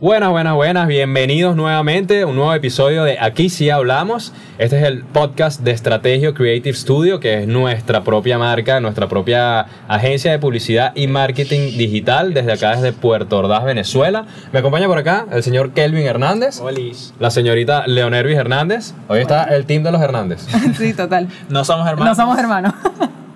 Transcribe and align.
Buenas, 0.00 0.30
buenas, 0.30 0.54
buenas, 0.54 0.88
bienvenidos 0.88 1.56
nuevamente 1.56 2.22
a 2.22 2.26
un 2.26 2.34
nuevo 2.34 2.54
episodio 2.54 3.04
de 3.04 3.18
Aquí 3.20 3.50
sí 3.50 3.68
hablamos. 3.68 4.32
Este 4.56 4.78
es 4.78 4.84
el 4.84 5.04
podcast 5.04 5.60
de 5.60 5.72
Estrategio 5.72 6.32
Creative 6.32 6.74
Studio, 6.74 7.20
que 7.20 7.42
es 7.42 7.46
nuestra 7.46 8.02
propia 8.02 8.38
marca, 8.38 8.80
nuestra 8.80 9.08
propia 9.08 9.66
agencia 9.88 10.30
de 10.32 10.38
publicidad 10.38 10.92
y 10.94 11.06
marketing 11.06 11.76
digital 11.76 12.32
desde 12.32 12.52
acá, 12.52 12.76
desde 12.76 12.94
Puerto 12.94 13.36
Ordaz, 13.40 13.62
Venezuela. 13.62 14.24
Me 14.52 14.60
acompaña 14.60 14.86
por 14.86 14.96
acá 14.96 15.26
el 15.30 15.42
señor 15.42 15.72
Kelvin 15.72 16.06
Hernández, 16.06 16.60
Olis. 16.62 17.12
la 17.18 17.30
señorita 17.30 17.86
Leonervis 17.86 18.38
Hernández. 18.38 18.94
Hoy 19.06 19.20
está 19.20 19.44
el 19.54 19.66
team 19.66 19.82
de 19.82 19.92
los 19.92 20.00
Hernández. 20.00 20.46
Sí, 20.78 20.94
total. 20.94 21.28
No 21.50 21.62
somos 21.62 21.86
hermanos. 21.86 22.16
No 22.16 22.22
somos 22.24 22.38
hermanos. 22.38 22.72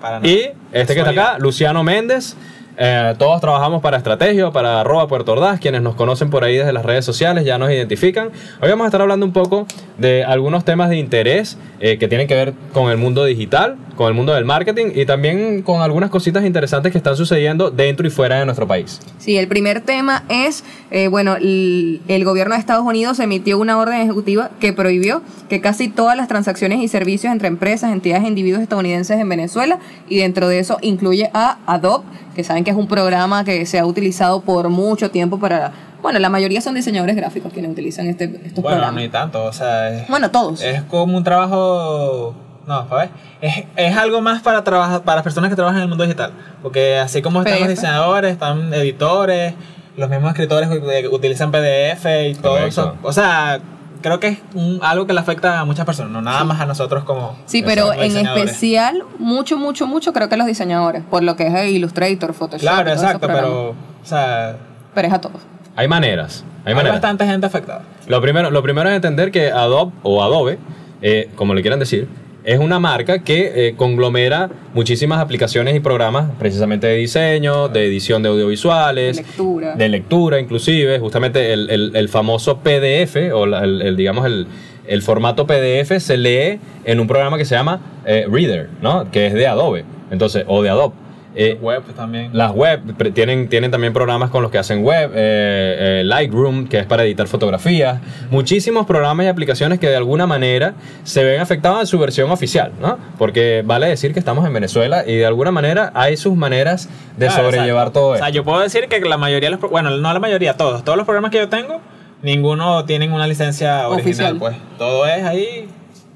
Para 0.01 0.21
nada. 0.21 0.27
Y 0.27 0.53
este 0.73 0.95
que 0.95 1.01
está 1.01 1.11
acá, 1.11 1.39
Luciano 1.39 1.85
Méndez. 1.85 2.39
Eh, 2.77 3.15
todos 3.19 3.41
trabajamos 3.41 3.81
para 3.83 3.97
Estrategio, 3.97 4.53
para 4.53 4.81
arroba 4.81 5.07
Puerto 5.07 5.33
Ordaz. 5.33 5.61
Quienes 5.61 5.83
nos 5.83 5.95
conocen 5.95 6.31
por 6.31 6.45
ahí 6.45 6.57
desde 6.57 6.73
las 6.73 6.85
redes 6.85 7.05
sociales 7.05 7.45
ya 7.45 7.59
nos 7.59 7.71
identifican. 7.71 8.31
Hoy 8.61 8.69
vamos 8.69 8.85
a 8.85 8.89
estar 8.89 9.01
hablando 9.01 9.25
un 9.25 9.33
poco 9.33 9.67
de 9.99 10.25
algunos 10.25 10.65
temas 10.65 10.91
de 10.91 10.97
interés 10.97 11.57
eh, 11.81 11.99
que 11.99 12.09
tienen 12.09 12.27
que 12.27 12.35
ver 12.35 12.55
con 12.73 12.91
el 12.91 12.97
mundo 12.97 13.25
digital, 13.25 13.77
con 13.97 14.09
el 14.09 14.15
mundo 14.15 14.35
del 14.35 14.45
marketing 14.45 14.87
y 14.95 15.07
también 15.07 15.63
con 15.63 15.83
algunas 15.83 16.11
cositas 16.11 16.45
interesantes 16.45 16.91
que 16.91 16.99
están 16.99 17.17
sucediendo 17.17 17.71
dentro 17.71 18.07
y 18.07 18.11
fuera 18.11 18.39
de 18.39 18.45
nuestro 18.45 18.67
país. 18.67 19.01
Sí, 19.19 19.37
el 19.37 19.47
primer 19.47 19.81
tema 19.81 20.25
es, 20.29 20.65
eh, 20.91 21.09
bueno, 21.09 21.37
el, 21.37 22.25
gobierno 22.25 22.55
de 22.55 22.61
Estados 22.61 22.85
Unidos 22.85 23.21
emitió 23.21 23.59
una 23.59 23.79
orden 23.79 24.01
ejecutiva 24.01 24.51
que 24.61 24.73
prohibió 24.73 25.23
que 25.49 25.61
casi 25.61 25.89
todas 25.89 26.17
las 26.17 26.27
transacciones 26.27 26.81
y 26.81 26.89
servicios 26.89 27.33
entre 27.33 27.49
empresas, 27.49 27.93
entidades 27.93 28.25
e 28.25 28.29
individuos 28.29 28.63
estadounidenses 28.63 29.21
en 29.21 29.29
Venezuela, 29.29 29.79
y 30.09 30.19
dentro 30.19 30.49
de 30.49 30.59
eso 30.59 30.79
incluye 30.81 31.31
a 31.35 31.59
Adobe, 31.67 32.05
que 32.35 32.43
saben 32.43 32.64
que 32.65 32.71
es 32.71 32.77
un 32.77 32.89
programa 32.89 33.45
que 33.45 33.65
se 33.67 33.79
ha 33.79 33.87
utilizado 33.87 34.41
por 34.41 34.69
mucho 34.71 35.11
tiempo 35.11 35.39
para, 35.39 35.73
bueno, 36.03 36.19
la 36.19 36.29
mayoría 36.29 36.61
son 36.61 36.75
diseñadores 36.75 37.15
gráficos 37.17 37.53
quienes 37.53 37.71
utilizan 37.71 38.07
este, 38.07 38.25
estos 38.25 38.63
Bueno, 38.63 38.79
programas. 38.79 38.95
ni 39.03 39.09
tanto, 39.09 39.45
o 39.45 39.53
sea, 39.53 39.91
es, 39.91 40.09
Bueno, 40.09 40.31
todos. 40.31 40.61
es 40.63 40.83
como 40.83 41.17
un 41.17 41.25
trabajo... 41.25 42.35
No, 42.67 42.89
¿sabes? 42.89 43.11
Es, 43.43 43.65
es 43.77 43.95
algo 43.95 44.23
más 44.23 44.41
para 44.41 44.65
trabajar 44.65 45.03
para 45.03 45.17
las 45.17 45.23
personas 45.25 45.51
que 45.51 45.57
trabajan 45.57 45.77
en 45.77 45.83
el 45.83 45.89
mundo 45.89 46.05
digital. 46.05 46.33
Porque 46.63 46.97
así 46.99 47.21
como 47.21 47.43
están 47.43 47.61
los 47.61 47.69
diseñadores, 47.69 48.33
están 48.33 48.73
editores, 48.73 49.53
los 49.99 50.09
mismos 50.09 50.31
escritores 50.31 50.71
que 50.71 51.09
utilizan 51.09 51.51
PDF 51.53 52.07
y 52.31 52.35
todo 52.37 52.53
Correcto. 52.55 52.67
eso. 52.69 52.95
O 53.03 53.13
sea, 53.13 53.61
creo 54.05 54.21
que 54.21 54.29
es 54.29 54.39
un- 54.55 54.81
algo 54.83 55.07
que 55.07 55.15
le 55.15 55.21
afecta 55.21 55.61
a 55.61 55.65
muchas 55.65 55.87
personas, 55.87 56.13
no 56.13 56.21
nada 56.21 56.45
más 56.45 56.61
a 56.61 56.67
nosotros 56.67 57.05
como... 57.05 57.39
Sí, 57.47 57.63
pero 57.65 57.91
en 57.95 58.15
especial, 58.19 59.03
mucho, 59.19 59.57
mucho, 59.57 59.87
mucho 59.87 60.13
creo 60.13 60.29
que 60.29 60.37
los 60.37 60.47
diseñadores, 60.47 61.03
por 61.11 61.23
lo 61.23 61.37
que 61.37 61.47
es 61.47 61.71
Illustrator, 61.73 62.35
Photoshop. 62.35 62.61
Claro, 62.61 62.91
exacto, 62.91 63.27
pero... 63.27 63.71
O 63.71 63.75
sea, 64.07 64.57
Pero 64.95 65.09
es 65.09 65.15
a 65.15 65.21
todos. 65.23 65.41
Hay 65.75 65.89
maneras. 65.89 66.45
Hay 66.67 66.73
hay 66.73 66.75
maneras. 66.75 66.97
bastante 67.01 67.25
gente 67.25 67.47
afectada. 67.47 67.81
Lo 68.07 68.21
primero, 68.21 68.51
lo 68.51 68.63
primero 68.63 68.91
es 68.91 68.95
entender 68.95 69.31
que 69.33 69.51
Adobe 69.51 69.93
o 70.03 70.23
Adobe, 70.23 70.59
eh, 71.01 71.31
como 71.35 71.55
le 71.55 71.63
quieran 71.63 71.81
decir, 71.81 72.07
es 72.45 72.59
una 72.59 72.79
marca 72.79 73.21
que 73.21 73.69
eh, 73.69 73.75
conglomera 73.77 74.51
muchísimas 74.75 75.19
aplicaciones 75.21 75.75
y 75.75 75.81
programas 75.81 76.31
precisamente 76.39 76.87
de 76.87 76.97
diseño, 76.97 77.69
de 77.69 77.87
edición 77.87 78.23
de 78.23 78.29
audiovisuales, 78.29 79.17
De 79.17 79.23
lectura. 79.23 79.75
de 79.77 79.89
lectura 79.89 80.41
inclusive, 80.41 80.99
justamente 80.99 81.53
el, 81.53 81.71
el- 81.71 81.97
el 81.97 82.09
famoso 82.09 82.59
PDF 82.59 83.17
o 83.33 83.47
la- 83.47 83.65
el, 83.65 83.81
el, 83.83 83.97
digamos 83.97 84.27
el, 84.27 84.47
el 84.87 85.01
formato 85.03 85.47
PDF 85.47 85.99
se 86.01 86.17
lee 86.19 86.61
en 86.85 87.01
un 87.01 87.07
programa 87.07 87.39
que 87.39 87.45
se 87.47 87.55
llama 87.55 87.81
eh, 88.05 88.27
Reader, 88.31 88.69
¿no? 88.83 89.11
Que 89.11 89.27
es 89.29 89.33
de 89.35 89.47
Adobe, 89.47 89.85
entonces 90.11 90.45
o 90.47 90.63
de 90.63 90.69
Adobe. 90.69 90.95
Eh, 91.37 91.59
Web 91.61 91.83
también. 91.97 92.31
las 92.33 92.53
web 92.53 92.81
tienen, 93.13 93.49
tienen 93.49 93.71
también 93.73 93.93
programas 93.93 94.31
con 94.31 94.43
los 94.43 94.53
que 94.53 94.59
hacen 94.59 94.85
web, 94.85 95.11
eh, 95.15 96.01
eh, 96.01 96.03
Lightroom, 96.05 96.69
que 96.69 96.79
es 96.79 96.87
para 96.87 97.03
editar 97.05 97.27
fotografías, 97.27 98.01
muchísimos 98.31 98.87
programas 98.87 99.27
y 99.27 99.29
aplicaciones 99.29 99.81
que 99.81 99.89
de 99.89 99.97
alguna 99.97 100.27
manera 100.29 100.75
se 101.03 101.25
ven 101.25 101.41
afectados 101.41 101.81
en 101.81 101.87
su 101.89 101.99
versión 101.99 102.31
oficial, 102.31 102.71
¿no? 102.81 102.99
Porque 103.19 103.63
vale 103.67 103.89
decir 103.89 104.13
que 104.13 104.21
estamos 104.21 104.47
en 104.47 104.53
Venezuela 104.53 105.03
y 105.07 105.17
de 105.17 105.27
alguna 105.27 105.51
manera 105.51 105.91
hay 105.95 106.17
sus 106.17 106.37
maneras 106.37 106.89
de 107.17 107.27
Claro, 107.27 107.43
sobrellevar 107.45 107.89
exacto. 107.89 108.01
todo 108.01 108.09
O 108.11 108.15
esto. 108.15 108.25
sea, 108.27 108.33
yo 108.33 108.45
puedo 108.45 108.61
decir 108.61 108.87
que 108.89 109.01
la 109.01 109.17
mayoría 109.19 109.51
de 109.51 109.57
los... 109.57 109.71
Bueno, 109.71 109.91
no 109.91 110.13
la 110.13 110.21
mayoría, 110.21 110.57
todos. 110.57 110.85
Todos 110.85 110.97
los 110.97 111.05
programas 111.05 111.33
que 111.33 111.39
yo 111.39 111.49
tengo, 111.49 111.81
ninguno 112.23 112.85
tienen 112.85 113.13
una 113.13 113.27
licencia 113.27 113.89
original, 113.89 114.37
Oficial. 114.37 114.37
pues. 114.39 114.57
Todo 114.79 115.07
es 115.07 115.25
ahí 115.25 115.69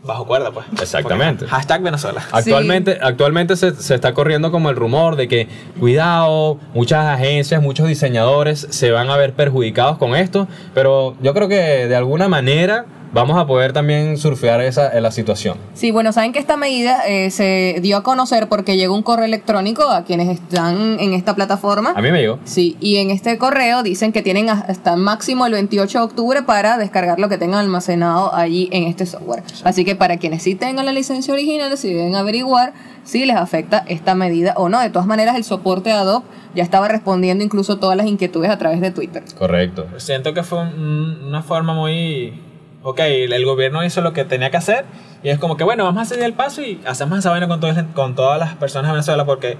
bajo 0.09 0.27
cuerda, 0.27 0.51
pues. 0.51 0.67
Exactamente. 0.83 1.45
Porque- 1.45 1.55
Hashtag 1.55 1.83
Venezuela. 1.83 2.23
Actualmente, 2.33 2.99
actualmente 3.01 3.55
se, 3.57 3.75
se 3.77 3.95
está 3.95 4.13
corriendo 4.15 4.51
como 4.51 4.71
el 4.71 4.77
rumor 4.77 5.15
de 5.15 5.29
que, 5.29 5.47
cuidado, 5.79 6.59
muchas 6.75 7.07
agencias, 7.07 7.63
muchos 7.63 7.87
diseñadores 7.87 8.67
se 8.71 8.91
van 8.91 9.11
a 9.11 9.17
ver 9.17 9.35
perjudicados 9.35 9.99
con 9.99 10.17
esto, 10.17 10.49
pero 10.75 11.15
yo 11.23 11.35
creo 11.35 11.49
que 11.49 11.87
de 11.87 11.95
alguna 11.97 12.27
manera 12.29 12.87
vamos 13.13 13.39
a 13.39 13.47
poder 13.47 13.73
también 13.73 14.17
surfear 14.19 14.61
esa 14.61 14.99
la 15.01 15.11
situación. 15.11 15.57
Sí, 15.75 15.91
bueno, 15.91 16.13
saben 16.13 16.33
que 16.33 16.39
esta 16.39 16.57
medida 16.57 17.01
eh, 17.07 17.31
se 17.31 17.79
dio 17.81 17.97
a 17.99 18.03
conocer 18.03 18.49
porque 18.49 18.77
llegó 18.77 18.95
un 18.95 19.03
correo 19.03 19.25
electrónico 19.25 19.83
a 19.89 20.05
quienes 20.05 20.29
están 20.29 20.99
en 21.01 21.13
esta 21.15 21.35
plataforma. 21.35 21.93
A 21.97 22.03
mí 22.03 22.11
me 22.11 22.21
llegó. 22.21 22.39
Sí, 22.45 22.77
y 22.81 22.97
en 22.97 23.11
este 23.11 23.39
correo 23.39 23.83
dicen 23.83 24.13
que 24.13 24.23
tienen 24.23 24.49
hasta 24.51 24.97
máximo 24.97 25.47
el 25.47 25.53
28 25.53 25.99
de 25.99 26.05
octubre 26.05 26.43
para 26.43 26.79
descargar 26.79 27.19
lo 27.19 27.29
que 27.29 27.39
tengan 27.39 27.61
almacenado 27.61 28.35
allí 28.35 28.69
en 28.73 28.85
este 28.85 29.07
software. 29.07 29.43
Así 29.65 29.85
que 29.85 29.95
para 29.97 30.17
quienes 30.19 30.43
sí 30.43 30.55
tengan 30.55 30.87
la 30.87 30.93
licencia 30.93 31.33
original, 31.35 31.77
si 31.79 31.93
deben 31.93 32.15
averiguar 32.17 32.73
si 33.05 33.25
les 33.25 33.37
afecta 33.37 33.85
esta 33.89 34.15
medida 34.15 34.53
o 34.57 34.69
no. 34.69 34.81
De 34.81 34.91
todas 34.91 35.07
maneras, 35.07 35.37
el 35.37 35.45
soporte 35.45 35.89
de 35.91 35.97
Adobe 35.97 36.27
ya 36.55 36.63
estaba 36.63 36.89
respondiendo 36.89 37.43
incluso 37.43 37.79
todas 37.79 37.97
las 37.97 38.07
inquietudes 38.07 38.51
a 38.51 38.59
través 38.59 38.81
de 38.83 38.91
Twitter. 38.91 39.23
Correcto. 39.39 39.87
Siento 39.97 40.35
que 40.35 40.43
fue 40.43 40.59
un- 40.61 41.23
una 41.27 41.43
forma 41.43 41.73
muy... 41.73 42.43
Ok, 42.83 43.01
el 43.01 43.45
gobierno 43.45 43.85
hizo 43.85 44.01
lo 44.01 44.13
que 44.13 44.25
tenía 44.25 44.51
que 44.51 44.57
hacer 44.57 44.85
y 45.23 45.31
es 45.31 45.39
como 45.39 45.57
que, 45.57 45.65
bueno, 45.65 45.85
vamos 45.85 46.03
a 46.03 46.05
seguir 46.05 46.25
el 46.25 46.33
paso 46.35 46.63
y 46.63 46.81
hacemos 46.87 47.19
esa 47.19 47.31
vaina 47.31 47.49
con, 47.49 47.59
todo- 47.61 47.75
con 47.95 48.15
todas 48.15 48.39
las 48.39 48.55
personas 48.55 48.89
de 48.91 48.93
Venezuela 48.93 49.25
porque 49.25 49.57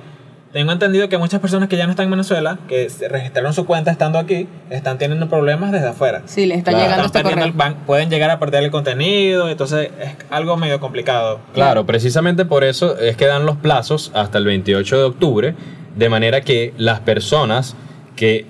tengo 0.53 0.73
entendido 0.73 1.09
que 1.11 1.19
muchas 1.19 1.41
personas 1.41 1.69
que 1.69 1.77
ya 1.77 1.85
no 1.85 1.91
están 1.91 2.05
en 2.05 2.13
Venezuela, 2.13 2.59
que 2.69 2.89
se 2.89 3.07
registraron 3.09 3.53
su 3.53 3.67
cuenta 3.67 3.91
estando 3.91 4.19
aquí, 4.19 4.49
están 4.71 4.97
teniendo 4.97 5.29
problemas 5.29 5.73
desde 5.73 5.89
afuera. 5.89 6.23
Sí, 6.25 6.47
les 6.47 6.59
está 6.59 6.71
Claro. 6.71 6.85
llegando 6.87 7.07
Están 7.07 7.21
este 7.21 7.29
perdiendo 7.35 7.53
correo. 7.59 7.71
el 7.71 7.75
ban- 7.77 7.85
pueden 7.87 8.09
llegar 8.09 8.31
a 8.31 8.39
perder 8.39 8.65
el 8.65 8.71
contenido, 8.71 9.49
entonces 9.51 9.91
es 10.01 10.17
algo 10.31 10.57
medio 10.57 10.81
complicado. 10.81 11.41
Claro, 11.53 11.85
precisamente 11.85 12.47
por 12.47 12.65
eso 12.65 12.97
es 12.99 13.17
que 13.17 13.27
dan 13.27 13.45
los 13.45 13.57
plazos 13.57 14.11
hasta 14.15 14.39
el 14.39 14.45
28 14.47 14.97
de 14.97 15.03
octubre, 15.05 15.55
de 15.97 16.09
manera 16.09 16.41
que 16.41 16.73
las 16.79 17.01
personas 17.01 17.77
que 18.17 18.47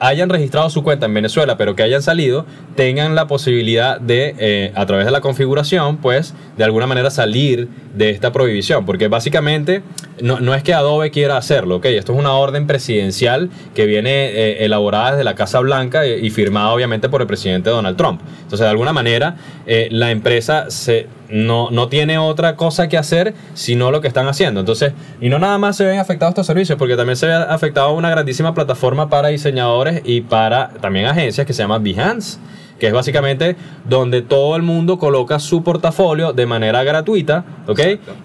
hayan 0.00 0.30
registrado 0.30 0.68
su 0.70 0.82
cuenta 0.82 1.06
en 1.06 1.14
Venezuela, 1.14 1.56
pero 1.56 1.76
que 1.76 1.82
hayan 1.82 2.02
salido, 2.02 2.46
tengan 2.74 3.14
la 3.14 3.26
posibilidad 3.26 4.00
de, 4.00 4.34
eh, 4.38 4.72
a 4.74 4.86
través 4.86 5.04
de 5.04 5.12
la 5.12 5.20
configuración, 5.20 5.98
pues, 5.98 6.34
de 6.56 6.64
alguna 6.64 6.86
manera 6.86 7.10
salir 7.10 7.68
de 7.94 8.10
esta 8.10 8.32
prohibición. 8.32 8.86
Porque 8.86 9.08
básicamente 9.08 9.82
no, 10.20 10.40
no 10.40 10.54
es 10.54 10.62
que 10.62 10.72
Adobe 10.72 11.10
quiera 11.10 11.36
hacerlo, 11.36 11.76
¿ok? 11.76 11.84
Esto 11.86 12.14
es 12.14 12.18
una 12.18 12.32
orden 12.32 12.66
presidencial 12.66 13.50
que 13.74 13.86
viene 13.86 14.30
eh, 14.30 14.64
elaborada 14.64 15.12
desde 15.12 15.24
la 15.24 15.34
Casa 15.34 15.60
Blanca 15.60 16.06
y, 16.06 16.26
y 16.26 16.30
firmada 16.30 16.70
obviamente 16.70 17.08
por 17.08 17.20
el 17.20 17.26
presidente 17.26 17.70
Donald 17.70 17.96
Trump. 17.96 18.22
Entonces, 18.42 18.60
de 18.60 18.70
alguna 18.70 18.92
manera, 18.92 19.36
eh, 19.66 19.88
la 19.90 20.10
empresa 20.10 20.70
se, 20.70 21.06
no, 21.28 21.70
no 21.70 21.88
tiene 21.88 22.18
otra 22.18 22.56
cosa 22.56 22.88
que 22.88 22.98
hacer 22.98 23.34
sino 23.54 23.90
lo 23.90 24.00
que 24.00 24.08
están 24.08 24.28
haciendo. 24.28 24.60
Entonces, 24.60 24.92
y 25.20 25.28
no 25.28 25.38
nada 25.38 25.58
más 25.58 25.76
se 25.76 25.84
ven 25.84 25.98
afectados 25.98 26.32
estos 26.32 26.46
servicios, 26.46 26.78
porque 26.78 26.96
también 26.96 27.16
se 27.16 27.26
ve 27.26 27.34
afectado 27.34 27.92
una 27.92 28.10
grandísima 28.10 28.54
plataforma 28.54 29.08
para 29.08 29.28
diseñadores 29.28 29.89
y 30.04 30.20
para 30.22 30.70
también 30.80 31.06
agencias 31.06 31.46
que 31.46 31.52
se 31.52 31.62
llama 31.62 31.78
Behance 31.78 32.38
que 32.78 32.86
es 32.86 32.94
básicamente 32.94 33.56
donde 33.86 34.22
todo 34.22 34.56
el 34.56 34.62
mundo 34.62 34.98
coloca 34.98 35.38
su 35.38 35.62
portafolio 35.62 36.32
de 36.32 36.46
manera 36.46 36.82
gratuita, 36.82 37.44
¿ok? 37.66 37.78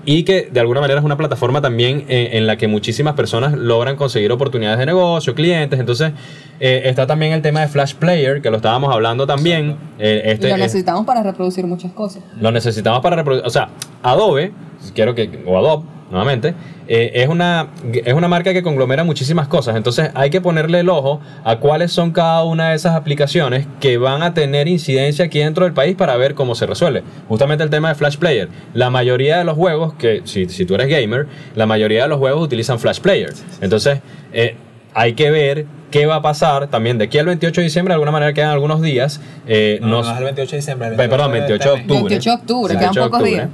Y 0.05 0.23
que 0.23 0.47
de 0.49 0.59
alguna 0.61 0.79
manera 0.79 1.01
es 1.01 1.05
una 1.05 1.17
plataforma 1.17 1.59
también 1.61 2.05
eh, 2.07 2.29
en 2.37 2.47
la 2.47 2.55
que 2.55 2.69
muchísimas 2.69 3.15
personas 3.15 3.51
logran 3.51 3.97
conseguir 3.97 4.31
oportunidades 4.31 4.79
de 4.79 4.85
negocio, 4.85 5.35
clientes, 5.35 5.77
entonces 5.77 6.13
eh, 6.61 6.83
está 6.85 7.05
también 7.05 7.33
el 7.33 7.41
tema 7.41 7.59
de 7.59 7.67
Flash 7.67 7.95
Player, 7.95 8.41
que 8.41 8.49
lo 8.49 8.55
estábamos 8.55 8.93
hablando 8.93 9.27
también. 9.27 9.75
eh, 9.99 10.21
este, 10.23 10.47
y 10.47 10.49
lo 10.51 10.55
es- 10.55 10.61
necesitamos 10.61 11.05
para 11.05 11.21
reproducir 11.21 11.67
muchas 11.67 11.91
cosas. 11.91 12.23
lo 12.39 12.49
necesitamos 12.49 13.01
para 13.01 13.17
reproducir. 13.17 13.45
O 13.45 13.49
sea, 13.49 13.67
Adobe, 14.03 14.53
quiero 14.93 15.13
que. 15.15 15.43
O 15.45 15.57
Adobe, 15.57 15.83
nuevamente, 16.15 16.53
eh, 16.87 17.11
es, 17.15 17.27
una, 17.27 17.67
es 17.93 18.13
una 18.13 18.27
marca 18.29 18.53
que 18.53 18.63
conglomera 18.63 19.03
muchísimas 19.03 19.47
cosas. 19.49 19.75
Entonces 19.75 20.11
hay 20.13 20.29
que 20.29 20.39
ponerle 20.39 20.79
el 20.79 20.87
ojo 20.89 21.19
a 21.43 21.57
cuáles 21.57 21.91
son 21.91 22.11
cada 22.11 22.43
una 22.45 22.69
de 22.69 22.75
esas 22.75 22.95
aplicaciones 22.95 23.67
que 23.81 23.97
van 23.97 24.23
a 24.23 24.33
tener 24.33 24.67
incidencia 24.69 25.25
aquí 25.25 25.39
dentro 25.39 25.65
del 25.65 25.73
país 25.73 25.95
para 25.95 26.15
ver 26.15 26.33
cómo 26.33 26.55
se 26.55 26.65
resuelve. 26.65 27.03
Justamente 27.27 27.63
el 27.65 27.69
tema 27.69 27.89
de 27.89 27.95
Flash 27.95 28.17
Player. 28.17 28.47
La 28.73 28.89
mayoría 28.89 29.37
de 29.39 29.43
los 29.43 29.55
juegos, 29.55 29.93
que 29.95 30.21
si, 30.23 30.47
si 30.47 30.65
tú 30.65 30.75
eres 30.75 30.87
gamer, 30.87 31.27
la 31.55 31.65
mayoría 31.65 32.03
de 32.03 32.07
los 32.09 32.17
juegos 32.17 32.41
utilizan 32.43 32.79
Flash 32.79 32.99
Player. 33.01 33.33
Entonces, 33.59 33.99
eh, 34.31 34.55
hay 34.93 35.13
que 35.13 35.29
ver 35.31 35.65
qué 35.91 36.05
va 36.05 36.15
a 36.15 36.21
pasar 36.21 36.67
también 36.69 36.97
de 36.97 37.05
aquí 37.05 37.17
al 37.17 37.25
28 37.25 37.59
de 37.59 37.65
diciembre, 37.65 37.91
de 37.91 37.95
alguna 37.95 38.11
manera 38.11 38.31
quedan 38.33 38.51
algunos 38.51 38.81
días. 38.81 39.19
eh, 39.47 39.79
No, 39.81 39.99
es 39.99 40.17
el 40.17 40.23
28 40.23 40.51
de 40.51 40.57
diciembre. 40.57 40.89
Perdón, 40.95 41.31
28 41.33 41.63
de 41.75 41.81
octubre. 41.81 41.99
28 42.09 42.29
de 42.29 42.35
octubre, 42.35 42.73
quedan 42.75 42.93
28 42.93 42.99
de 43.01 43.05
pocos 43.05 43.19
octubre. 43.19 43.31
días. 43.31 43.49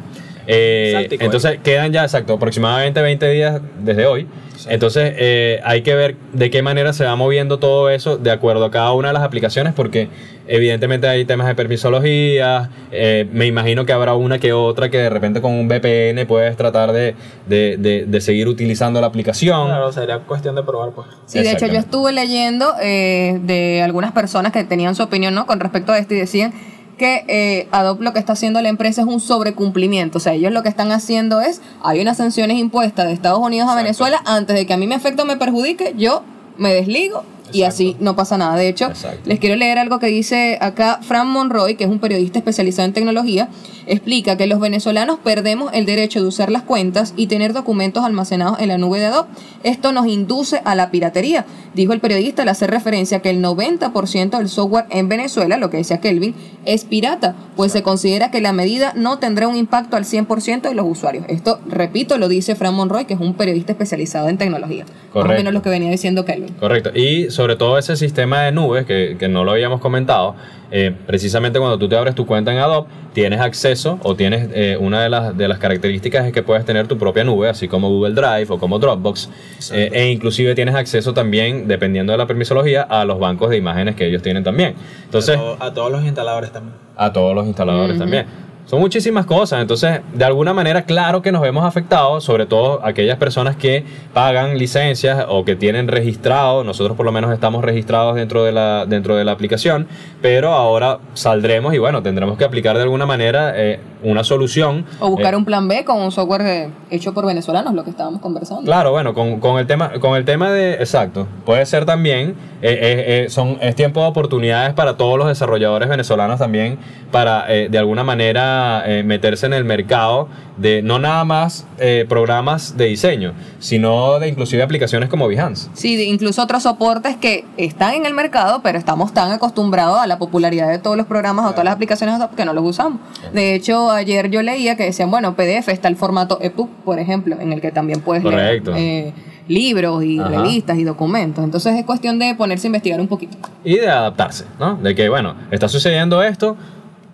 Eh, 0.48 1.08
entonces 1.20 1.60
quedan 1.64 1.92
ya, 1.92 2.04
exacto, 2.04 2.34
aproximadamente 2.34 3.02
20 3.02 3.30
días 3.32 3.62
desde 3.84 4.06
hoy. 4.06 4.28
Entonces 4.68 5.14
eh, 5.18 5.60
hay 5.64 5.82
que 5.82 5.96
ver 5.96 6.16
de 6.34 6.52
qué 6.52 6.62
manera 6.62 6.94
se 6.94 7.04
va 7.04 7.16
moviendo 7.16 7.58
todo 7.58 7.90
eso 7.90 8.18
de 8.18 8.30
acuerdo 8.32 8.66
a 8.66 8.70
cada 8.72 8.92
una 8.94 9.08
de 9.08 9.14
las 9.16 9.24
aplicaciones 9.24 9.74
porque 9.74 10.08
evidentemente 10.48 11.08
hay 11.08 11.26
temas 11.26 11.48
de 11.48 11.56
permisología, 11.56 12.70
eh, 12.92 13.28
me 13.32 13.48
imagino 13.48 13.86
que 13.86 13.94
habrá 13.94 14.14
una 14.14 14.38
que 14.38 14.54
otra 14.54 14.90
que 14.90 14.98
de 15.00 15.10
repente 15.10 15.42
con 15.42 15.54
un 15.54 15.68
VPN 15.68 16.26
puedes 16.28 16.56
tratar 16.58 16.92
de, 16.92 17.16
de- 17.48 17.78
de- 17.78 18.06
de 18.06 18.22
seguir 18.22 18.48
utilizando 18.48 19.02
la 19.02 19.08
aplicación. 19.08 19.68
Claro, 19.68 19.92
sería 19.92 20.20
cuestión 20.20 20.56
de 20.56 20.64
probar, 20.64 20.92
pues. 20.92 21.08
Sí, 21.26 21.40
de 21.42 21.52
hecho 21.52 21.66
yo 21.68 21.80
estuve 21.80 22.12
leyendo 22.12 22.74
eh, 22.84 23.40
de 23.44 23.82
algunas 23.82 24.12
personas 24.12 24.52
que 24.52 24.64
tenían 24.64 24.94
su 24.96 25.04
opinión 25.04 25.34
¿no? 25.34 25.48
con 25.48 25.60
respecto 25.60 25.92
a 25.92 25.98
esto 25.98 26.14
y 26.14 26.18
decían 26.18 26.54
que 27.02 27.26
eh, 27.28 27.68
Adobe 27.72 28.04
lo 28.04 28.14
que 28.14 28.20
está 28.20 28.34
haciendo 28.34 28.62
la 28.62 28.70
empresa 28.70 29.02
es 29.02 29.08
un 29.08 29.20
sobrecumplimiento. 29.20 30.20
O 30.20 30.22
sea, 30.22 30.34
ellos 30.34 30.52
lo 30.52 30.62
que 30.62 30.70
están 30.70 30.92
haciendo 30.92 31.42
es, 31.42 31.60
hay 31.82 32.00
unas 32.00 32.18
sanciones 32.18 32.60
impuestas 32.60 33.08
de 33.08 33.14
Estados 33.14 33.40
Unidos 33.40 33.68
a 33.68 33.72
Exacto. 33.72 33.84
Venezuela, 33.84 34.22
antes 34.24 34.56
de 34.56 34.68
que 34.68 34.74
a 34.74 34.78
mí 34.78 34.86
me 34.86 34.94
afecte 34.94 35.24
o 35.24 35.26
me 35.26 35.36
perjudique, 35.36 35.96
yo 35.98 36.22
me 36.60 36.76
desligo 36.76 37.24
y 37.54 37.64
así 37.64 37.96
no 38.00 38.16
pasa 38.16 38.38
nada. 38.38 38.56
De 38.56 38.68
hecho, 38.68 38.88
Exacto. 38.88 39.22
les 39.26 39.40
quiero 39.40 39.56
leer 39.56 39.78
algo 39.78 40.00
que 40.00 40.08
dice 40.08 40.58
acá 40.62 41.00
Fran 41.02 41.28
Monroy, 41.28 41.76
que 41.76 41.84
es 41.84 41.90
un 41.90 42.00
periodista 42.00 42.40
especializado 42.40 42.88
en 42.88 42.94
tecnología, 42.94 43.50
explica 43.88 44.38
que 44.38 44.48
los 44.48 44.60
venezolanos 44.60 45.20
perdemos 45.24 45.72
el 45.74 45.86
derecho 45.86 46.22
de 46.22 46.28
usar 46.28 46.52
las 46.52 46.64
cuentas 46.64 47.14
y 47.18 47.28
tener 47.28 47.54
documentos 47.54 48.04
almacenados 48.06 48.60
en 48.60 48.68
la 48.70 48.78
nube 48.78 49.00
de 49.00 49.06
Adobe. 49.08 49.30
Esto 49.64 49.92
nos 49.92 50.08
induce 50.08 50.62
a 50.66 50.76
la 50.76 50.92
piratería, 50.92 51.46
dijo 51.74 51.94
el 51.94 52.00
periodista 52.00 52.44
al 52.44 52.50
hacer 52.50 52.70
referencia 52.72 53.18
a 53.18 53.22
que 53.22 53.30
el 53.30 53.44
90% 53.44 54.38
del 54.38 54.50
software 54.50 54.86
en 54.90 55.10
Venezuela, 55.10 55.58
lo 55.58 55.70
que 55.70 55.78
decía 55.78 56.00
Kelvin, 56.00 56.36
es 56.66 56.86
pirata, 56.86 57.36
pues 57.56 57.72
se 57.72 57.82
considera 57.84 58.32
que 58.32 58.42
la 58.42 58.54
medida 58.54 58.94
no 58.96 59.18
tendrá 59.20 59.48
un 59.48 59.56
impacto 59.56 59.98
al 59.98 60.06
100% 60.06 60.62
de 60.62 60.76
los 60.76 60.86
usuarios. 60.88 61.26
Esto, 61.28 61.60
repito, 61.68 62.18
lo 62.18 62.28
dice 62.28 62.56
Fran 62.56 62.74
Monroy, 62.74 63.06
que 63.06 63.14
es 63.16 63.20
un 63.20 63.34
periodista 63.34 63.72
especializado 63.74 64.30
en 64.30 64.38
tecnología. 64.38 64.86
Más 64.86 64.94
o 65.10 65.14
Correcto. 65.14 65.38
menos 65.40 65.54
lo 65.54 65.62
que 65.62 65.70
venía 65.70 65.90
diciendo 65.90 66.24
Kelvin. 66.26 66.54
Correcto. 66.54 66.92
Y 66.96 67.30
sobre 67.32 67.41
todo 67.58 67.78
ese 67.78 67.96
sistema 67.96 68.42
de 68.44 68.52
nubes, 68.52 68.86
que, 68.86 69.16
que 69.20 69.28
no 69.28 69.44
lo 69.44 69.52
habíamos 69.52 69.80
comentado, 69.82 70.36
eh, 70.72 70.94
precisamente 71.06 71.60
cuando 71.60 71.78
tú 71.78 71.90
te 71.90 71.98
abres 71.98 72.16
tu 72.16 72.26
cuenta 72.26 72.52
en 72.54 72.60
Adobe, 72.60 72.88
tienes 73.14 73.42
acceso 73.42 74.00
o 74.04 74.16
tienes 74.16 74.50
eh, 74.54 74.78
una 74.80 75.02
de 75.04 75.10
las, 75.10 75.38
de 75.38 75.48
las 75.48 75.58
características 75.58 76.26
es 76.26 76.32
que 76.32 76.44
puedes 76.44 76.64
tener 76.66 76.88
tu 76.88 76.98
propia 76.98 77.24
nube, 77.26 77.50
así 77.50 77.68
como 77.68 77.90
Google 77.90 78.14
Drive 78.14 78.48
o 78.50 78.58
como 78.58 78.80
Dropbox, 78.80 79.30
eh, 79.74 79.90
e 79.92 80.10
inclusive 80.12 80.56
tienes 80.56 80.76
acceso 80.76 81.14
también, 81.14 81.68
dependiendo 81.68 82.12
de 82.14 82.18
la 82.18 82.26
permisología, 82.28 82.84
a 82.84 83.04
los 83.06 83.20
bancos 83.20 83.50
de 83.50 83.58
imágenes 83.58 83.96
que 83.96 84.08
ellos 84.08 84.22
tienen 84.22 84.44
también. 84.44 84.76
Entonces, 85.04 85.36
a, 85.36 85.40
to- 85.40 85.58
a 85.60 85.74
todos 85.74 85.92
los 85.92 86.04
instaladores 86.06 86.52
también. 86.52 86.76
a 86.96 87.12
todos 87.12 87.36
los 87.36 87.46
instaladores 87.48 87.98
también. 87.98 88.26
Son 88.66 88.80
muchísimas 88.80 89.26
cosas, 89.26 89.62
entonces 89.62 90.02
de 90.14 90.24
alguna 90.24 90.54
manera 90.54 90.84
claro 90.84 91.22
que 91.22 91.32
nos 91.32 91.42
vemos 91.42 91.66
afectados, 91.66 92.24
sobre 92.24 92.46
todo 92.46 92.80
aquellas 92.86 93.18
personas 93.18 93.56
que 93.56 93.84
pagan 94.14 94.58
licencias 94.58 95.26
o 95.28 95.44
que 95.44 95.56
tienen 95.56 95.88
registrado, 95.88 96.64
nosotros 96.64 96.96
por 96.96 97.06
lo 97.06 97.12
menos 97.12 97.34
estamos 97.34 97.64
registrados 97.64 98.16
dentro 98.16 98.44
de 98.44 98.54
la, 98.54 98.86
dentro 98.86 99.16
de 99.16 99.26
la 99.26 99.34
aplicación, 99.34 99.88
pero 100.22 100.54
ahora 100.54 101.00
saldremos 101.14 101.74
y 101.74 101.80
bueno, 101.80 102.02
tendremos 102.02 102.38
que 102.38 102.46
aplicar 102.46 102.78
de 102.78 102.84
alguna 102.84 103.06
manera 103.06 103.54
eh, 103.56 103.80
una 104.04 104.24
solución. 104.24 104.86
O 105.00 105.10
buscar 105.10 105.34
eh, 105.34 105.38
un 105.38 105.46
plan 105.46 105.68
B 105.68 105.84
con 105.84 106.02
un 106.02 106.12
software 106.12 106.70
hecho 106.90 107.14
por 107.14 107.26
venezolanos, 107.26 107.74
lo 107.74 107.84
que 107.84 107.90
estábamos 107.90 108.22
conversando. 108.22 108.64
Claro, 108.64 108.92
bueno, 108.92 109.14
con, 109.14 109.40
con 109.40 109.60
el 109.60 109.68
tema, 109.68 109.92
con 110.00 110.16
el 110.16 110.26
tema 110.26 110.52
de, 110.52 110.76
exacto, 110.76 111.28
puede 111.46 111.66
ser 111.66 111.86
también, 111.86 112.36
eh, 112.62 112.78
eh, 112.82 113.24
eh, 113.26 113.30
son, 113.30 113.58
es 113.62 113.76
tiempo 113.76 114.02
de 114.02 114.08
oportunidades 114.08 114.74
para 114.74 114.96
todos 114.96 115.18
los 115.18 115.28
desarrolladores 115.28 115.90
venezolanos 115.90 116.40
también, 116.40 116.78
para 117.12 117.52
eh, 117.52 117.70
de 117.70 117.78
alguna 117.78 118.04
manera 118.04 118.61
eh, 118.86 119.04
meterse 119.04 119.46
en 119.46 119.54
el 119.54 119.64
mercado 119.66 120.28
de 120.58 120.82
no 120.82 121.00
nada 121.00 121.24
más 121.24 121.66
eh, 121.80 122.06
programas 122.08 122.78
de 122.78 122.86
diseño, 122.86 123.34
sino 123.60 124.20
de 124.20 124.28
inclusive 124.28 124.62
aplicaciones 124.64 125.10
como 125.10 125.28
Behance. 125.28 125.70
Sí, 125.74 125.96
de- 125.96 126.04
incluso 126.06 126.44
otros 126.44 126.64
soportes 126.64 127.16
que 127.18 127.46
están 127.58 127.94
en 127.96 128.06
el 128.06 128.14
mercado, 128.14 128.62
pero 128.64 128.78
estamos 128.78 129.14
tan 129.14 129.32
acostumbrados 129.32 130.00
a 130.00 130.08
la 130.08 130.18
popularidad 130.20 130.70
de 130.70 130.78
todos 130.80 130.98
los 130.98 131.08
programas 131.08 131.46
o 131.48 131.52
todas 131.52 131.66
las 131.66 131.74
aplicaciones 131.76 132.20
que 132.36 132.46
no 132.46 132.54
los 132.54 132.64
usamos. 132.64 133.00
De 133.34 133.56
hecho, 133.56 133.90
ayer 133.92 134.30
yo 134.30 134.42
leía 134.42 134.76
que 134.76 134.84
decían, 134.84 135.10
bueno, 135.10 135.36
PDF 135.36 135.70
está 135.70 135.88
el 135.88 135.96
formato 135.96 136.38
EPUB, 136.42 136.70
por 136.86 137.00
ejemplo, 137.00 137.36
en 137.40 137.54
el 137.54 137.62
que 137.62 137.72
también 137.72 138.02
puedes 138.02 138.24
Correcto. 138.24 138.72
leer 138.74 139.08
eh, 139.08 139.14
libros 139.48 140.04
y 140.04 140.20
Ajá. 140.20 140.30
revistas 140.30 140.78
y 140.78 140.84
documentos. 140.84 141.44
Entonces 141.44 141.76
es 141.76 141.86
cuestión 141.86 142.20
de 142.20 142.36
ponerse 142.36 142.68
a 142.68 142.70
investigar 142.70 143.00
un 143.02 143.08
poquito. 143.08 143.38
y 143.64 143.76
de 143.76 143.90
adaptarse, 143.90 144.46
¿no? 144.60 144.76
De 144.76 144.94
que, 144.96 145.10
bueno, 145.10 145.36
está 145.52 145.68
sucediendo 145.68 146.22
esto, 146.24 146.56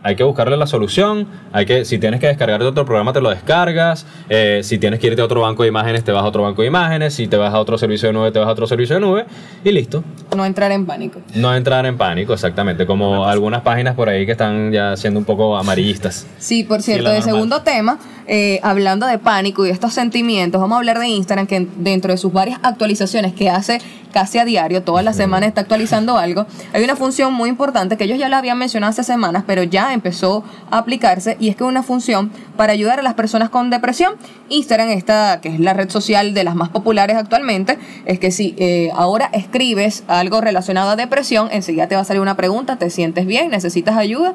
hay 0.04 0.16
que 0.16 0.24
buscarle 0.24 0.58
la 0.58 0.68
solución, 0.68 1.28
hay 1.52 1.66
que, 1.66 1.86
si 1.86 1.98
tienes 2.00 2.20
que 2.20 2.28
descargar 2.28 2.62
de 2.62 2.68
otro 2.68 2.86
programa, 2.86 3.14
te 3.14 3.22
lo 3.22 3.30
descargas, 3.30 4.06
eh, 4.30 4.62
si 4.64 4.78
tienes 4.78 5.00
que 5.00 5.08
irte 5.08 5.22
a 5.22 5.26
otro 5.26 5.42
banco 5.42 5.64
de 5.64 5.70
imágenes, 5.70 6.04
te 6.04 6.12
vas 6.12 6.24
a 6.24 6.28
otro 6.28 6.44
banco 6.44 6.62
de 6.62 6.68
imágenes, 6.68 7.14
si 7.14 7.28
te 7.28 7.38
vas 7.38 7.54
a 7.54 7.60
otro 7.60 7.78
servicio 7.78 8.08
de 8.08 8.14
nube, 8.14 8.32
te 8.32 8.40
vas 8.40 8.48
a 8.48 8.52
otro 8.52 8.68
servicio 8.68 8.96
de 8.96 9.02
nube, 9.02 9.26
y 9.64 9.72
listo. 9.72 10.04
No 10.36 10.46
entrar 10.46 10.72
en 10.72 10.86
pánico. 10.86 11.20
No 11.36 11.54
entrar 11.56 11.86
en 11.86 11.98
pánico, 11.98 12.34
exactamente, 12.34 12.86
como 12.86 13.26
algunas 13.26 13.62
páginas 13.62 13.96
por 13.96 14.10
ahí 14.10 14.26
que 14.26 14.34
están 14.34 14.72
ya 14.72 14.96
siendo 14.96 15.20
un 15.20 15.26
poco 15.26 15.58
amarillistas. 15.58 16.26
Sí, 16.48 16.64
por 16.64 16.82
cierto, 16.82 17.10
de 17.10 17.22
segundo 17.22 17.62
tema, 17.62 18.00
eh, 18.28 18.60
hablando 18.64 19.06
de 19.06 19.18
pánico 19.18 19.66
y 19.66 19.68
de 19.68 19.74
estos 19.74 19.94
sentimientos, 19.94 20.62
vamos 20.62 20.76
a 20.76 20.80
hablar 20.80 21.00
de 21.00 21.08
Instagram, 21.08 21.48
que 21.48 21.68
dentro 21.78 22.12
de 22.12 22.18
sus 22.18 22.32
varias 22.32 22.60
actualizaciones 22.64 23.34
que 23.34 23.50
hace 23.50 23.80
casi 24.12 24.40
a 24.40 24.46
diario, 24.46 24.84
todas 24.84 25.04
las 25.04 25.16
semanas 25.16 25.50
está 25.50 25.62
actualizando 25.62 26.18
algo, 26.18 26.46
hay 26.74 26.84
una 26.84 26.96
función 26.96 27.34
muy 27.34 27.50
importante 27.50 27.98
que 27.98 28.06
ellos 28.06 28.20
ya 28.20 28.30
la 28.30 28.38
habían 28.38 28.58
mencionado 28.58 28.92
hace 28.92 29.04
semanas, 29.04 29.44
pero 29.46 29.64
ya 29.64 29.94
empezó 29.94 30.44
a 30.72 30.80
aplicarse 30.80 31.38
y 31.40 31.50
es 31.50 31.56
que 31.56 31.64
una 31.64 31.84
función 31.84 32.32
para 32.56 32.74
ayudar 32.74 33.00
a 33.00 33.04
las 33.04 33.14
personas 33.14 33.50
con 33.50 33.70
depresión. 33.70 34.14
Instagram, 34.50 34.90
esta, 34.90 35.40
que 35.42 35.50
es 35.50 35.60
la 35.60 35.74
red 35.74 35.90
social 35.90 36.34
de 36.34 36.44
las 36.44 36.56
más 36.56 36.70
populares 36.70 37.18
actualmente, 37.18 37.78
es 38.06 38.20
que 38.20 38.32
si 38.32 38.56
eh, 38.58 38.90
ahora 38.96 39.30
escribes 39.34 40.04
algo 40.08 40.42
relacionado 40.42 40.90
a 40.90 40.96
depresión, 40.96 41.50
enseguida 41.52 41.88
te 41.88 41.96
va 41.96 42.02
a 42.02 42.06
salir 42.06 42.22
una 42.22 42.36
pregunta, 42.36 42.78
¿te 42.78 42.90
sientes 42.90 43.26
bien? 43.26 43.50
¿Necesitas 43.50 43.98
ayuda? 43.98 44.34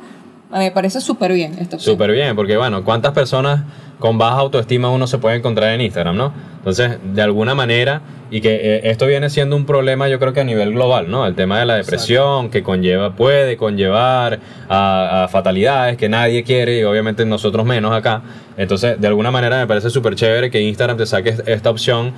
Me 0.53 0.71
parece 0.71 1.01
súper 1.01 1.33
bien 1.33 1.57
esto. 1.59 1.79
Súper 1.79 2.13
bien, 2.13 2.37
porque 2.37 2.57
bueno, 2.57 2.85
¿cuántas 2.85 3.13
personas 3.13 3.63
con 3.99 4.19
baja 4.19 4.39
autoestima 4.39 4.91
uno 4.91 5.07
se 5.07 5.19
puede 5.19 5.37
encontrar 5.37 5.73
en 5.73 5.81
Instagram, 5.81 6.17
no? 6.17 6.33
Entonces, 6.59 6.99
de 7.03 7.23
alguna 7.23 7.55
manera, 7.55 8.03
y 8.31 8.41
que 8.41 8.55
eh, 8.55 8.81
esto 8.91 9.07
viene 9.07 9.31
siendo 9.31 9.57
un 9.57 9.65
problema 9.67 10.09
yo 10.09 10.19
creo 10.19 10.33
que 10.33 10.41
a 10.41 10.45
nivel 10.45 10.73
global, 10.73 11.11
¿no? 11.11 11.27
El 11.27 11.35
tema 11.35 11.59
de 11.59 11.67
la 11.67 11.77
depresión 11.77 12.51
que 12.51 12.63
conlleva, 12.63 13.15
puede 13.15 13.57
conllevar 13.57 14.41
a, 14.69 15.25
a 15.25 15.29
fatalidades 15.29 15.97
que 15.97 16.09
nadie 16.09 16.43
quiere 16.45 16.79
y 16.79 16.83
obviamente 16.85 17.25
nosotros 17.25 17.65
menos 17.65 17.93
acá. 17.93 18.23
Entonces, 18.57 19.01
de 19.01 19.07
alguna 19.07 19.31
manera 19.31 19.59
me 19.59 19.67
parece 19.67 19.91
súper 19.91 20.15
chévere 20.17 20.51
que 20.51 20.61
Instagram 20.61 20.97
te 20.97 21.06
saque 21.06 21.35
esta 21.47 21.71
opción 21.71 22.13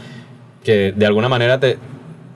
que 0.64 0.92
de 0.92 1.06
alguna 1.06 1.28
manera 1.28 1.60
te 1.60 1.78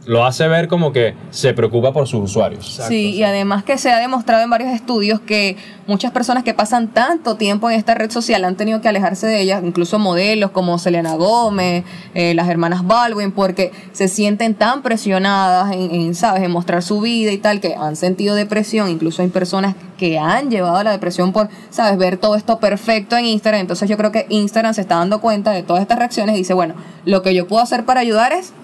lo 0.08 0.24
hace 0.24 0.48
ver 0.48 0.68
como 0.68 0.90
que 0.90 1.14
se 1.30 1.52
preocupa 1.52 1.92
por 1.92 2.08
sus 2.08 2.30
usuarios. 2.30 2.64
Exacto, 2.66 2.88
sí, 2.88 3.10
y 3.10 3.24
además 3.24 3.62
que 3.62 3.76
se 3.76 3.90
ha 3.90 3.98
demostrado 3.98 4.42
en 4.42 4.48
varios 4.48 4.72
estudios 4.72 5.20
que 5.20 5.58
muchas 5.86 6.12
personas 6.12 6.44
que 6.44 6.54
pasan 6.54 6.88
tanto 6.88 7.36
tiempo 7.36 7.68
en 7.68 7.76
esta 7.76 7.94
red 7.94 8.10
social 8.10 8.42
han 8.44 8.56
tenido 8.56 8.80
que 8.80 8.88
alejarse 8.88 9.26
de 9.26 9.42
ella, 9.42 9.60
incluso 9.62 9.98
modelos 9.98 10.50
como 10.50 10.78
Selena 10.78 11.14
Gómez, 11.16 11.84
eh, 12.14 12.32
las 12.32 12.48
hermanas 12.48 12.86
Baldwin, 12.86 13.32
porque 13.32 13.70
se 13.92 14.08
sienten 14.08 14.54
tan 14.54 14.80
presionadas 14.80 15.72
en, 15.72 15.94
en, 15.94 16.14
¿sabes?, 16.14 16.42
en 16.42 16.52
mostrar 16.52 16.82
su 16.82 17.02
vida 17.02 17.30
y 17.30 17.36
tal, 17.36 17.60
que 17.60 17.74
han 17.74 17.94
sentido 17.94 18.34
depresión, 18.34 18.88
incluso 18.88 19.20
hay 19.20 19.28
personas 19.28 19.74
que 19.98 20.18
han 20.18 20.50
llevado 20.50 20.78
a 20.78 20.84
la 20.84 20.92
depresión 20.92 21.34
por, 21.34 21.50
¿sabes?, 21.68 21.98
ver 21.98 22.16
todo 22.16 22.34
esto 22.34 22.58
perfecto 22.60 23.14
en 23.18 23.26
Instagram, 23.26 23.60
entonces 23.60 23.90
yo 23.90 23.98
creo 23.98 24.10
que 24.10 24.24
Instagram 24.30 24.72
se 24.72 24.80
está 24.80 24.94
dando 24.94 25.20
cuenta 25.20 25.50
de 25.50 25.62
todas 25.62 25.82
estas 25.82 25.98
reacciones 25.98 26.34
y 26.34 26.38
dice, 26.38 26.54
bueno, 26.54 26.76
lo 27.04 27.20
que 27.20 27.34
yo 27.34 27.46
puedo 27.46 27.62
hacer 27.62 27.84
para 27.84 28.00
ayudar 28.00 28.32
es 28.32 28.54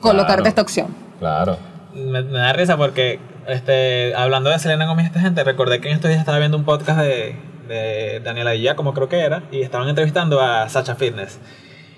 colocarte 0.00 0.34
Claro. 0.36 0.48
esta 0.48 0.62
opción. 0.62 0.88
Claro. 1.18 1.56
Me, 1.94 2.22
me 2.22 2.38
da 2.38 2.52
risa 2.52 2.76
porque, 2.76 3.18
este, 3.46 4.14
hablando 4.14 4.50
de 4.50 4.58
Selena 4.58 4.86
Gómez 4.86 5.04
y 5.04 5.08
esta 5.08 5.20
gente, 5.20 5.42
recordé 5.44 5.80
que 5.80 5.88
en 5.88 5.94
estos 5.96 6.08
días 6.08 6.20
estaba 6.20 6.38
viendo 6.38 6.56
un 6.56 6.64
podcast 6.64 7.00
de, 7.00 7.36
de 7.68 8.20
Daniela 8.20 8.52
Díaz, 8.52 8.74
como 8.74 8.94
creo 8.94 9.08
que 9.08 9.20
era, 9.20 9.42
y 9.50 9.60
estaban 9.62 9.88
entrevistando 9.88 10.40
a 10.40 10.68
Sacha 10.68 10.94
Fitness. 10.94 11.38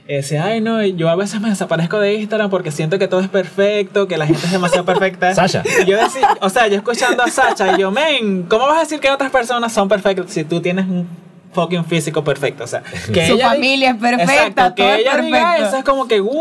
Y 0.09 0.15
decía, 0.15 0.45
ay 0.47 0.61
no, 0.61 0.83
yo 0.85 1.09
a 1.09 1.15
veces 1.15 1.41
me 1.41 1.49
desaparezco 1.49 2.01
de 2.01 2.15
Instagram 2.15 2.51
porque 2.51 2.73
siento 2.73 2.99
que 2.99 3.07
todo 3.07 3.21
es 3.21 3.29
perfecto, 3.29 4.09
que 4.09 4.17
la 4.19 4.27
gente 4.27 4.45
es 4.45 4.51
demasiado 4.51 4.85
perfecta. 4.85 5.33
Sasha. 5.37 5.63
Y 5.81 5.85
yo 5.89 5.97
decía, 5.97 6.37
o 6.41 6.49
sea, 6.49 6.67
yo 6.67 6.75
escuchando 6.77 7.23
a 7.23 7.29
Sacha, 7.29 7.73
y 7.77 7.81
yo, 7.81 7.91
men, 7.93 8.43
¿cómo 8.45 8.67
vas 8.67 8.79
a 8.79 8.81
decir 8.81 8.99
que 8.99 9.09
otras 9.11 9.31
personas 9.31 9.73
son 9.73 9.89
perfectas 9.89 10.27
si 10.31 10.43
tú 10.43 10.61
tienes 10.61 10.87
un 10.87 11.07
fucking 11.53 11.85
físico 11.85 12.25
perfecto? 12.25 12.65
O 12.65 12.67
sea, 12.67 12.83
que 13.13 13.27
Su 13.27 13.35
ella 13.35 13.51
familia 13.51 13.91
es 13.91 13.97
perfecta, 13.97 14.33
Exacto, 14.33 14.75
que 14.75 14.83
todo 14.83 14.93
es 14.93 14.99
ella 15.01 15.17
diga 15.19 15.39
perfecto. 15.39 15.69
eso 15.69 15.77
es 15.79 15.85
como 15.85 16.09
que, 16.09 16.21
wow. 16.21 16.35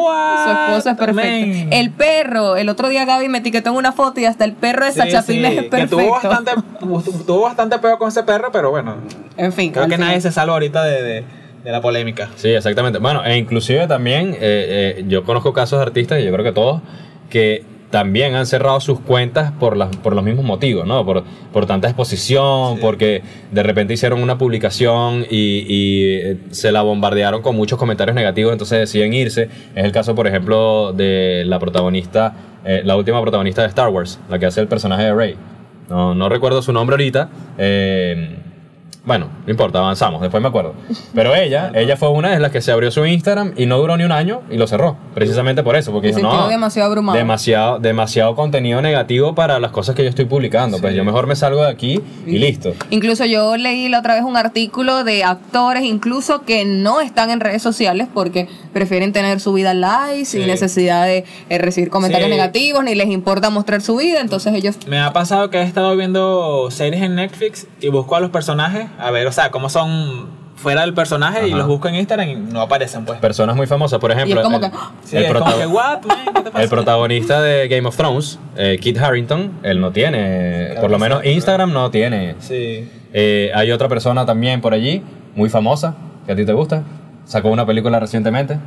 Su 0.44 0.50
esposo 0.52 0.90
es 0.92 0.98
perfecto. 0.98 1.68
El 1.76 1.92
perro, 1.92 2.56
el 2.58 2.70
otro 2.70 2.90
día 2.90 3.06
Gaby 3.06 3.28
me 3.30 3.40
etiquetó 3.40 3.70
en 3.72 3.76
una 3.76 3.92
foto 3.92 4.20
y 4.20 4.26
hasta 4.26 4.46
el 4.46 4.54
perro 4.54 4.86
de 4.86 4.92
Sacha 4.94 5.22
Fitness 5.22 5.52
es 5.54 5.60
que 5.64 5.70
perfecto. 5.70 5.98
tuvo 5.98 6.12
bastante, 6.12 6.52
tuvo 7.26 7.42
bastante 7.42 7.80
peo 7.80 7.98
con 7.98 8.08
ese 8.10 8.24
perro, 8.24 8.52
pero 8.52 8.72
bueno, 8.72 8.96
En 9.38 9.54
fin, 9.54 9.72
creo 9.72 9.88
que 9.88 9.98
nadie 9.98 10.22
se 10.22 10.32
salva 10.32 10.54
ahorita 10.54 10.84
de, 10.84 11.02
de, 11.04 11.24
de 11.64 11.72
la 11.72 11.82
polémica. 11.82 12.30
Sí, 12.36 12.50
exactamente. 12.50 13.00
Bueno, 13.00 13.24
e 13.26 13.38
inclusive 13.38 13.88
también 13.88 14.30
eh, 14.34 14.38
eh, 15.00 15.06
yo 15.08 15.24
conozco 15.24 15.52
casos 15.54 15.80
de 15.80 15.84
artistas, 15.86 16.20
y 16.20 16.24
yo 16.26 16.32
creo 16.32 16.44
que 16.46 16.52
todos, 16.54 16.82
que 17.30 17.64
también 17.92 18.34
han 18.36 18.46
cerrado 18.46 18.80
sus 18.80 19.00
cuentas 19.00 19.52
por, 19.52 19.78
las, 19.78 19.96
por 19.98 20.16
los 20.16 20.24
mismos 20.24 20.44
motivos, 20.46 20.88
¿no? 20.88 21.06
Por, 21.06 21.24
por 21.54 21.66
tanta 21.66 21.88
exposición, 21.88 22.76
Sí. 22.76 22.82
porque 22.82 23.22
de 23.52 23.64
repente 23.64 23.94
hicieron 23.94 24.24
una 24.24 24.38
publicación 24.38 25.26
y, 25.30 25.66
y, 25.68 26.04
eh, 26.06 26.38
se 26.52 26.72
la 26.72 26.82
bombardearon 26.82 27.42
con 27.42 27.56
muchos 27.56 27.78
comentarios 27.78 28.16
negativos, 28.16 28.52
entonces 28.54 28.80
deciden 28.80 29.14
irse. 29.14 29.50
Es 29.76 29.84
el 29.86 29.92
caso, 29.92 30.16
por 30.16 30.26
ejemplo, 30.28 30.94
de 30.94 31.44
la 31.46 31.60
protagonista, 31.60 32.34
eh, 32.66 32.82
la 32.84 32.96
última 32.96 33.22
protagonista 33.22 33.62
de 33.62 33.68
Star 33.68 33.90
Wars, 33.90 34.20
la 34.30 34.40
que 34.40 34.46
hace 34.46 34.62
el 34.62 34.68
personaje 34.68 35.04
de 35.04 35.14
Rey. 35.14 35.36
No, 35.90 36.16
no 36.16 36.30
recuerdo 36.30 36.62
su 36.62 36.72
nombre 36.74 36.94
ahorita. 36.96 37.30
eh, 37.58 38.38
bueno, 39.04 39.30
no 39.46 39.52
importa, 39.52 39.80
avanzamos, 39.80 40.22
después 40.22 40.42
me 40.44 40.50
acuerdo. 40.50 40.74
Pero 41.16 41.34
ella, 41.36 41.72
ella 41.76 41.98
fue 41.98 42.10
una 42.10 42.30
de 42.30 42.40
las 42.40 42.52
que 42.52 42.62
se 42.62 42.72
abrió 42.72 42.92
su 42.92 43.04
Instagram 43.06 43.54
y 43.58 43.66
no 43.66 43.78
duró 43.80 43.98
ni 43.98 44.04
un 44.04 44.12
año 44.12 44.42
y 44.52 44.58
lo 44.58 44.68
cerró. 44.68 44.96
Precisamente 45.16 45.64
por 45.64 45.76
eso, 45.76 45.92
porque 45.92 46.10
dijo, 46.10 46.20
no, 46.22 46.48
demasiado 46.48 46.90
abrumada. 46.90 47.18
demasiado, 47.18 47.80
demasiado 47.80 48.36
contenido 48.36 48.82
negativo 48.82 49.34
para 49.34 49.60
las 49.60 49.72
cosas 49.72 49.96
que 49.96 50.04
yo 50.04 50.10
estoy 50.10 50.26
publicando. 50.26 50.78
Pues 50.80 50.94
yo 50.96 51.04
mejor 51.04 51.26
me 51.26 51.36
salgo 51.36 51.64
de 51.64 51.70
aquí 51.70 52.00
y 52.28 52.38
listo. 52.38 52.74
Incluso 52.92 53.26
yo 53.26 53.58
leí 53.58 53.90
la 53.90 54.00
otra 54.00 54.14
vez 54.14 54.24
un 54.24 54.38
artículo 54.38 55.04
de 55.04 55.24
actores, 55.24 55.84
incluso 55.84 56.42
que 56.44 56.64
no 56.66 57.02
están 57.02 57.32
en 57.32 57.40
redes 57.40 57.62
sociales 57.64 58.08
porque 58.14 58.48
prefieren 58.72 59.12
tener 59.14 59.40
su 59.40 59.52
vida 59.54 59.74
live 59.74 60.26
sin 60.26 60.42
Sí. 60.44 60.48
necesidad 60.48 61.06
de 61.06 61.26
eh, 61.50 61.58
recibir 61.58 61.90
comentarios 61.90 62.30
Sí. 62.30 62.36
negativos, 62.36 62.84
ni 62.84 62.96
les 62.96 63.08
importa 63.10 63.50
mostrar 63.50 63.82
su 63.82 63.96
vida. 63.98 64.22
Entonces 64.22 64.54
ellos 64.54 64.78
Me 64.88 65.00
ha 65.00 65.12
pasado 65.12 65.50
que 65.50 65.58
he 65.60 65.64
estado 65.64 65.96
viendo 65.96 66.70
series 66.72 67.02
en 67.02 67.16
Netflix 67.16 67.68
y 67.82 67.90
busco 67.90 68.16
a 68.16 68.20
los 68.20 68.30
personajes, 68.30 68.88
a 69.00 69.12
ver, 69.12 69.28
o 69.28 69.32
sea, 69.32 69.52
cómo 69.52 69.70
son 69.70 70.42
fuera 70.56 70.82
del 70.82 70.94
personaje 70.94 71.48
y 71.48 71.50
Ajá. 71.50 71.58
los 71.58 71.68
busco 71.68 71.88
en 71.88 71.96
Instagram 71.96 72.30
y 72.30 72.36
no 72.36 72.62
aparecen, 72.62 73.04
pues. 73.04 73.20
Personas 73.20 73.56
muy 73.56 73.66
famosas, 73.66 74.00
por 74.00 74.12
ejemplo. 74.12 74.42
como 74.44 74.58
el, 74.58 74.70
que, 74.70 74.78
Sí, 75.04 75.18
el 75.18 75.26
es 75.26 75.34
como 75.34 75.58
que, 75.58 75.66
what, 75.66 76.04
man, 76.06 76.18
¿qué 76.34 76.42
te 76.42 76.42
pasa? 76.52 76.64
el 76.64 76.70
protagonista 76.70 77.42
de 77.42 77.68
Game 77.68 77.88
of 77.88 77.98
Thrones, 77.98 78.40
eh, 78.56 78.78
Kit 78.80 78.98
Harrington, 79.00 79.52
él 79.64 79.82
no 79.82 79.92
tiene, 79.92 80.68
Claro 80.68 80.82
por 80.82 80.92
lo 80.92 81.00
menos 81.00 81.22
sí, 81.24 81.30
Instagram 81.30 81.74
no 81.74 81.90
tiene. 81.90 82.36
Sí. 82.40 82.88
Eh, 83.14 83.52
hay 83.56 83.72
otra 83.72 83.88
persona 83.90 84.26
también 84.26 84.62
por 84.62 84.74
allí, 84.74 85.04
muy 85.36 85.50
famosa, 85.50 85.96
que 86.26 86.34
a 86.34 86.36
ti 86.36 86.46
te 86.46 86.54
gusta. 86.54 86.84
Sacó 87.26 87.50
una 87.50 87.66
película 87.66 88.00
recientemente. 88.00 88.60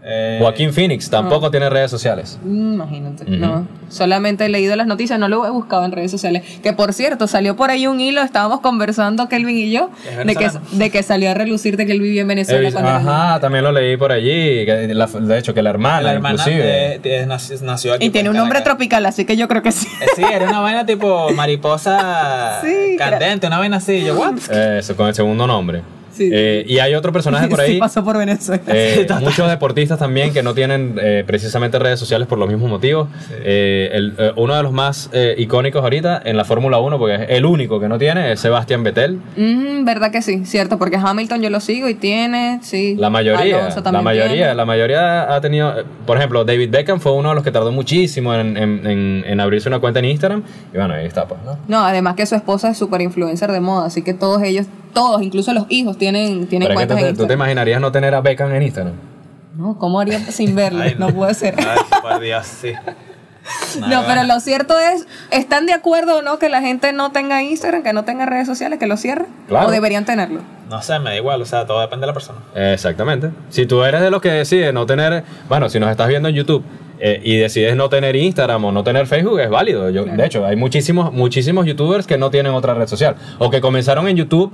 Eh, 0.00 0.38
Joaquín 0.40 0.72
Phoenix 0.72 1.10
tampoco 1.10 1.50
tiene 1.50 1.68
redes 1.68 1.90
sociales. 1.90 2.38
Mm, 2.44 2.74
Imagínate, 2.74 3.24
no. 3.26 3.66
Solamente 3.88 4.44
he 4.44 4.48
leído 4.48 4.76
las 4.76 4.86
noticias, 4.86 5.18
no 5.18 5.26
lo 5.28 5.44
he 5.44 5.50
buscado 5.50 5.84
en 5.84 5.92
redes 5.92 6.10
sociales. 6.10 6.44
Que 6.62 6.72
por 6.72 6.92
cierto, 6.92 7.26
salió 7.26 7.56
por 7.56 7.70
ahí 7.70 7.86
un 7.86 8.00
hilo, 8.00 8.22
estábamos 8.22 8.60
conversando 8.60 9.28
Kelvin 9.28 9.56
y 9.56 9.70
yo, 9.72 9.90
de 10.24 10.36
que, 10.36 10.50
de 10.72 10.90
que 10.90 11.02
salió 11.02 11.30
a 11.30 11.34
relucir 11.34 11.76
de 11.76 11.84
que 11.84 11.92
él 11.92 12.00
vivía 12.00 12.22
en 12.22 12.28
Venezuela. 12.28 12.70
cuando 12.70 12.90
era 12.90 12.98
ajá, 12.98 13.40
también 13.40 13.64
lo 13.64 13.72
leí 13.72 13.96
por 13.96 14.12
allí. 14.12 14.64
que 14.64 14.90
la- 14.94 15.06
de 15.06 15.38
hecho, 15.38 15.52
que 15.52 15.62
la 15.62 15.70
hermana, 15.70 16.00
la 16.02 16.12
hermana 16.12 16.34
inclusive. 16.38 16.64
de- 16.64 16.98
de- 17.00 17.26
nació, 17.26 17.56
nació 17.62 17.94
aquí. 17.94 18.06
Y 18.06 18.10
tiene 18.10 18.28
pues, 18.28 18.36
un 18.38 18.44
nombre 18.44 18.60
tropical, 18.60 19.04
así 19.04 19.24
que 19.24 19.36
yo 19.36 19.48
creo 19.48 19.62
que 19.62 19.72
sí. 19.72 19.88
Eh, 20.00 20.06
Sí, 20.16 20.22
era 20.32 20.48
una 20.48 20.60
vaina 20.60 20.86
tipo 20.86 21.30
mariposa 21.32 22.60
Sí, 22.62 22.96
candente, 22.96 23.46
una 23.46 23.58
vaina 23.58 23.78
así. 23.78 24.04
Yo, 24.04 24.14
what? 24.18 24.36
Eso, 24.50 24.94
con 24.96 25.08
el 25.08 25.14
segundo 25.14 25.46
nombre. 25.46 25.82
Sí. 26.18 26.30
Eh, 26.32 26.64
y 26.66 26.78
hay 26.78 26.94
otro 26.94 27.12
personaje 27.12 27.46
por 27.48 27.60
ahí. 27.60 27.74
Sí, 27.74 27.78
pasó 27.78 28.04
por 28.04 28.18
Venezuela. 28.18 28.62
Eh, 28.66 29.06
muchos 29.20 29.48
deportistas 29.48 29.98
también 29.98 30.32
que 30.32 30.42
no 30.42 30.52
tienen 30.54 30.96
eh, 31.00 31.24
precisamente 31.26 31.78
redes 31.78 31.98
sociales 31.98 32.26
por 32.28 32.38
los 32.38 32.48
mismos 32.48 32.68
motivos. 32.68 33.08
Eh, 33.44 33.90
el- 33.92 34.14
eh, 34.18 34.32
uno 34.36 34.54
de 34.56 34.62
los 34.62 34.72
más 34.72 35.08
eh, 35.12 35.34
icónicos 35.38 35.82
ahorita 35.82 36.20
en 36.24 36.36
la 36.36 36.44
Fórmula 36.44 36.78
1, 36.78 36.98
porque 36.98 37.14
es 37.14 37.20
el 37.30 37.44
único 37.44 37.78
que 37.80 37.88
no 37.88 37.98
tiene, 37.98 38.32
es 38.32 38.40
Sebastián 38.40 38.82
Vettel. 38.82 39.20
Mm, 39.36 39.84
verdad 39.84 40.10
que 40.10 40.20
sí, 40.22 40.44
cierto, 40.44 40.78
porque 40.78 40.96
Hamilton 40.96 41.40
yo 41.40 41.50
lo 41.50 41.60
sigo 41.60 41.88
y 41.88 41.94
tiene, 41.94 42.58
sí. 42.62 42.96
La 42.98 43.10
mayoría, 43.10 43.68
la 43.84 44.02
mayoría, 44.02 44.32
tiene. 44.32 44.54
la 44.54 44.64
mayoría 44.64 45.34
ha 45.34 45.40
tenido, 45.40 45.78
eh, 45.80 45.84
por 46.06 46.16
ejemplo, 46.16 46.44
David 46.44 46.70
Beckham 46.70 47.00
fue 47.00 47.12
uno 47.12 47.28
de 47.30 47.34
los 47.36 47.44
que 47.44 47.50
tardó 47.52 47.70
muchísimo 47.72 48.34
en, 48.34 48.56
en- 48.56 48.86
en- 48.86 49.24
en 49.26 49.40
abrirse 49.40 49.68
una 49.68 49.78
cuenta 49.78 49.98
en 50.00 50.06
Instagram. 50.06 50.42
Y 50.72 50.76
bueno, 50.76 50.94
ahí 50.94 51.06
está, 51.06 51.26
pues, 51.26 51.40
¿no? 51.44 51.58
No, 51.68 51.84
además 51.84 52.14
que 52.16 52.26
su 52.26 52.34
esposa 52.34 52.70
es 52.70 52.76
súper 52.78 53.00
influencer 53.02 53.52
de 53.52 53.60
moda, 53.60 53.86
así 53.86 54.02
que 54.02 54.14
todos 54.14 54.42
ellos, 54.42 54.66
todos, 54.92 55.22
incluso 55.22 55.52
los 55.52 55.66
hijos, 55.68 55.96
tienen, 55.98 56.46
tienen 56.46 56.72
cuentas 56.74 56.98
en 56.98 57.14
te- 57.14 57.14
tú 57.22 57.26
te 57.26 57.34
imaginarías 57.34 57.80
no 57.80 57.92
tener 57.92 58.14
a 58.14 58.20
Beckham 58.20 58.52
en 58.54 58.62
Instagram. 58.62 58.94
No, 59.56 59.76
¿cómo 59.78 59.98
haría 60.00 60.18
sin 60.20 60.54
verlo? 60.54 60.82
Ay, 60.82 60.94
no 60.98 61.08
puede 61.08 61.34
ser. 61.34 61.54
Ay, 61.58 61.78
por 62.02 62.20
Dios, 62.20 62.46
sí. 62.46 62.72
No, 63.88 64.02
pero 64.06 64.24
lo 64.24 64.40
cierto 64.40 64.74
es, 64.78 65.06
¿están 65.30 65.64
de 65.66 65.72
acuerdo 65.72 66.18
o 66.18 66.22
no 66.22 66.38
que 66.38 66.48
la 66.50 66.60
gente 66.60 66.92
no 66.92 67.12
tenga 67.12 67.42
Instagram, 67.42 67.82
que 67.82 67.92
no 67.94 68.04
tenga 68.04 68.26
redes 68.26 68.46
sociales, 68.46 68.78
que 68.78 68.86
lo 68.86 68.96
cierre? 68.98 69.24
Claro. 69.48 69.68
¿O 69.68 69.70
deberían 69.70 70.04
tenerlo? 70.04 70.40
No 70.68 70.82
sé, 70.82 70.98
me 70.98 71.10
da 71.10 71.16
igual, 71.16 71.40
o 71.40 71.46
sea, 71.46 71.66
todo 71.66 71.80
depende 71.80 72.02
de 72.02 72.08
la 72.08 72.12
persona. 72.12 72.38
Exactamente. 72.54 73.30
Si 73.48 73.64
tú 73.64 73.82
eres 73.84 74.02
de 74.02 74.10
los 74.10 74.20
que 74.20 74.30
decide 74.30 74.72
no 74.74 74.84
tener, 74.84 75.24
bueno, 75.48 75.70
si 75.70 75.80
nos 75.80 75.90
estás 75.90 76.08
viendo 76.08 76.28
en 76.28 76.34
YouTube 76.34 76.62
eh, 77.00 77.22
y 77.24 77.36
decides 77.38 77.74
no 77.74 77.88
tener 77.88 78.16
Instagram 78.16 78.66
o 78.66 78.72
no 78.72 78.84
tener 78.84 79.06
Facebook, 79.06 79.40
es 79.40 79.48
válido. 79.48 79.88
Yo, 79.88 80.04
De 80.04 80.26
hecho, 80.26 80.44
hay 80.44 80.56
muchísimos, 80.56 81.10
muchísimos 81.12 81.64
YouTubers 81.64 82.06
que 82.06 82.18
no 82.18 82.30
tienen 82.30 82.52
otra 82.52 82.74
red 82.74 82.86
social 82.86 83.16
o 83.38 83.48
que 83.48 83.62
comenzaron 83.62 84.08
en 84.08 84.16
YouTube 84.16 84.52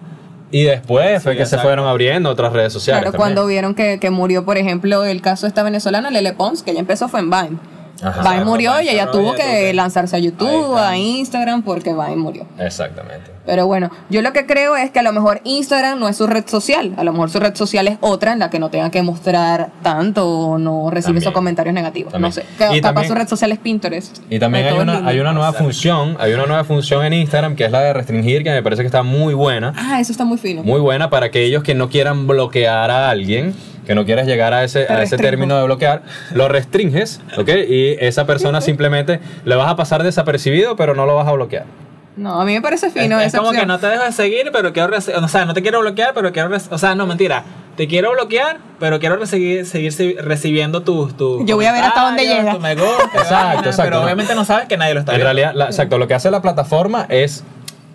y 0.50 0.64
después 0.64 1.22
fue 1.22 1.36
que 1.36 1.46
se 1.46 1.58
fueron 1.58 1.86
abriendo 1.86 2.30
otras 2.30 2.52
redes 2.52 2.72
sociales. 2.72 3.02
claro, 3.02 3.12
también. 3.12 3.34
cuando 3.34 3.46
vieron 3.46 3.74
que, 3.74 3.98
que 3.98 4.10
murió, 4.10 4.44
por 4.44 4.56
ejemplo, 4.56 5.04
el 5.04 5.20
caso 5.20 5.46
de 5.46 5.48
esta 5.48 5.62
venezolana, 5.62 6.10
Lele 6.10 6.32
Pons, 6.32 6.62
que 6.62 6.70
ella 6.70 6.80
empezó 6.80 7.08
fue 7.08 7.20
en 7.20 7.30
Vine. 7.30 7.58
Ajá. 8.02 8.22
Vine 8.22 8.44
murió 8.44 8.80
y 8.80 8.88
ella 8.88 9.10
tuvo 9.10 9.34
que 9.34 9.72
lanzarse 9.74 10.16
a 10.16 10.18
YouTube, 10.18 10.76
a 10.76 10.96
Instagram, 10.96 11.62
porque 11.62 11.92
Vine 11.92 12.16
murió. 12.16 12.46
Exactamente. 12.58 13.33
Pero 13.46 13.66
bueno, 13.66 13.90
yo 14.08 14.22
lo 14.22 14.32
que 14.32 14.46
creo 14.46 14.74
es 14.76 14.90
que 14.90 14.98
a 15.00 15.02
lo 15.02 15.12
mejor 15.12 15.40
Instagram 15.44 15.98
no 15.98 16.08
es 16.08 16.16
su 16.16 16.26
red 16.26 16.44
social, 16.46 16.94
a 16.96 17.04
lo 17.04 17.12
mejor 17.12 17.30
su 17.30 17.40
red 17.40 17.54
social 17.54 17.86
es 17.88 17.98
otra 18.00 18.32
en 18.32 18.38
la 18.38 18.48
que 18.48 18.58
no 18.58 18.70
tenga 18.70 18.90
que 18.90 19.02
mostrar 19.02 19.68
tanto 19.82 20.26
o 20.28 20.58
no 20.58 20.88
recibe 20.90 21.08
También. 21.08 21.22
esos 21.24 21.32
comentarios 21.34 21.74
negativos. 21.74 22.12
También. 22.12 22.30
No 22.30 22.32
sé, 22.32 22.42
Y 22.74 22.80
capaz 22.80 22.80
también- 22.80 23.08
su 23.08 23.14
red 23.14 23.28
social 23.28 23.52
es 23.52 23.58
Pinterest. 23.58 24.18
Y 24.30 24.38
también 24.38 24.66
hay 24.66 24.78
una, 24.78 25.06
hay 25.06 25.20
una 25.20 25.32
nueva 25.32 25.52
función, 25.52 26.16
hay 26.20 26.32
una 26.32 26.46
nueva 26.46 26.64
función 26.64 27.04
en 27.04 27.12
Instagram 27.12 27.54
que 27.54 27.64
es 27.66 27.70
la 27.70 27.80
de 27.80 27.92
restringir, 27.92 28.42
que 28.44 28.50
me 28.50 28.62
parece 28.62 28.82
que 28.82 28.86
está 28.86 29.02
muy 29.02 29.34
buena. 29.34 29.74
Ah, 29.76 30.00
eso 30.00 30.12
está 30.12 30.24
muy 30.24 30.38
fino. 30.38 30.62
Muy 30.62 30.80
buena 30.80 31.10
para 31.10 31.26
aquellos 31.26 31.62
que 31.62 31.74
no 31.74 31.90
quieran 31.90 32.26
bloquear 32.26 32.90
a 32.90 33.10
alguien, 33.10 33.54
que 33.86 33.94
no 33.94 34.06
quieras 34.06 34.26
llegar 34.26 34.54
a 34.54 34.64
ese, 34.64 34.86
a 34.90 35.02
ese 35.02 35.18
término 35.18 35.58
de 35.58 35.64
bloquear, 35.64 36.02
lo 36.32 36.48
restringes, 36.48 37.20
¿ok? 37.36 37.48
Y 37.68 37.96
esa 38.00 38.24
persona 38.24 38.62
simplemente 38.62 39.20
le 39.44 39.54
vas 39.56 39.68
a 39.70 39.76
pasar 39.76 40.02
desapercibido, 40.02 40.76
pero 40.76 40.94
no 40.94 41.04
lo 41.04 41.14
vas 41.16 41.28
a 41.28 41.32
bloquear. 41.32 41.66
No, 42.16 42.40
a 42.40 42.44
mí 42.44 42.52
me 42.54 42.62
parece 42.62 42.90
fino 42.90 43.18
es, 43.18 43.26
es 43.26 43.34
esa 43.34 43.38
como 43.38 43.50
que 43.52 43.66
no 43.66 43.78
te 43.80 43.88
dejo 43.88 44.04
de 44.04 44.12
seguir, 44.12 44.50
pero 44.52 44.72
quiero 44.72 44.96
O 44.96 45.28
sea, 45.28 45.44
no 45.46 45.52
te 45.54 45.62
quiero 45.62 45.80
bloquear, 45.80 46.12
pero 46.14 46.32
quiero. 46.32 46.50
O 46.70 46.78
sea, 46.78 46.94
no, 46.94 47.06
mentira. 47.06 47.42
Te 47.76 47.88
quiero 47.88 48.12
bloquear, 48.12 48.58
pero 48.78 49.00
quiero 49.00 49.16
recibir, 49.16 49.66
seguir 49.66 49.92
si- 49.92 50.14
recibiendo 50.14 50.82
tus. 50.82 51.16
tus 51.16 51.44
Yo 51.44 51.56
voy 51.56 51.64
a 51.66 51.72
ver 51.72 51.82
hasta 51.82 52.02
dónde 52.04 52.22
llega. 52.24 52.52
tu 52.52 52.64
Exacto, 52.64 53.18
vaina, 53.18 53.54
exacto, 53.64 53.82
Pero 53.82 54.02
obviamente 54.04 54.34
no 54.36 54.44
sabes 54.44 54.66
que 54.68 54.76
nadie 54.76 54.94
lo 54.94 55.00
está 55.00 55.12
En 55.12 55.16
viendo. 55.18 55.32
realidad, 55.32 55.54
la- 55.54 55.64
exacto, 55.66 55.98
lo 55.98 56.06
que 56.06 56.14
hace 56.14 56.30
la 56.30 56.40
plataforma 56.40 57.04
es 57.08 57.42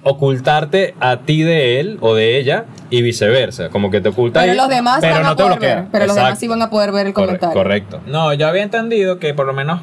ocultarte 0.03 0.95
a 0.99 1.17
ti 1.17 1.43
de 1.43 1.79
él 1.79 1.97
o 2.01 2.13
de 2.15 2.37
ella 2.39 2.65
y 2.89 3.01
viceversa, 3.01 3.69
como 3.69 3.89
que 3.91 4.01
te 4.01 4.09
oculta 4.09 4.41
Pero 4.41 4.53
los 4.55 4.67
demás 4.69 4.97
pero 5.01 5.15
van 5.15 5.23
no 5.23 5.29
a 5.29 5.35
te 5.35 5.43
poder 5.43 5.57
bloquea. 5.59 5.75
ver. 5.75 5.85
Pero 5.91 6.05
los 6.07 6.15
demás 6.15 6.39
sí 6.39 6.47
van 6.47 6.61
a 6.61 6.69
poder 6.69 6.91
ver 6.91 7.07
el 7.07 7.13
Corre- 7.13 7.25
comentario. 7.27 7.53
Correcto. 7.53 8.01
No, 8.07 8.33
yo 8.33 8.47
había 8.47 8.63
entendido 8.63 9.19
que 9.19 9.33
por 9.33 9.45
lo 9.45 9.53
menos. 9.53 9.81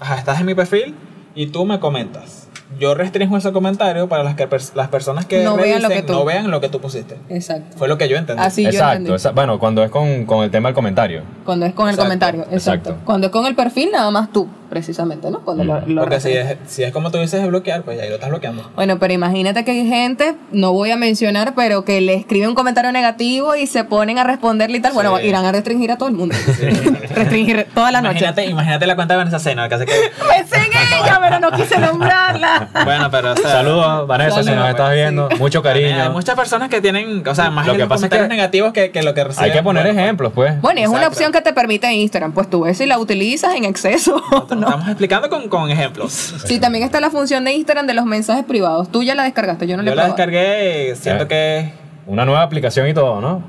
Ajá, 0.00 0.16
estás 0.16 0.40
en 0.40 0.46
mi 0.46 0.54
perfil 0.54 0.94
y 1.34 1.46
tú 1.48 1.64
me 1.66 1.78
comentas. 1.80 2.41
Yo 2.78 2.94
restringo 2.94 3.36
ese 3.36 3.52
comentario 3.52 4.08
para 4.08 4.22
las, 4.24 4.34
que 4.34 4.48
pers- 4.48 4.74
las 4.74 4.88
personas 4.88 5.26
que 5.26 5.42
No 5.44 5.56
vean 5.56 5.82
lo 5.82 5.88
que 5.88 6.02
tú- 6.02 6.12
no 6.12 6.24
vean 6.24 6.50
lo 6.50 6.60
que 6.60 6.68
tú 6.68 6.80
pusiste. 6.80 7.16
Exacto. 7.28 7.76
Fue 7.78 7.88
lo 7.88 7.98
que 7.98 8.08
yo 8.08 8.16
entendí. 8.16 8.42
Así 8.42 8.62
yo 8.64 8.70
exacto, 8.70 8.92
entendí. 8.96 9.14
esa- 9.14 9.30
bueno, 9.32 9.58
cuando 9.58 9.84
es 9.84 9.90
con, 9.90 10.24
con 10.26 10.42
el 10.44 10.50
tema 10.50 10.68
del 10.68 10.74
comentario. 10.74 11.22
Cuando 11.44 11.66
es 11.66 11.74
con 11.74 11.86
el 11.88 11.94
Exacto, 11.94 12.04
comentario, 12.08 12.40
exacto. 12.50 12.90
exacto. 12.90 12.96
Cuando 13.04 13.26
es 13.28 13.32
con 13.32 13.46
el 13.46 13.54
perfil, 13.54 13.90
nada 13.92 14.10
más 14.10 14.32
tú, 14.32 14.48
precisamente, 14.70 15.30
¿no? 15.30 15.40
Cuando 15.40 15.64
lo, 15.64 15.80
lo 15.86 16.00
Porque 16.02 16.18
si 16.20 16.30
es, 16.32 16.56
si 16.66 16.82
es 16.82 16.92
como 16.92 17.10
tú 17.10 17.18
dices 17.18 17.40
de 17.42 17.48
bloquear, 17.48 17.82
pues 17.82 18.00
ahí 18.00 18.08
lo 18.08 18.14
estás 18.16 18.30
bloqueando. 18.30 18.70
Bueno, 18.74 18.98
pero 18.98 19.12
imagínate 19.12 19.64
que 19.64 19.70
hay 19.72 19.86
gente, 19.86 20.34
no 20.50 20.72
voy 20.72 20.90
a 20.90 20.96
mencionar, 20.96 21.54
pero 21.54 21.84
que 21.84 22.00
le 22.00 22.14
escribe 22.14 22.48
un 22.48 22.54
comentario 22.54 22.90
negativo 22.92 23.54
y 23.54 23.66
se 23.66 23.84
ponen 23.84 24.18
a 24.18 24.24
responderle 24.24 24.78
y 24.78 24.80
tal. 24.80 24.92
Bueno, 24.92 25.18
Sí. 25.18 25.26
irán 25.26 25.44
a 25.44 25.52
restringir 25.52 25.90
a 25.92 25.96
todo 25.98 26.08
el 26.08 26.14
mundo. 26.14 26.34
restringir 27.14 27.66
toda 27.74 27.90
la 27.92 28.00
noche. 28.00 28.18
Imagínate, 28.20 28.46
imagínate 28.46 28.86
la 28.86 28.94
cuenta 28.96 29.14
de 29.14 29.18
Vanessa 29.18 29.38
Sena, 29.38 29.68
que 29.68 29.74
hace 29.74 29.86
que. 29.86 29.92
Pensé 30.36 30.56
en 30.56 31.02
ella, 31.02 31.18
pero 31.20 31.40
no 31.40 31.50
quise 31.52 31.78
nombrarla. 31.78 32.61
Bueno, 32.84 33.10
pero. 33.10 33.32
O 33.32 33.36
sea, 33.36 33.50
Saludos, 33.50 34.06
Vanessa, 34.06 34.42
si 34.42 34.50
nos 34.50 34.68
estás 34.68 34.88
sí. 34.90 34.94
viendo. 34.96 35.28
Mucho 35.38 35.58
Hay 35.58 35.62
cariño. 35.64 36.10
muchas 36.12 36.34
personas 36.36 36.68
que 36.68 36.80
tienen, 36.80 37.26
o 37.26 37.34
sea, 37.34 37.50
más 37.50 37.66
Lo 37.66 37.76
que 37.76 37.86
pasa 37.86 38.06
es 38.06 38.12
que 38.12 38.28
negativos 38.28 38.72
que, 38.72 38.90
que 38.90 39.02
lo 39.02 39.14
que 39.14 39.24
reciben. 39.24 39.44
Hay 39.50 39.56
que 39.56 39.62
poner 39.62 39.84
Bueno, 39.84 40.00
ejemplos, 40.00 40.32
pues. 40.34 40.60
Bueno, 40.60 40.80
y 40.80 40.82
es 40.84 40.88
una 40.88 41.06
opción 41.08 41.32
que 41.32 41.40
te 41.40 41.52
permite 41.52 41.92
Instagram. 41.92 42.32
Pues 42.32 42.48
tú 42.50 42.62
ves 42.62 42.78
si 42.78 42.86
la 42.86 42.98
utilizas 42.98 43.54
en 43.54 43.64
exceso 43.64 44.22
no. 44.30 44.66
Estamos 44.66 44.86
explicando 44.88 45.28
con, 45.28 45.48
con 45.48 45.70
ejemplos. 45.70 46.12
Sí, 46.44 46.58
también 46.60 46.84
está 46.84 47.00
la 47.00 47.10
función 47.10 47.44
de 47.44 47.52
Instagram 47.52 47.86
de 47.86 47.94
los 47.94 48.04
mensajes 48.04 48.44
privados. 48.44 48.90
Tú 48.90 49.02
ya 49.02 49.14
la 49.14 49.24
descargaste, 49.24 49.66
yo 49.66 49.76
no 49.76 49.82
la 49.82 49.86
Yo 49.88 49.92
he 49.92 49.96
la 49.96 50.02
probado. 50.04 50.16
descargué, 50.16 50.96
siento 50.96 51.24
Eh. 51.24 51.28
que. 51.28 51.72
Una 52.06 52.24
nueva 52.24 52.42
aplicación 52.42 52.88
y 52.88 52.94
todo, 52.94 53.20
¿no? 53.20 53.42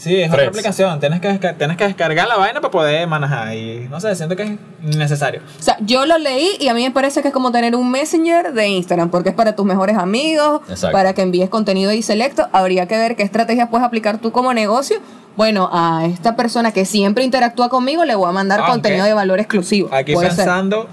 Sí, 0.00 0.16
es 0.18 0.28
otra 0.28 0.38
Threads. 0.38 0.48
aplicación. 0.56 0.98
Tienes 0.98 1.20
que, 1.20 1.28
tienes 1.58 1.76
que 1.76 1.84
descargar 1.84 2.26
la 2.26 2.38
vaina 2.38 2.58
para 2.62 2.70
poder 2.70 3.06
manejar. 3.06 3.54
Y 3.54 3.86
no 3.90 4.00
sé, 4.00 4.16
siento 4.16 4.34
que 4.34 4.44
es 4.44 4.50
innecesario. 4.82 5.42
O 5.58 5.62
sea, 5.62 5.76
yo 5.82 6.06
lo 6.06 6.16
leí 6.16 6.48
y 6.58 6.68
a 6.68 6.74
mí 6.74 6.82
me 6.84 6.90
parece 6.90 7.20
que 7.20 7.28
es 7.28 7.34
como 7.34 7.52
tener 7.52 7.76
un 7.76 7.90
messenger 7.90 8.54
de 8.54 8.66
Instagram, 8.68 9.10
porque 9.10 9.28
es 9.28 9.34
para 9.34 9.54
tus 9.54 9.66
mejores 9.66 9.98
amigos, 9.98 10.62
Exacto. 10.70 10.92
para 10.96 11.12
que 11.12 11.20
envíes 11.20 11.50
contenido 11.50 11.90
ahí 11.90 12.00
selecto. 12.00 12.48
Habría 12.52 12.88
que 12.88 12.96
ver 12.96 13.14
qué 13.14 13.24
estrategias 13.24 13.68
puedes 13.68 13.86
aplicar 13.86 14.16
tú 14.16 14.32
como 14.32 14.54
negocio. 14.54 14.96
Bueno, 15.36 15.68
a 15.70 16.06
esta 16.06 16.34
persona 16.34 16.72
que 16.72 16.86
siempre 16.86 17.22
interactúa 17.22 17.68
conmigo 17.68 18.06
le 18.06 18.14
voy 18.14 18.26
a 18.30 18.32
mandar 18.32 18.60
Aunque- 18.60 18.72
contenido 18.72 19.04
de 19.04 19.12
valor 19.12 19.38
exclusivo. 19.38 19.90
Aquí 19.92 20.14
Puede 20.14 20.28
ser. 20.30 20.38
pensando, 20.38 20.88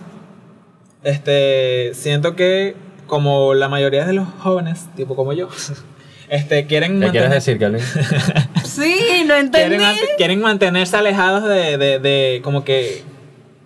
este, 1.03 1.93
siento 1.93 2.35
que 2.35 2.75
como 3.07 3.53
la 3.53 3.69
mayoría 3.69 4.05
de 4.05 4.11
los 4.11 4.27
jóvenes, 4.39 4.85
tipo 4.97 5.15
como 5.15 5.31
yo, 5.31 5.47
este, 6.29 6.65
quieren 6.67 6.99
¿Qué 6.99 7.09
quieres 7.11 7.31
decir, 7.31 7.57
Calvin? 7.57 7.81
Sí, 8.83 9.23
no 9.25 9.35
entendí. 9.35 9.77
quieren, 9.77 9.81
mant- 9.81 10.15
quieren 10.17 10.41
mantenerse 10.41 10.97
alejados 10.97 11.43
de, 11.43 11.77
de, 11.77 11.99
de 11.99 12.41
como 12.43 12.63
que 12.63 13.03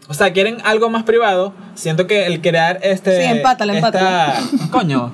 o 0.08 0.13
sea 0.13 0.32
quieren 0.34 0.58
algo 0.65 0.89
más 0.89 1.03
privado 1.03 1.53
siento 1.75 2.08
que 2.08 2.25
el 2.27 2.41
crear 2.41 2.80
este 2.84 3.22
Sí, 3.22 3.27
empátala, 3.32 3.74
empátala. 3.75 4.34
esta- 4.39 4.68
coño 4.72 5.12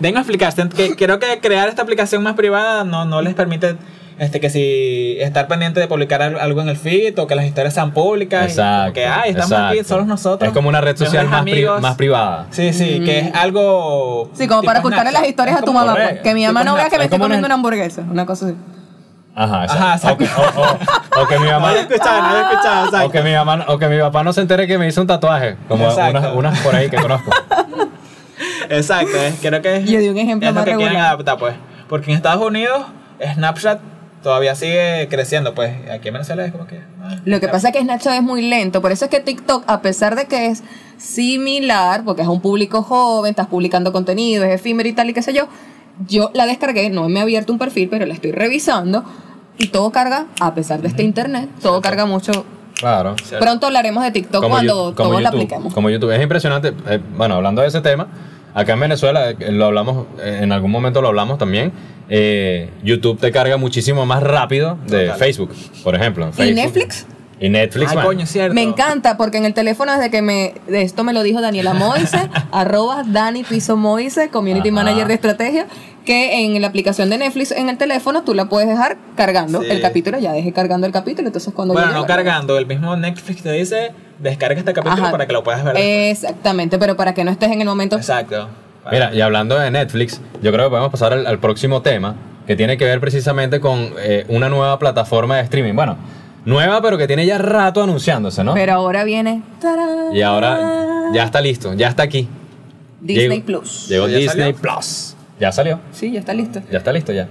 vengo 0.00 0.18
a 0.18 0.20
explicar 0.20 0.52
siento 0.52 0.76
que 0.76 0.94
creo 0.96 1.18
que 1.18 1.40
crear 1.40 1.68
esta 1.68 1.82
aplicación 1.82 2.22
más 2.22 2.34
privada 2.34 2.84
no, 2.84 3.04
no 3.04 3.22
les 3.22 3.34
permite 3.34 3.76
este 4.18 4.40
que 4.40 4.48
si 4.48 5.16
estar 5.20 5.46
pendiente 5.46 5.78
de 5.80 5.88
publicar 5.88 6.22
al- 6.22 6.38
algo 6.40 6.62
en 6.62 6.68
el 6.70 6.76
feed 6.78 7.18
o 7.18 7.26
que 7.26 7.34
las 7.34 7.44
historias 7.44 7.74
sean 7.74 7.92
públicas 7.92 8.46
Exacto. 8.50 8.92
que 8.94 9.06
ay 9.06 9.30
estamos 9.32 9.52
aquí 9.52 9.84
solos 9.84 10.06
nosotros 10.06 10.48
Es 10.48 10.54
como 10.54 10.68
una 10.70 10.80
red 10.80 10.96
social 10.96 11.28
más, 11.28 11.42
pri- 11.42 11.66
más 11.82 11.96
privada. 11.96 12.46
sí 12.50 12.72
sí 12.72 13.00
que 13.04 13.18
es 13.18 13.34
algo 13.34 14.30
Sí, 14.34 14.46
como 14.46 14.62
para 14.62 14.78
ocultarle 14.80 15.12
las 15.12 15.26
historias 15.28 15.56
Es 15.56 15.62
a 15.62 15.64
tu 15.64 15.72
mamá. 15.72 15.94
pues, 15.94 16.20
que 16.20 16.32
mi 16.34 16.46
mamá 16.46 16.64
no 16.64 16.74
vea 16.74 16.88
que 16.88 16.96
me 16.96 17.04
Es 17.04 17.06
estoy 17.06 17.18
comiendo 17.18 17.46
una 17.46 17.54
hamburguesa. 17.56 18.02
Una 18.10 18.24
cosa 18.24 18.46
así. 18.46 18.54
Ajá, 19.38 19.64
exacto. 19.64 20.12
O, 20.12 20.16
que- 20.16 20.24
o- 20.24 20.62
o- 21.20 21.22
o 21.22 21.26
que 21.28 21.38
mi 21.38 21.44
no 21.46 21.52
mamá. 21.52 21.66
no 21.66 21.66
había 21.68 21.82
escuchado 21.82 22.86
exacto. 22.86 23.06
O 23.06 23.10
que, 23.10 23.22
mi 23.22 23.32
mamá, 23.34 23.64
o 23.68 23.78
que 23.78 23.86
mi 23.88 23.98
papá 23.98 24.24
no 24.24 24.32
se 24.32 24.40
entere 24.40 24.66
que 24.66 24.78
me 24.78 24.88
hizo 24.88 25.00
un 25.02 25.06
tatuaje, 25.06 25.56
como 25.68 25.84
unas, 25.92 26.34
unas 26.34 26.58
por 26.60 26.74
ahí 26.74 26.88
que 26.88 26.96
conozco. 26.96 27.30
Exacto, 28.68 29.16
es- 29.16 29.34
creo 29.40 29.62
que 29.62 29.76
es, 29.76 29.84
Yo 29.90 29.98
di 29.98 30.08
un 30.08 30.18
ejemplo 30.18 30.48
es 30.48 30.54
lo 30.54 30.60
más 30.60 30.64
que 30.64 30.70
quieren 30.72 30.88
regular. 30.88 31.06
adaptar, 31.14 31.38
pues. 31.38 31.54
Porque 31.88 32.10
en 32.10 32.16
Estados 32.16 32.44
Unidos, 32.44 32.82
Snapchat 33.34 33.80
todavía 34.22 34.54
sigue 34.54 35.06
creciendo, 35.08 35.54
pues. 35.54 35.72
Aquí 35.90 36.08
en 36.08 36.14
Venezuela 36.14 36.44
es 36.44 36.52
como 36.52 36.66
que. 36.66 36.80
ah, 37.02 37.16
Lo 37.24 37.38
que 37.40 37.48
pasa 37.48 37.68
es 37.68 37.74
que 37.74 37.80
Snapchat 37.82 38.14
es 38.14 38.22
muy 38.22 38.42
lento, 38.42 38.80
por 38.82 38.90
eso 38.92 39.04
es 39.04 39.10
que 39.10 39.20
TikTok, 39.20 39.64
a 39.66 39.80
pesar 39.82 40.16
de 40.16 40.26
que 40.26 40.46
es 40.46 40.62
similar, 40.98 42.02
porque 42.04 42.22
es 42.22 42.28
un 42.28 42.40
público 42.40 42.82
joven, 42.82 43.30
estás 43.30 43.46
publicando 43.46 43.92
contenido, 43.92 44.44
es 44.44 44.54
efímero 44.54 44.88
y 44.88 44.92
tal 44.92 45.08
y 45.10 45.12
qué 45.14 45.22
sé 45.22 45.32
yo, 45.32 45.46
yo 46.06 46.30
la 46.34 46.44
descargué, 46.46 46.90
no 46.90 47.08
me 47.08 47.20
he 47.20 47.22
abierto 47.22 47.52
un 47.52 47.58
perfil, 47.58 47.88
pero 47.88 48.04
la 48.06 48.14
estoy 48.14 48.32
revisando 48.32 49.04
y 49.58 49.68
todo 49.68 49.90
carga, 49.92 50.26
a 50.40 50.54
pesar 50.54 50.80
de 50.82 50.88
este 50.88 51.02
internet, 51.02 51.48
todo 51.62 51.80
carga 51.80 52.06
mucho. 52.06 52.44
Claro. 52.78 53.16
Pronto 53.40 53.66
hablaremos 53.66 54.04
de 54.04 54.10
TikTok 54.10 54.42
Como 54.42 54.54
cuando 54.54 54.92
todos 54.92 55.10
YouTube, 55.12 55.26
apliquemos. 55.26 55.72
Como 55.74 55.88
YouTube. 55.90 56.10
Es 56.14 56.22
impresionante. 56.22 56.74
eh, 56.88 57.00
bueno, 57.16 57.36
hablando 57.36 57.62
de 57.62 57.68
ese 57.68 57.80
tema, 57.80 58.06
acá 58.52 58.74
en 58.74 58.80
Venezuela, 58.80 59.30
eh, 59.30 59.36
lo 59.50 59.64
hablamos, 59.66 60.06
eh, 60.20 60.40
en 60.42 60.52
algún 60.52 60.70
momento 60.70 61.00
lo 61.00 61.08
hablamos 61.08 61.38
también. 61.38 61.72
eh, 62.08 62.70
YouTube 62.84 63.18
te 63.18 63.32
carga 63.32 63.56
muchísimo 63.56 64.04
más 64.06 64.22
rápido 64.22 64.78
de 64.86 65.04
Total. 65.06 65.18
Facebook, 65.18 65.50
por 65.82 65.94
ejemplo. 65.94 66.30
¿Y. 66.38 66.52
Netflix? 66.52 67.06
Y 67.38 67.48
Netflix, 67.50 67.90
Ay, 67.94 67.98
coño, 68.04 68.22
es 68.24 68.30
cierto. 68.30 68.54
Me 68.54 68.62
encanta 68.62 69.16
porque 69.18 69.36
en 69.36 69.44
el 69.44 69.52
teléfono 69.52 69.92
desde 69.92 70.10
que 70.10 70.22
me 70.22 70.54
de 70.68 70.80
esto 70.82 71.04
me 71.04 71.12
lo 71.12 71.22
dijo 71.22 71.40
Daniela 71.42 71.74
Moise, 71.74 72.30
arroba 72.52 73.02
Dani 73.06 73.42
Piso 73.44 73.76
Moise, 73.76 74.30
community 74.30 74.68
Ajá. 74.68 74.74
manager 74.84 75.06
de 75.08 75.14
estrategia, 75.14 75.66
que 76.06 76.40
en 76.44 76.58
la 76.62 76.68
aplicación 76.68 77.10
de 77.10 77.18
Netflix 77.18 77.50
en 77.50 77.68
el 77.68 77.76
teléfono 77.76 78.22
tú 78.22 78.32
la 78.32 78.46
puedes 78.46 78.66
dejar 78.68 78.96
cargando 79.16 79.60
Sí. 79.60 79.68
el 79.70 79.82
capítulo, 79.82 80.18
ya 80.18 80.32
dejé 80.32 80.52
cargando 80.54 80.86
el 80.86 80.92
capítulo, 80.94 81.28
entonces 81.28 81.52
cuando 81.52 81.74
Bueno, 81.74 81.88
llegue, 81.88 82.00
no 82.00 82.06
cargando. 82.06 82.56
El 82.56 82.64
mismo 82.66 82.96
Netflix 82.96 83.42
te 83.42 83.52
dice: 83.52 83.92
descarga 84.18 84.58
este 84.58 84.72
capítulo 84.72 85.02
Ajá. 85.02 85.10
para 85.12 85.26
que 85.26 85.34
lo 85.34 85.42
puedas 85.42 85.62
ver. 85.62 85.76
Exactamente, 85.76 86.78
pero 86.78 86.96
para 86.96 87.12
que 87.12 87.22
no 87.24 87.30
estés 87.30 87.50
en 87.50 87.60
el 87.60 87.66
momento. 87.66 87.96
Exacto. 87.96 88.48
Mira, 88.90 89.12
y 89.12 89.20
hablando 89.20 89.58
de 89.58 89.70
Netflix, 89.70 90.20
yo 90.42 90.52
creo 90.52 90.66
que 90.66 90.70
podemos 90.70 90.90
pasar 90.92 91.12
al, 91.12 91.26
al 91.26 91.40
próximo 91.40 91.82
tema, 91.82 92.14
que 92.46 92.54
tiene 92.54 92.76
que 92.78 92.84
ver 92.84 93.00
precisamente 93.00 93.58
con 93.58 93.90
eh, 93.98 94.24
una 94.28 94.48
nueva 94.48 94.78
plataforma 94.78 95.36
de 95.38 95.42
streaming. 95.42 95.74
Bueno, 95.74 95.96
nueva, 96.44 96.80
pero 96.80 96.96
que 96.96 97.08
tiene 97.08 97.26
ya 97.26 97.36
rato 97.38 97.82
anunciándose, 97.82 98.44
¿no? 98.44 98.54
Pero 98.54 98.74
ahora 98.74 99.02
viene 99.02 99.42
¡tarán! 99.60 100.14
y 100.14 100.22
ahora 100.22 101.10
ya 101.12 101.24
está 101.24 101.40
listo, 101.40 101.74
ya 101.74 101.88
está 101.88 102.04
aquí. 102.04 102.28
Disney 103.00 103.28
Llegó- 103.40 103.44
Plus. 103.46 103.88
Llegó 103.88 104.06
¿Ya 104.06 104.18
Disney 104.18 104.52
salió? 104.52 104.56
Plus. 104.56 105.15
Ya 105.38 105.52
salió, 105.52 105.80
Sí, 105.92 106.12
ya 106.12 106.20
está 106.20 106.32
listo. 106.34 106.60
ya 106.70 106.78
está 106.78 106.92
listo 106.92 107.12
ya. 107.12 107.28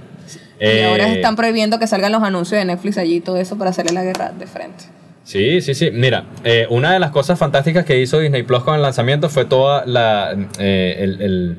y 0.60 0.66
Eh, 0.66 0.86
ahora 0.86 1.08
están 1.12 1.36
prohibiendo 1.36 1.80
que 1.80 1.88
salgan 1.88 2.12
los 2.12 2.24
anuncios 2.24 2.58
de 2.60 2.66
Netflix 2.66 2.98
allí 2.98 3.16
y 3.16 3.20
todo 3.20 3.38
eso 3.38 3.58
para 3.58 3.72
hacerle 3.72 3.92
la 3.94 4.04
guerra 4.04 4.32
de 4.38 4.48
frente. 4.48 4.86
Sí, 5.24 5.60
sí, 5.62 5.74
sí. 5.74 5.90
Mira, 5.92 6.26
eh, 6.44 6.68
una 6.70 6.94
de 6.94 7.00
las 7.00 7.10
cosas 7.12 7.38
fantásticas 7.40 7.84
que 7.84 8.00
hizo 8.00 8.20
Disney 8.20 8.44
Plus 8.44 8.64
con 8.64 8.76
el 8.76 8.82
lanzamiento 8.82 9.28
fue 9.30 9.46
toda 9.46 9.84
la, 9.86 10.36
eh, 10.60 10.96
el- 11.00 11.22
el- 11.22 11.58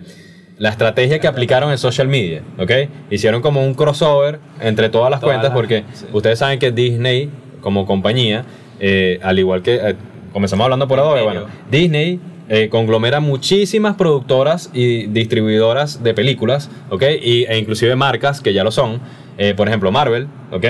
la 0.58 0.70
estrategia 0.70 1.18
que 1.18 1.26
aplicaron 1.26 1.70
en 1.70 1.76
social 1.78 2.06
media, 2.08 2.42
¿ok? 2.58 2.70
Hicieron 3.10 3.42
como 3.42 3.62
un 3.62 3.74
crossover 3.74 4.38
entre 4.60 4.88
todas 4.88 5.10
las 5.10 5.20
Todas 5.20 5.34
cuentas 5.34 5.50
las- 5.50 5.56
porque 5.56 5.84
sí. 5.92 6.06
ustedes 6.12 6.38
saben 6.38 6.58
que 6.58 6.70
Disney, 6.70 7.28
como 7.60 7.84
compañía, 7.86 8.44
eh, 8.80 9.18
al 9.22 9.38
igual 9.38 9.62
que, 9.62 9.74
eh, 9.74 9.94
comenzamos 10.32 10.64
hablando 10.64 10.86
por 10.88 10.98
Adobe, 11.00 11.22
bueno, 11.22 11.46
Disney 11.70 12.20
eh, 12.48 12.68
conglomera 12.68 13.18
muchísimas 13.20 13.96
productoras 13.96 14.70
y 14.72 15.06
distribuidoras 15.06 16.02
de 16.02 16.14
películas, 16.14 16.70
¿ok? 16.90 17.02
Y, 17.20 17.44
e 17.44 17.58
inclusive 17.58 17.96
marcas 17.96 18.40
que 18.40 18.52
ya 18.52 18.62
lo 18.62 18.70
son. 18.70 19.00
Eh, 19.36 19.54
por 19.54 19.66
ejemplo, 19.68 19.90
Marvel, 19.90 20.28
¿ok? 20.52 20.64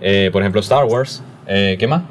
Eh, 0.00 0.30
por 0.32 0.42
ejemplo, 0.42 0.60
Star 0.60 0.84
Wars. 0.84 1.22
¿Qué 1.46 1.86
más? 1.88 2.02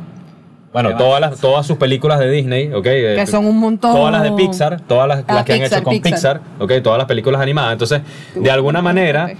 Bueno, 0.73 0.95
todas, 0.95 1.19
las, 1.19 1.39
todas 1.39 1.65
sus 1.65 1.77
películas 1.77 2.19
de 2.19 2.29
Disney, 2.31 2.71
¿ok? 2.73 2.84
Que 2.84 3.27
son 3.27 3.45
un 3.45 3.60
montón. 3.60 3.93
Todas 3.93 4.12
las 4.12 4.23
de 4.23 4.31
Pixar, 4.31 4.79
todas 4.81 5.07
las, 5.07 5.23
Ah, 5.27 5.36
las 5.36 5.45
que 5.45 5.53
han 5.53 5.62
hecho 5.63 5.84
con 5.84 5.93
Pixar. 5.93 6.39
Pixar, 6.39 6.41
¿ok? 6.60 6.84
Todas 6.84 6.97
las 6.97 7.07
películas 7.07 7.41
animadas. 7.41 7.73
Entonces, 7.73 8.01
de 8.36 8.51
alguna 8.51 8.81
manera, 8.81 9.34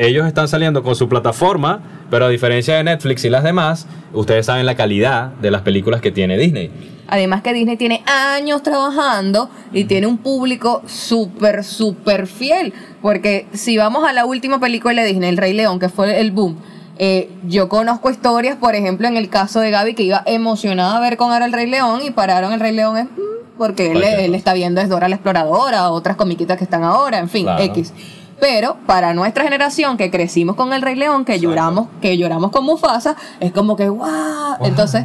ellos 0.00 0.26
están 0.26 0.48
saliendo 0.48 0.82
con 0.82 0.96
su 0.96 1.10
plataforma, 1.10 1.82
pero 2.10 2.24
a 2.24 2.28
diferencia 2.30 2.74
de 2.76 2.84
Netflix 2.84 3.22
y 3.26 3.28
las 3.28 3.44
demás, 3.44 3.86
ustedes 4.14 4.46
saben 4.46 4.64
la 4.64 4.74
calidad 4.74 5.26
de 5.42 5.50
las 5.50 5.60
películas 5.60 6.00
que 6.00 6.10
tiene 6.10 6.38
Disney. 6.38 6.70
Además 7.06 7.42
que 7.42 7.52
Disney 7.52 7.76
tiene 7.76 8.02
años 8.06 8.62
trabajando 8.62 9.50
y 9.72 9.84
tiene 9.84 10.06
un 10.06 10.16
público 10.16 10.80
súper, 10.86 11.64
súper 11.64 12.26
fiel. 12.26 12.72
Porque 13.02 13.46
si 13.52 13.76
vamos 13.76 14.08
a 14.08 14.14
la 14.14 14.24
última 14.24 14.58
película 14.58 15.02
de 15.02 15.08
Disney, 15.08 15.28
El 15.28 15.36
Rey 15.36 15.52
León, 15.52 15.78
que 15.78 15.90
fue 15.90 16.18
el 16.18 16.30
boom, 16.30 16.56
eh, 16.96 17.30
yo 17.46 17.68
conozco 17.68 18.10
historias, 18.10 18.56
por 18.56 18.74
ejemplo, 18.74 19.06
en 19.06 19.18
el 19.18 19.28
caso 19.28 19.60
de 19.60 19.70
Gaby, 19.70 19.94
que 19.94 20.04
iba 20.04 20.22
emocionada 20.24 20.96
a 20.96 21.00
ver 21.00 21.18
con 21.18 21.30
ahora 21.30 21.44
El 21.44 21.52
Rey 21.52 21.66
León 21.66 22.00
y 22.02 22.10
pararon 22.10 22.54
El 22.54 22.60
Rey 22.60 22.72
León 22.74 22.96
es, 22.96 23.04
mm, 23.04 23.58
porque 23.58 23.92
él, 23.92 24.34
está 24.34 24.54
viendo 24.54 24.80
es 24.80 24.88
Dora 24.88 25.08
la 25.08 25.16
Exploradora, 25.16 25.90
otras 25.90 26.16
comiquitas 26.16 26.56
que 26.56 26.64
están 26.64 26.84
ahora, 26.84 27.18
en 27.18 27.28
fin, 27.28 27.44
Claro. 27.44 27.62
X. 27.64 27.92
Pero 28.40 28.78
para 28.86 29.12
nuestra 29.14 29.44
generación 29.44 29.96
que 29.96 30.10
crecimos 30.10 30.56
con 30.56 30.72
el 30.72 30.82
Rey 30.82 30.96
León, 30.96 31.24
que 31.24 31.38
lloramos, 31.38 31.88
que 32.00 32.16
lloramos 32.16 32.50
con 32.50 32.64
Mufasa, 32.64 33.16
es 33.38 33.52
como 33.52 33.76
que 33.76 33.88
wow. 33.88 34.56
Entonces, 34.64 35.04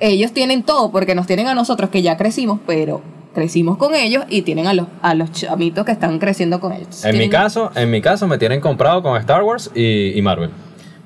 ellos 0.00 0.32
tienen 0.32 0.62
todo 0.62 0.90
porque 0.90 1.14
nos 1.14 1.26
tienen 1.26 1.48
a 1.48 1.54
nosotros 1.54 1.90
que 1.90 2.02
ya 2.02 2.16
crecimos, 2.16 2.60
pero 2.66 3.02
crecimos 3.34 3.76
con 3.76 3.94
ellos 3.94 4.24
y 4.28 4.42
tienen 4.42 4.66
a 4.66 4.74
los 4.74 4.86
a 5.02 5.14
los 5.14 5.32
chamitos 5.32 5.84
que 5.84 5.92
están 5.92 6.18
creciendo 6.18 6.60
con 6.60 6.72
ellos. 6.72 7.04
En 7.04 7.18
mi 7.18 7.28
caso, 7.28 7.70
en 7.74 7.90
mi 7.90 8.00
caso 8.00 8.26
me 8.26 8.38
tienen 8.38 8.60
comprado 8.60 9.02
con 9.02 9.16
Star 9.18 9.42
Wars 9.42 9.70
y, 9.74 10.16
y 10.16 10.22
Marvel. 10.22 10.50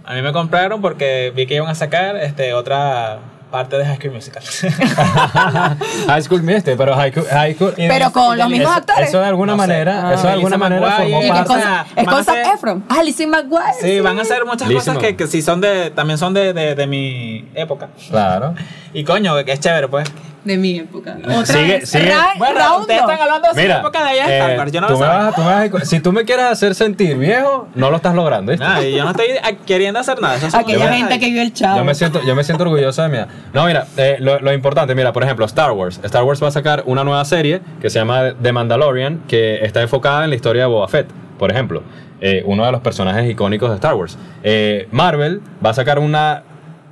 A 0.04 0.14
mí 0.14 0.22
me 0.22 0.32
compraron 0.32 0.80
porque 0.80 1.32
vi 1.35 1.46
que 1.46 1.54
iban 1.54 1.68
a 1.68 1.74
sacar 1.74 2.16
este, 2.16 2.54
otra 2.54 3.20
parte 3.52 3.76
de 3.78 3.84
High 3.86 3.98
School 3.98 4.12
Musical. 4.14 4.42
High 6.08 6.22
School 6.22 6.42
Musical, 6.42 6.74
pero 6.76 6.94
High 6.96 7.12
School... 7.12 7.26
High 7.30 7.54
School- 7.54 7.74
Pero 7.76 8.10
con 8.12 8.36
los 8.36 8.48
mismos 8.48 8.76
actores. 8.76 9.08
Eso 9.08 9.20
de 9.20 9.26
alguna 9.26 9.52
No 9.52 9.56
manera, 9.58 10.08
Ah. 10.08 10.14
eso 10.14 10.22
de 10.26 10.32
alguna 10.32 10.56
Lisa 10.56 10.68
manera 10.68 10.88
McGuire, 10.98 11.28
formó 11.28 11.44
parte... 11.44 12.00
es 12.00 12.06
con 12.08 12.24
Zac 12.24 12.54
Efron. 12.54 12.84
Ah, 12.88 13.02
Lizzie 13.04 13.26
McGuire. 13.28 13.74
Sí, 13.80 14.00
van 14.00 14.18
a 14.18 14.22
hacer 14.22 14.44
muchas 14.44 14.68
cosas 14.70 14.98
que, 14.98 15.14
que 15.14 15.26
sí 15.28 15.42
son 15.42 15.60
de, 15.60 15.90
también 15.90 16.18
son 16.18 16.34
de, 16.34 16.52
de, 16.52 16.74
de 16.74 16.86
mi 16.88 17.48
época. 17.54 17.88
Claro. 18.10 18.54
Y 18.92 19.04
coño, 19.04 19.44
que 19.44 19.52
es 19.52 19.60
chévere, 19.60 19.86
pues. 19.88 20.10
De 20.44 20.57
mi 20.57 20.78
época. 20.81 21.16
Sigue, 21.44 21.87
sigue. 21.87 22.11
Ra- 22.11 22.35
Bueno, 22.37 22.59
Raundo. 22.59 22.81
ustedes 22.81 23.00
están 23.02 23.20
hablando 23.20 23.48
de 23.48 23.55
su 23.55 23.61
Mira, 23.61 23.78
época 23.78 24.02
de 24.02 24.09
allá 24.11 24.28
eh, 24.28 24.38
Star 24.40 24.59
Wars, 24.59 24.72
yo 24.72 24.81
no 24.81 24.87
tú 24.88 24.92
lo 24.94 24.98
me 24.98 25.07
vas 25.07 25.35
tú 25.37 25.40
me 25.42 25.46
vas 25.68 25.83
a- 25.83 25.85
si 25.85 26.00
tú 26.00 26.12
me 26.12 26.24
quieres 26.24 26.46
hacer 26.46 26.74
sentir 26.74 27.16
viejo, 27.16 27.68
no 27.76 27.90
lo 27.90 27.96
estás 27.96 28.14
logrando, 28.14 28.50
¿viste? 28.50 28.88
Y 28.90 28.96
yo 28.96 29.05
no 29.05 29.11
estoy 29.12 29.26
queriendo 29.66 30.00
hacer 30.00 30.20
nada. 30.20 30.38
Aquella 30.52 30.92
gente 30.92 31.20
que 31.20 31.31
vio 31.31 31.42
el 31.42 31.52
chavo. 31.52 31.78
Yo 31.78 31.85
me 31.85 31.94
siento, 31.94 32.20
yo 32.24 32.35
me 32.35 32.42
siento 32.42 32.64
orgulloso 32.64 33.02
de 33.02 33.09
mí. 33.09 33.18
No, 33.52 33.66
mira, 33.66 33.87
eh, 33.96 34.16
lo, 34.18 34.40
lo 34.40 34.52
importante, 34.52 34.94
mira, 34.96 35.12
por 35.12 35.22
ejemplo, 35.22 35.44
Star 35.46 35.70
Wars. 35.72 36.00
Star 36.02 36.24
Wars 36.24 36.42
va 36.42 36.48
a 36.48 36.52
sacar 36.52 36.83
una 36.87 37.05
nueva 37.05 37.24
serie 37.24 37.61
que 37.81 37.88
se 37.88 38.00
llama 38.00 38.33
The 38.42 38.52
Mandalorian, 38.52 39.22
que 39.28 39.64
está 39.64 39.81
enfocada 39.81 40.24
en 40.24 40.31
la 40.31 40.37
historia 40.37 40.62
de 40.62 40.68
Boba 40.68 40.88
Fett, 40.88 41.07
por 41.38 41.50
ejemplo. 41.52 41.83
eh, 42.24 42.42
uno 42.46 42.64
de 42.64 42.70
los 42.70 42.81
personajes 42.83 43.28
icónicos 43.28 43.68
de 43.70 43.74
Star 43.76 43.94
Wars. 43.94 44.16
Eh, 44.44 44.87
Marvel 44.92 45.40
va 45.64 45.70
a 45.70 45.74
sacar 45.74 45.98
una. 45.98 46.42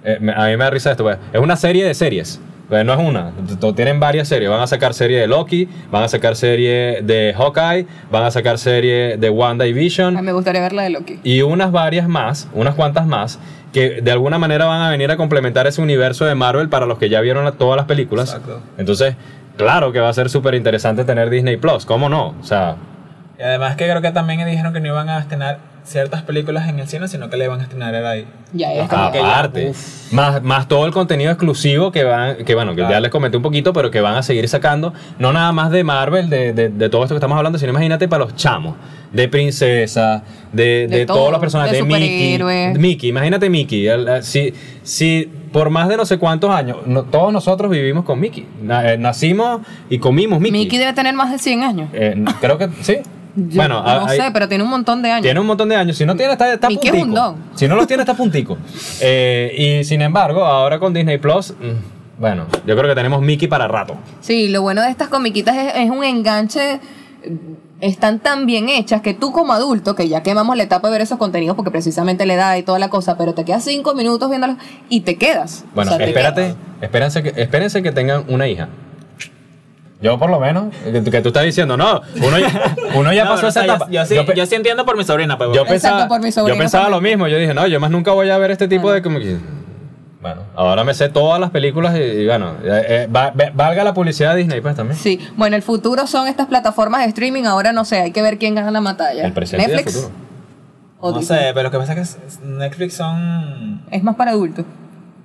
eh, 0.02 0.16
a 0.34 0.46
mí 0.46 0.56
me 0.56 0.64
da 0.64 0.70
risa 0.70 0.90
esto, 0.90 1.04
pues, 1.04 1.18
es 1.32 1.40
una 1.40 1.54
serie 1.56 1.84
de 1.84 1.94
series. 1.94 2.40
Pues 2.70 2.84
no 2.86 2.92
es 2.94 3.00
una, 3.00 3.32
tienen 3.74 3.98
varias 4.00 4.28
series. 4.28 4.48
Van 4.48 4.60
a 4.60 4.66
sacar 4.68 4.94
serie 4.94 5.18
de 5.18 5.26
Loki, 5.26 5.68
van 5.90 6.04
a 6.04 6.08
sacar 6.08 6.36
serie 6.36 7.00
de 7.02 7.34
Hawkeye, 7.36 7.84
van 8.12 8.22
a 8.22 8.30
sacar 8.30 8.58
serie 8.58 9.16
de 9.18 9.28
WandaVision 9.28 10.16
Ay, 10.16 10.22
me 10.22 10.32
gustaría 10.32 10.60
ver 10.62 10.72
la 10.72 10.84
de 10.84 10.90
Loki. 10.90 11.18
y 11.24 11.42
unas 11.42 11.72
varias 11.72 12.06
más, 12.08 12.48
unas 12.54 12.76
cuantas 12.76 13.06
más, 13.06 13.40
que 13.72 14.00
de 14.00 14.10
alguna 14.12 14.38
manera 14.38 14.66
van 14.66 14.82
a 14.82 14.90
venir 14.90 15.10
a 15.10 15.16
complementar 15.16 15.66
ese 15.66 15.82
universo 15.82 16.24
de 16.26 16.34
Marvel 16.36 16.68
para 16.68 16.86
los 16.86 16.96
que 16.98 17.08
ya 17.08 17.20
vieron 17.20 17.44
la- 17.44 17.52
todas 17.52 17.76
las 17.76 17.86
películas. 17.86 18.28
Exacto. 18.28 18.60
Entonces, 18.78 19.16
claro 19.56 19.90
que 19.90 19.98
va 19.98 20.08
a 20.08 20.12
ser 20.12 20.30
súper 20.30 20.54
interesante 20.54 21.04
tener 21.04 21.28
Disney 21.28 21.56
Plus, 21.56 21.84
¿cómo 21.84 22.08
no? 22.08 22.36
O 22.40 22.44
sea, 22.44 22.76
Y 23.38 23.42
además 23.42 23.74
que 23.74 23.86
creo 23.88 24.00
que 24.00 24.12
también 24.12 24.46
dijeron 24.48 24.72
que 24.72 24.78
no 24.80 24.86
iban 24.88 25.08
a 25.08 25.18
estrenar 25.18 25.58
ciertas 25.84 26.22
películas 26.22 26.68
en 26.68 26.78
el 26.78 26.86
cine, 26.88 27.08
sino 27.08 27.28
que 27.30 27.36
le 27.36 27.48
van 27.48 27.60
a 27.60 27.62
estrenar 27.64 27.94
ahí. 27.94 28.26
Ya 28.52 28.72
es 28.74 28.88
como 28.88 29.10
que 29.12 29.18
ya, 29.18 29.28
Aparte, 29.38 29.72
más, 30.12 30.42
más 30.42 30.66
todo 30.68 30.84
el 30.86 30.92
contenido 30.92 31.30
exclusivo 31.30 31.92
que 31.92 32.02
van, 32.04 32.36
que 32.44 32.54
bueno, 32.54 32.74
que 32.74 32.82
ya 32.82 32.98
les 33.00 33.10
comenté 33.10 33.36
un 33.36 33.42
poquito, 33.42 33.72
pero 33.72 33.90
que 33.90 34.00
van 34.00 34.16
a 34.16 34.22
seguir 34.22 34.48
sacando, 34.48 34.92
no 35.18 35.32
nada 35.32 35.52
más 35.52 35.70
de 35.70 35.84
Marvel, 35.84 36.28
de, 36.30 36.52
de, 36.52 36.68
de 36.68 36.88
todo 36.88 37.02
esto 37.04 37.14
que 37.14 37.18
estamos 37.18 37.36
hablando, 37.36 37.58
sino 37.58 37.70
imagínate 37.70 38.08
para 38.08 38.24
los 38.24 38.34
chamos, 38.36 38.76
de 39.12 39.28
princesa, 39.28 40.22
de, 40.52 40.86
de, 40.88 40.98
De 40.98 41.06
todos 41.06 41.20
todo, 41.20 41.30
los 41.32 41.40
personajes, 41.40 41.72
de 41.72 41.78
de, 41.78 41.84
Mickey. 41.84 42.78
Mickey, 42.78 43.08
imagínate 43.10 43.50
Mickey, 43.50 43.86
el- 43.86 44.08
el- 44.08 44.22
si, 44.22 44.52
si 44.82 45.30
por 45.52 45.70
más 45.70 45.88
de 45.88 45.96
no 45.96 46.04
sé 46.06 46.18
cuántos 46.18 46.50
años, 46.50 46.78
no- 46.86 47.04
todos 47.04 47.32
nosotros 47.32 47.70
vivimos 47.70 48.04
con 48.04 48.18
Mickey, 48.20 48.46
Na- 48.62 48.92
eh, 48.92 48.98
nacimos 48.98 49.60
y 49.88 49.98
comimos 49.98 50.40
Mickey. 50.40 50.60
Mickey 50.60 50.78
debe 50.78 50.92
tener 50.92 51.14
más 51.14 51.30
de 51.32 51.38
100 51.38 51.62
años. 51.62 51.88
Eh, 51.92 52.24
creo 52.40 52.58
que 52.58 52.68
sí. 52.82 52.98
Yo 53.36 53.56
bueno, 53.56 53.82
no 53.82 54.06
hay- 54.06 54.18
sé, 54.18 54.30
pero 54.32 54.48
tiene 54.48 54.64
un 54.64 54.70
montón 54.70 55.02
de 55.02 55.10
años. 55.10 55.22
tiene 55.22 55.40
un 55.40 55.46
montón 55.46 55.68
de 55.68 55.76
años. 55.76 55.96
Si 55.96 56.04
no 56.06 56.16
tiene, 56.16 56.32
está, 56.32 56.52
está 56.52 56.68
Mickey 56.68 56.88
es 56.88 56.94
un 56.94 57.00
puntico. 57.00 57.20
don. 57.22 57.36
Si 57.54 57.68
no 57.68 57.76
los 57.76 57.86
tiene, 57.86 58.02
está 58.02 58.14
puntico. 58.14 58.56
Eh, 59.00 59.78
y 59.80 59.84
sin 59.84 60.02
embargo, 60.02 60.44
ahora 60.44 60.78
con 60.78 60.92
Disney 60.92 61.18
Plus, 61.18 61.52
mm, 61.52 62.20
bueno, 62.20 62.46
yo 62.66 62.76
creo 62.76 62.88
que 62.88 62.94
tenemos 62.94 63.22
Mickey 63.22 63.48
para 63.48 63.66
rato. 63.68 63.96
Sí, 64.20 64.48
lo 64.48 64.62
bueno 64.62 64.82
de 64.82 64.90
estas 64.90 65.08
comiquitas 65.08 65.56
es, 65.56 65.72
es 65.76 65.90
un 65.90 66.04
enganche. 66.04 66.74
eh, 67.22 67.36
Están 67.80 68.18
tan 68.18 68.44
bien 68.44 68.68
hechas 68.68 69.00
que 69.00 69.14
tú 69.14 69.32
como 69.32 69.54
adulto, 69.54 69.94
que 69.94 70.06
ya 70.06 70.22
quemamos 70.22 70.54
la 70.54 70.64
etapa 70.64 70.88
de 70.88 70.92
ver 70.92 71.00
esos 71.00 71.16
contenidos 71.16 71.56
porque 71.56 71.70
precisamente 71.70 72.26
le 72.26 72.36
da 72.36 72.58
y 72.58 72.62
toda 72.62 72.78
la 72.78 72.90
cosa, 72.90 73.16
pero 73.16 73.32
te 73.32 73.42
quedas 73.46 73.64
cinco 73.64 73.94
minutos 73.94 74.28
viéndolos 74.28 74.56
y 74.90 75.00
te 75.00 75.16
quedas. 75.16 75.64
Bueno, 75.74 75.90
O 75.92 75.94
sea, 75.96 76.04
te 76.04 76.10
espérate, 76.10 76.42
quedas. 76.42 76.56
espérense 76.82 77.22
que, 77.22 77.40
espérense 77.40 77.82
que 77.82 77.90
tengan 77.90 78.24
una 78.28 78.46
hija. 78.48 78.68
Yo 80.02 80.18
por 80.18 80.30
lo 80.30 80.40
menos, 80.40 80.74
que, 80.82 81.02
que 81.04 81.20
tú 81.20 81.28
estás 81.28 81.44
diciendo, 81.44 81.76
no, 81.76 82.00
uno 82.16 82.38
ya, 82.38 82.74
uno 82.94 83.12
ya 83.12 83.24
No, 83.24 83.30
pasó 83.32 83.42
no, 83.42 83.48
esa 83.48 83.60
o 83.60 83.64
sea, 83.64 83.64
etapa. 83.74 83.86
Yo, 83.90 83.92
yo 84.00 84.06
sí, 84.06 84.14
Yo 84.14 84.32
yo 84.32 84.46
sí 84.46 84.54
entiendo 84.54 84.84
por 84.86 84.96
mi 84.96 85.04
sobrina, 85.04 85.36
pues. 85.36 85.50
yo 85.54 85.64
pensaba, 85.66 86.08
por 86.08 86.20
mi 86.20 86.26
yo 86.28 86.32
sobrino 86.32 86.58
pensaba 86.58 86.88
lo 86.88 87.00
mismo. 87.00 87.28
Yo 87.28 87.36
dije, 87.38 87.52
no, 87.52 87.66
yo 87.66 87.78
más 87.80 87.90
nunca 87.90 88.12
voy 88.12 88.30
a 88.30 88.38
ver 88.38 88.50
este 88.50 88.66
tipo 88.68 88.90
de 88.90 89.02
como 89.02 89.18
que- 89.18 89.36
Bueno, 90.22 90.42
ahora 90.56 90.84
me 90.84 90.94
sé 90.94 91.08
todas 91.10 91.38
las 91.40 91.50
películas 91.50 91.94
y, 91.96 92.00
y 92.02 92.26
bueno, 92.26 92.52
eh, 92.64 92.84
eh, 92.88 93.08
va- 93.14 93.32
valga 93.54 93.84
la 93.84 93.92
publicidad 93.94 94.32
de 94.32 94.38
Disney 94.38 94.60
pues 94.62 94.74
también. 94.74 94.98
Sí, 94.98 95.18
bueno, 95.36 95.54
el 95.56 95.62
futuro 95.62 96.06
son 96.06 96.28
estas 96.28 96.46
plataformas 96.46 97.02
de 97.02 97.08
streaming. 97.08 97.44
Ahora 97.44 97.72
no 97.72 97.84
sé, 97.84 98.00
hay 98.00 98.12
que 98.12 98.22
ver 98.22 98.38
quién 98.38 98.54
gana 98.54 98.70
la 98.70 98.80
batalla. 98.80 99.24
El 99.24 99.32
presente 99.34 99.66
y 99.66 99.70
el 99.70 99.76
Netflix 99.76 99.96
futuro. 99.96 100.14
o 101.00 101.10
No 101.12 101.18
Disney. 101.18 101.38
sé, 101.40 101.44
pero 101.54 101.64
lo 101.64 101.70
que 101.70 101.78
pasa 101.78 101.92
es 101.94 102.16
que 102.40 102.46
Netflix 102.46 102.94
son. 102.94 103.82
Es 103.90 104.02
más 104.02 104.16
para 104.16 104.30
adultos. 104.30 104.64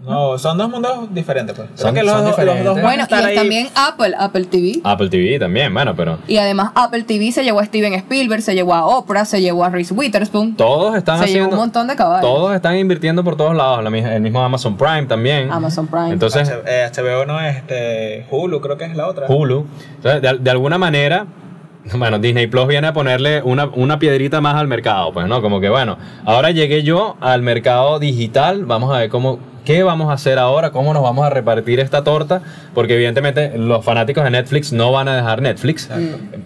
No, 0.05 0.37
son 0.37 0.57
dos 0.57 0.69
mundos 0.69 1.13
diferentes, 1.13 1.55
pues. 1.55 1.69
Son- 1.75 1.93
que 1.93 2.03
los, 2.03 2.11
son 2.11 2.25
dos- 2.25 2.37
los 2.37 2.45
dos 2.45 2.55
diferentes. 2.55 2.83
Bueno, 2.83 3.07
y 3.09 3.13
ahí. 3.13 3.35
también 3.35 3.67
Apple, 3.75 4.13
Apple 4.17 4.45
TV. 4.45 4.79
Apple 4.83 5.09
TV 5.09 5.39
también, 5.39 5.73
bueno, 5.73 5.95
pero 5.95 6.19
Y 6.27 6.37
además 6.37 6.71
Apple 6.75 7.03
TV 7.03 7.31
se 7.31 7.43
llevó 7.43 7.59
a 7.59 7.65
Steven 7.65 7.93
Spielberg, 7.93 8.41
se 8.41 8.53
llevó 8.53 8.73
a 8.73 8.85
Oprah, 8.85 9.25
se 9.25 9.41
llevó 9.41 9.63
a 9.65 9.69
Reese 9.69 9.93
Witherspoon. 9.93 10.55
todos 10.55 10.95
están 10.95 11.17
Se 11.19 11.25
llevó 11.25 11.29
haciendo 11.45 11.55
un 11.55 11.61
montón 11.61 11.87
de 11.87 11.95
caballos. 11.95 12.21
Todos 12.29 12.53
están 12.55 12.77
invirtiendo 12.77 13.23
por 13.23 13.35
todos 13.35 13.55
lados, 13.55 13.83
la 13.83 13.89
el 13.97 14.21
mismo 14.21 14.41
Amazon 14.41 14.77
Prime 14.77 15.05
también. 15.07 15.51
Amazon 15.51 15.87
Prime. 15.87 16.11
Entonces, 16.11 16.49
H- 16.49 16.61
eh, 16.67 16.89
HBO 16.95 17.25
no 17.25 17.39
es 17.39 17.55
este. 17.57 18.27
Hulu, 18.29 18.61
creo 18.61 18.77
que 18.77 18.85
es 18.85 18.95
la 18.95 19.07
otra. 19.07 19.25
Hulu. 19.27 19.65
Entonces, 19.95 20.21
de, 20.21 20.37
de 20.37 20.51
alguna 20.51 20.77
manera, 20.77 21.25
bueno, 21.95 22.19
Disney 22.19 22.47
Plus 22.47 22.67
viene 22.67 22.87
a 22.87 22.93
ponerle 22.93 23.41
una, 23.43 23.65
una 23.73 23.99
piedrita 23.99 24.41
más 24.41 24.55
al 24.55 24.67
mercado, 24.67 25.13
pues, 25.13 25.27
¿no? 25.27 25.41
Como 25.41 25.59
que, 25.59 25.69
bueno, 25.69 25.97
ahora 26.25 26.51
llegué 26.51 26.83
yo 26.83 27.15
al 27.21 27.41
mercado 27.41 27.99
digital, 27.99 28.65
vamos 28.65 28.93
a 28.93 28.99
ver 28.99 29.09
cómo, 29.09 29.37
qué 29.65 29.83
vamos 29.83 30.09
a 30.09 30.13
hacer 30.13 30.39
ahora, 30.39 30.71
cómo 30.71 30.93
nos 30.93 31.03
vamos 31.03 31.25
a 31.25 31.29
repartir 31.29 31.79
esta 31.81 32.03
torta, 32.03 32.41
porque 32.73 32.93
evidentemente 32.95 33.57
los 33.57 33.83
fanáticos 33.83 34.23
de 34.23 34.29
Netflix 34.29 34.71
no 34.71 34.91
van 34.91 35.07
a 35.09 35.15
dejar 35.17 35.41
Netflix. 35.41 35.89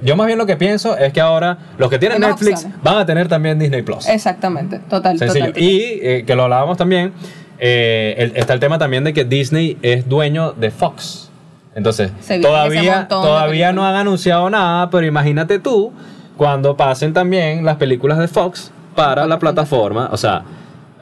Yo 0.02 0.16
más 0.16 0.26
bien 0.26 0.40
lo 0.40 0.46
que 0.46 0.56
pienso 0.56 0.98
es 0.98 1.14
que 1.14 1.22
ahora 1.22 1.58
los 1.78 1.90
que 1.90 2.00
tienen 2.00 2.24
Hay 2.24 2.32
Netflix 2.32 2.66
van 2.82 2.98
a 2.98 3.06
tener 3.06 3.28
también 3.28 3.60
Disney 3.60 3.82
Plus. 3.84 4.08
Exactamente, 4.08 4.80
total, 4.90 5.20
Sencillo. 5.20 5.48
total. 5.48 5.62
Y 5.62 6.00
eh, 6.02 6.24
que 6.26 6.36
lo 6.36 6.44
hablábamos 6.44 6.78
también, 6.78 7.14
eh, 7.60 8.16
el- 8.18 8.38
está 8.38 8.54
el 8.54 8.60
tema 8.60 8.78
también 8.80 9.04
de 9.04 9.14
que 9.14 9.26
Disney 9.26 9.78
es 9.82 10.08
dueño 10.08 10.54
de 10.54 10.72
Fox. 10.72 11.30
Entonces, 11.76 12.12
todavía, 12.42 13.08
todavía 13.08 13.72
no 13.74 13.86
han 13.86 13.96
anunciado 13.96 14.50
nada, 14.50 14.90
pero 14.90 15.06
imagínate 15.06 15.60
tú 15.60 15.94
cuando 16.36 16.76
pasen 16.76 17.14
también 17.14 17.64
las 17.64 17.76
películas 17.78 18.18
de 18.18 18.28
Fox 18.28 18.72
para 18.96 19.26
la 19.28 19.40
plataforma. 19.40 20.10
O 20.12 20.18
sea, 20.18 20.44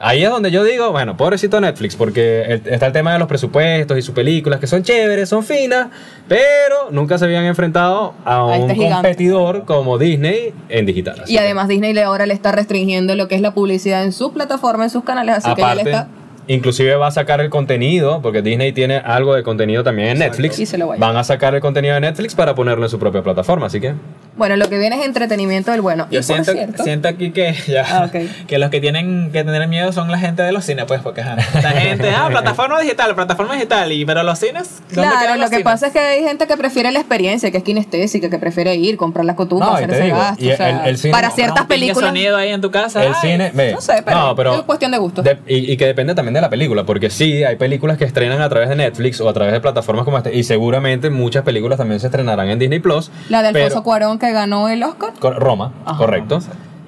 ahí 0.00 0.22
es 0.24 0.30
donde 0.30 0.50
yo 0.50 0.62
digo, 0.64 0.90
bueno, 0.92 1.16
pobrecito 1.16 1.60
Netflix, 1.60 1.96
porque 1.96 2.42
el- 2.42 2.62
está 2.66 2.86
el 2.86 2.92
tema 2.92 3.12
de 3.12 3.18
los 3.18 3.28
presupuestos 3.28 3.96
y 3.98 4.02
sus 4.02 4.14
películas 4.14 4.60
que 4.60 4.66
son 4.66 4.82
chéveres, 4.82 5.28
son 5.28 5.42
finas, 5.44 5.88
pero 6.28 6.90
nunca 6.90 7.18
se 7.18 7.24
habían 7.24 7.44
enfrentado 7.44 8.14
a 8.24 8.44
un 8.44 8.70
este 8.70 8.88
competidor 8.90 9.64
como 9.64 9.98
Disney 9.98 10.52
en 10.68 10.86
digital. 10.86 11.20
Así 11.24 11.32
Y 11.34 11.38
además 11.38 11.68
Disney 11.68 11.96
ahora 11.98 12.26
le 12.26 12.34
está 12.34 12.52
restringiendo 12.52 13.14
lo 13.14 13.28
que 13.28 13.34
es 13.34 13.40
la 13.40 13.54
publicidad 13.54 14.04
en 14.04 14.12
sus 14.12 14.30
plataformas, 14.32 14.86
en 14.86 14.90
sus 14.90 15.04
canales, 15.04 15.36
así 15.36 15.54
que 15.54 15.62
ya 15.62 15.74
le 15.74 15.82
está... 15.82 16.08
inclusive 16.46 16.94
va 16.94 17.08
a 17.08 17.10
sacar 17.10 17.40
el 17.40 17.50
contenido, 17.50 18.20
porque 18.22 18.40
Disney 18.42 18.72
tiene 18.72 18.98
algo 18.98 19.34
de 19.34 19.42
contenido 19.42 19.82
también 19.84 20.08
en 20.10 20.16
Exacto. 20.18 20.42
Netflix. 20.42 20.58
Y 20.60 20.66
se 20.66 20.78
lo 20.78 20.88
va 20.88 20.94
a 20.94 20.98
Van 20.98 21.16
a 21.16 21.24
sacar 21.24 21.54
el 21.54 21.60
contenido 21.60 21.94
de 21.94 22.00
Netflix 22.00 22.34
para 22.34 22.54
ponerlo 22.54 22.84
en 22.84 22.90
su 22.90 22.98
propia 22.98 23.22
plataforma, 23.22 23.66
así 23.66 23.80
que 23.80 23.94
Bueno, 24.38 24.56
lo 24.56 24.68
que 24.68 24.78
viene 24.78 24.98
es 25.00 25.04
entretenimiento 25.04 25.70
del 25.72 25.80
bueno. 25.82 26.06
Yo 26.10 26.22
siento, 26.22 26.52
cierto, 26.52 26.82
siento 26.84 27.08
aquí 27.08 27.30
que 27.32 27.54
ya 27.68 27.84
Ah, 27.88 28.10
que 28.46 28.58
los 28.58 28.70
que 28.70 28.80
tienen 28.80 29.30
que 29.32 29.44
tener 29.44 29.66
miedo 29.68 29.92
son 29.92 30.10
la 30.10 30.18
gente 30.18 30.42
de 30.42 30.52
los 30.52 30.64
cines, 30.64 30.84
pues, 30.86 31.00
porque 31.02 31.22
la 31.22 31.36
gente, 31.72 32.10
ah, 32.10 32.28
plataforma 32.30 32.80
digital, 32.80 33.14
plataforma 33.14 33.54
digital, 33.54 33.90
y 33.92 34.04
pero 34.04 34.22
los 34.22 34.38
cines, 34.38 34.80
¿dónde 34.92 35.10
Claro, 35.10 35.34
lo 35.36 35.42
que 35.44 35.56
cines? 35.56 35.64
pasa 35.64 35.86
es 35.88 35.92
que 35.92 35.98
hay 35.98 36.22
gente 36.22 36.46
que 36.46 36.56
prefiere 36.56 36.90
la 36.92 37.00
experiencia, 37.00 37.50
que 37.50 37.58
es 37.58 37.64
kinestésica, 37.64 38.30
que 38.30 38.38
prefiere 38.38 38.74
ir, 38.76 38.96
comprar 38.96 39.24
las 39.24 39.36
cotufas, 39.36 39.68
No, 39.68 39.74
hacer 39.74 39.90
ese 39.90 40.04
digo, 40.04 40.16
gasto. 40.16 40.44
y 40.44 40.52
o 40.52 40.56
sea, 40.56 40.70
el- 40.84 40.88
el 40.90 40.98
cine- 40.98 41.12
para 41.12 41.30
ciertas 41.30 41.66
películas. 41.66 42.08
sonido 42.08 42.36
ahí 42.36 42.50
en 42.50 42.60
tu 42.60 42.70
casa. 42.70 43.04
el 43.04 43.12
ay, 43.14 43.30
cine, 43.32 43.50
ve, 43.54 43.72
no 43.72 43.80
sé, 43.80 44.02
pero 44.04 44.34
no, 44.50 44.54
es 44.56 44.62
cuestión 44.62 44.92
de 44.92 44.98
gusto. 44.98 45.22
de- 45.22 45.38
y, 45.46 45.72
y 45.72 45.76
que 45.76 45.86
depende 45.86 46.14
también 46.14 46.34
de 46.34 46.40
la 46.40 46.50
película, 46.50 46.84
porque 46.84 47.10
sí, 47.10 47.42
hay 47.44 47.56
películas 47.56 47.98
que 47.98 48.04
estrenan 48.04 48.40
a 48.42 48.48
través 48.48 48.68
de 48.68 48.76
Netflix 48.76 49.20
o 49.20 49.28
a 49.28 49.32
través 49.32 49.52
de 49.52 49.60
plataformas 49.60 50.04
como 50.04 50.18
este, 50.18 50.34
y 50.34 50.44
seguramente 50.44 51.10
muchas 51.10 51.42
películas 51.42 51.78
también 51.78 51.98
se 52.00 52.06
estrenarán 52.06 52.48
en 52.50 52.58
Disney 52.58 52.78
Plus. 52.78 53.10
La 53.28 53.42
de 53.42 53.48
Alfonso 53.48 53.68
pero- 53.68 53.82
Cuarón 53.82 54.18
que 54.18 54.27
ganó 54.32 54.68
el 54.68 54.82
Oscar. 54.82 55.10
Roma, 55.38 55.72
Ajá. 55.84 55.98
correcto. 55.98 56.40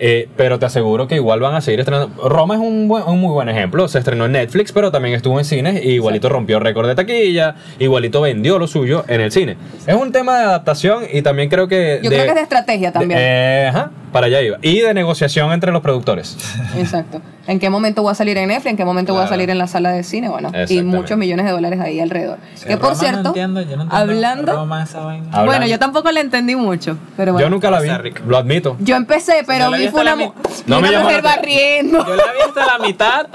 Eh, 0.03 0.31
pero 0.35 0.59
te 0.59 0.65
aseguro 0.65 1.07
que 1.07 1.17
igual 1.17 1.41
van 1.41 1.55
a 1.55 1.61
seguir 1.61 1.81
estrenando. 1.81 2.27
Roma 2.27 2.55
es 2.55 2.61
un, 2.63 2.89
buen- 2.89 3.03
un 3.07 3.21
muy 3.21 3.33
buen 3.33 3.51
ejemplo. 3.51 3.87
Se 3.87 3.99
estrenó 3.99 4.25
en 4.25 4.33
Netflix, 4.33 4.73
pero 4.73 4.91
también 4.91 5.15
estuvo 5.15 5.39
en 5.39 5.45
cines. 5.45 5.85
Y 5.85 5.91
igualito 5.91 6.31
rompió 6.31 6.59
récord 6.59 6.89
de 6.89 6.95
taquilla. 6.95 7.57
Igualito 7.79 8.23
vendió 8.23 8.59
lo 8.59 8.67
suyo 8.67 9.05
en 9.09 9.21
el 9.21 9.31
cine. 9.31 9.59
Es 9.87 9.95
un 9.95 10.11
tema 10.11 10.39
de 10.39 10.45
adaptación 10.45 11.05
y 11.13 11.21
también 11.21 11.51
creo 11.51 11.69
que. 11.69 12.01
Yo 12.03 12.09
de- 12.09 12.17
creo 12.17 12.25
que 12.25 12.29
es 12.31 12.35
de 12.37 12.41
estrategia 12.41 12.93
también. 12.93 13.19
de- 13.21 13.27
eh, 13.27 13.67
ajá, 13.69 13.91
para 14.11 14.29
allá 14.29 14.41
iba. 14.41 14.57
Y 14.63 14.81
de 14.81 14.95
negociación 14.95 15.53
entre 15.53 15.71
los 15.71 15.83
productores. 15.83 16.39
Exacto. 16.79 17.21
¿En 17.47 17.59
qué 17.59 17.71
momento 17.71 18.03
voy 18.03 18.13
a 18.13 18.15
salir 18.15 18.37
en 18.39 18.49
Netflix? 18.49 18.71
¿En 18.73 18.77
qué 18.77 18.85
momento 18.85 19.13
voy 19.15 19.25
a 19.25 19.27
salir 19.27 19.51
en 19.51 19.59
la 19.59 19.67
sala 19.67 19.91
de 19.91 20.05
cine? 20.05 20.29
Bueno, 20.29 20.53
y 20.69 20.83
muchos 20.83 21.17
millones 21.19 21.47
de 21.47 21.53
dólares 21.53 21.81
ahí 21.81 21.99
alrededor. 21.99 22.39
Sí, 22.55 22.67
que 22.67 22.77
por 22.77 22.91
Roma 22.91 22.95
cierto, 23.01 23.23
no 23.23 23.29
entiendo, 23.31 23.61
yo 23.63 23.77
no 23.77 23.83
entiendo 23.85 23.97
hablando. 23.97 24.53
Roma, 24.53 24.83
esa 24.83 25.01
vaina. 25.01 25.25
Hablando- 25.29 25.47
Bueno, 25.47 25.67
yo 25.67 25.79
tampoco 25.79 26.13
le 26.13 26.21
entendí 26.21 26.55
mucho, 26.55 26.97
pero 27.17 27.33
bueno. 27.33 27.47
Yo 27.47 27.51
nunca 27.51 27.71
la 27.71 27.81
vi, 27.81 27.89
lo 28.27 28.37
admito. 28.37 28.77
Yo 28.81 28.95
empecé, 28.97 29.43
pero 29.47 29.65
yo 29.65 29.71
la 29.71 29.77
vi 29.79 29.85
vi 29.85 29.89
fue 29.91 30.03
una, 30.03 30.11
la 30.11 30.17
mi- 30.17 30.33
No 30.67 30.79
una 30.79 30.91
me 30.91 30.99
mujer 30.99 31.23
la 31.25 31.37
barriendo. 31.37 32.07
Yo 32.07 32.15
la 32.17 32.25
vi 32.33 32.41
hasta 32.47 32.79
la 32.79 32.87
mitad. 32.87 33.27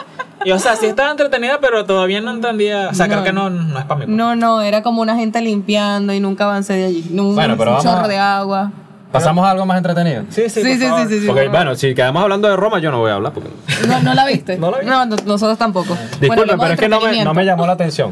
Y 0.46 0.52
o 0.52 0.60
sea, 0.60 0.76
sí 0.76 0.86
estaba 0.86 1.10
entretenida, 1.12 1.60
pero 1.60 1.86
todavía 1.86 2.22
no 2.22 2.30
entendía. 2.32 2.89
O 2.89 2.94
sea, 2.94 3.08
No. 3.08 3.13
creo 3.13 3.24
que 3.24 3.34
no, 3.34 3.50
no 3.50 3.80
es 3.80 3.86
para 3.86 4.00
mí. 4.02 4.06
pues. 4.06 4.15
No, 4.15 4.36
no, 4.36 4.62
era 4.62 4.84
como 4.84 5.02
una 5.02 5.15
gente 5.15 5.41
limpiando 5.41 6.13
y 6.13 6.20
nunca 6.20 6.44
avancé 6.46 6.74
de 6.74 6.86
allí. 6.86 7.06
No, 7.10 7.34
Bueno, 7.34 7.56
pero 7.58 7.72
un 7.72 7.78
vamos 7.78 7.86
a- 7.91 7.96
chorro 7.98 8.08
de 8.08 8.18
agua. 8.20 8.72
Pasamos 9.19 9.45
a 9.45 9.51
algo 9.51 9.65
más 9.65 9.78
entretenido. 9.78 10.23
Sí, 10.30 10.43
sí, 10.49 10.49
Sí, 10.49 10.62
por 10.62 10.69
sí, 10.69 11.19
sí, 11.19 11.25
favor. 11.28 11.41
sí, 11.43 11.47
bueno, 11.49 11.75
si 11.75 11.95
quedamos 11.95 12.23
hablando 12.23 12.47
de 12.47 12.56
Roma, 12.56 12.80
yo 12.80 12.91
no 12.91 12.99
voy 12.99 13.12
a 13.12 13.15
hablar. 13.15 13.34
Porque... 13.34 13.49
No, 13.88 14.01
¿No 14.01 14.13
la 14.13 14.25
viste? 14.25 14.58
No 14.60 14.71
la 14.71 14.80
vi. 14.80 14.86
No, 14.86 15.06
no- 15.06 15.15
nosotros 15.25 15.58
tampoco. 15.58 15.97
Disculpen, 16.19 16.58
pero 16.60 16.73
es 16.73 16.80
que 16.80 16.89
no 16.89 16.97
me, 16.99 17.04
no 17.06 17.12
me 17.12 17.17
entretenimiento. 17.19 17.43
llamó 17.43 17.65
la 17.67 17.73
atención. 17.73 18.12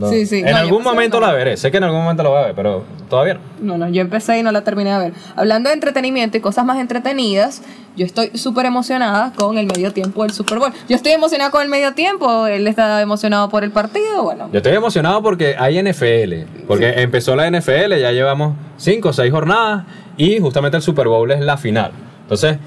No. 0.00 0.08
Sí, 0.08 0.26
sí. 0.26 0.38
En 0.38 0.50
No, 0.52 0.56
algún 0.56 0.82
momento 0.82 1.20
la 1.20 1.32
veré. 1.32 1.56
Sé 1.56 1.70
que 1.70 1.76
en 1.76 1.84
algún 1.84 2.00
momento 2.02 2.22
la 2.22 2.28
voy 2.30 2.38
a 2.42 2.46
ver, 2.46 2.54
pero 2.54 2.84
todavía 3.08 3.34
no. 3.34 3.40
No, 3.60 3.78
no, 3.78 3.88
yo 3.92 4.00
empecé 4.00 4.38
y 4.38 4.42
no 4.42 4.50
la 4.50 4.62
terminé 4.62 4.90
de 4.92 4.98
ver. 4.98 5.12
Hablando 5.36 5.68
de 5.68 5.74
entretenimiento 5.74 6.36
y 6.38 6.40
cosas 6.40 6.64
más 6.64 6.78
entretenidas, 6.78 7.62
yo 7.96 8.06
estoy 8.06 8.30
súper 8.34 8.66
emocionada 8.66 9.32
con 9.36 9.58
el 9.58 9.66
medio 9.66 9.92
tiempo 9.92 10.22
del 10.22 10.32
Super 10.32 10.58
Bowl. 10.58 10.72
Yo 10.88 10.96
estoy 10.96 11.12
emocionada 11.12 11.50
con 11.50 11.62
el 11.62 11.68
medio 11.68 11.92
tiempo, 11.92 12.46
él 12.46 12.66
está 12.66 13.00
emocionado 13.02 13.48
por 13.50 13.62
el 13.62 13.70
partido, 13.70 14.22
bueno. 14.22 14.48
Yo 14.52 14.58
estoy 14.58 14.72
emocionado 14.74 15.22
porque 15.22 15.54
hay 15.58 15.82
NFL. 15.82 16.64
Porque 16.66 17.02
empezó 17.02 17.36
la 17.36 17.50
NFL, 17.50 17.98
ya 18.00 18.12
llevamos 18.12 18.54
5 18.78 19.08
o 19.08 19.12
6 19.12 19.30
jornadas 19.30 19.84
y 20.16 20.40
justamente 20.40 20.76
el 20.76 20.82
Super 20.82 21.08
Bowl 21.08 21.30
es 21.30 21.40
la 21.40 21.56
final. 21.56 21.92
Entonces, 22.22 22.58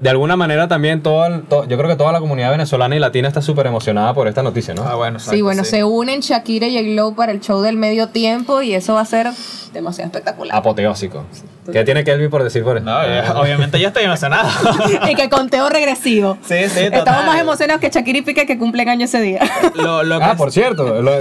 de 0.00 0.08
alguna 0.10 0.34
manera 0.34 0.66
también 0.66 1.02
todo, 1.02 1.26
el- 1.26 1.44
yo 1.68 1.76
creo 1.76 1.86
que 1.88 1.96
toda 1.96 2.10
la 2.10 2.20
comunidad 2.20 2.50
venezolana 2.50 2.96
y 2.96 2.98
latina 2.98 3.28
está 3.28 3.42
súper 3.42 3.66
emocionada 3.66 4.14
por 4.14 4.28
esta 4.28 4.42
noticia, 4.42 4.72
¿no? 4.74 4.82
Ah, 4.82 4.94
bueno, 4.94 5.18
sí, 5.18 5.42
bueno, 5.42 5.62
sí. 5.62 5.70
se 5.70 5.84
unen 5.84 6.20
Shakira 6.20 6.66
y 6.68 6.78
el 6.78 6.92
Glow 6.94 7.14
para 7.14 7.32
el 7.32 7.40
show 7.40 7.60
del 7.60 7.76
medio 7.76 8.08
tiempo 8.08 8.62
y 8.62 8.72
eso 8.74 8.94
va 8.94 9.02
a 9.02 9.04
ser 9.04 9.28
demasiado 9.74 10.06
espectacular. 10.06 10.56
Apoteósico. 10.56 11.24
¿Qué 11.70 11.84
tiene 11.84 12.02
Kelvin 12.02 12.30
por 12.30 12.42
decir 12.42 12.64
por 12.64 12.78
eso? 12.78 12.86
No, 12.86 13.00
ya- 13.06 13.34
obviamente 13.38 13.78
yo 13.78 13.88
estoy 13.88 14.04
emocionado. 14.04 14.48
y 15.10 15.14
que 15.14 15.28
conteo 15.28 15.68
regresivo. 15.68 16.38
sí, 16.42 16.68
sí, 16.68 16.84
total. 16.86 16.98
Estamos 17.00 17.26
más 17.26 17.40
emocionados 17.40 17.80
que 17.80 17.90
Shakira 17.90 18.18
y 18.18 18.22
Piqué 18.22 18.46
que 18.46 18.58
cumplen 18.58 18.88
años 18.88 19.10
ese 19.14 19.22
día. 19.22 19.40
Lo, 19.74 20.02
lo 20.02 20.18
que 20.18 20.24
Ah, 20.24 20.34
por 20.36 20.50
cierto, 20.50 21.00
lo- 21.02 21.12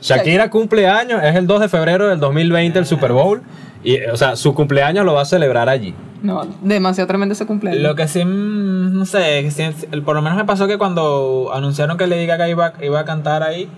Shakira 0.00 0.50
cumple 0.50 0.86
años, 0.88 1.22
es 1.24 1.34
el 1.36 1.46
2 1.46 1.60
de 1.60 1.68
febrero 1.68 2.08
del 2.08 2.20
2020 2.20 2.78
el 2.78 2.86
Super 2.86 3.12
Bowl 3.12 3.42
Y, 3.86 4.00
o 4.06 4.16
sea, 4.16 4.34
su 4.34 4.52
cumpleaños 4.52 5.04
lo 5.04 5.14
va 5.14 5.22
a 5.22 5.24
celebrar 5.24 5.68
allí. 5.68 5.94
No, 6.20 6.44
demasiado 6.60 7.06
tremendo 7.06 7.34
ese 7.34 7.46
cumpleaños. 7.46 7.80
Lo 7.82 7.94
que 7.94 8.08
sí, 8.08 8.24
mm, 8.24 8.98
no 8.98 9.06
sé, 9.06 9.48
por 10.04 10.16
lo 10.16 10.22
menos 10.22 10.36
me 10.36 10.44
pasó 10.44 10.66
que 10.66 10.76
cuando 10.76 11.52
anunciaron 11.54 11.96
que 11.96 12.08
Lady 12.08 12.26
Gaga 12.26 12.48
iba, 12.48 12.72
iba 12.82 12.98
a 12.98 13.04
cantar 13.04 13.44
ahí, 13.44 13.68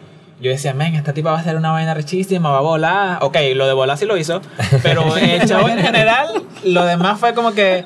yo 0.40 0.51
decía, 0.51 0.73
men, 0.73 0.94
esta 0.94 1.12
tipa 1.12 1.33
va 1.33 1.37
a 1.37 1.40
hacer 1.40 1.57
una 1.57 1.73
vaina 1.73 1.92
rechísima, 1.92 2.51
va 2.51 2.57
a 2.57 2.62
volar. 2.62 3.18
Ok, 3.21 3.37
lo 3.55 3.66
de 3.66 3.75
volar 3.75 3.99
sí 3.99 4.07
lo 4.07 4.16
hizo, 4.16 4.40
pero 4.83 5.14
el 5.18 5.47
show 5.47 5.68
en 5.68 5.79
general, 5.79 6.42
lo 6.64 6.87
demás 6.87 7.21
fue 7.21 7.35
como 7.35 7.53
que, 7.53 7.85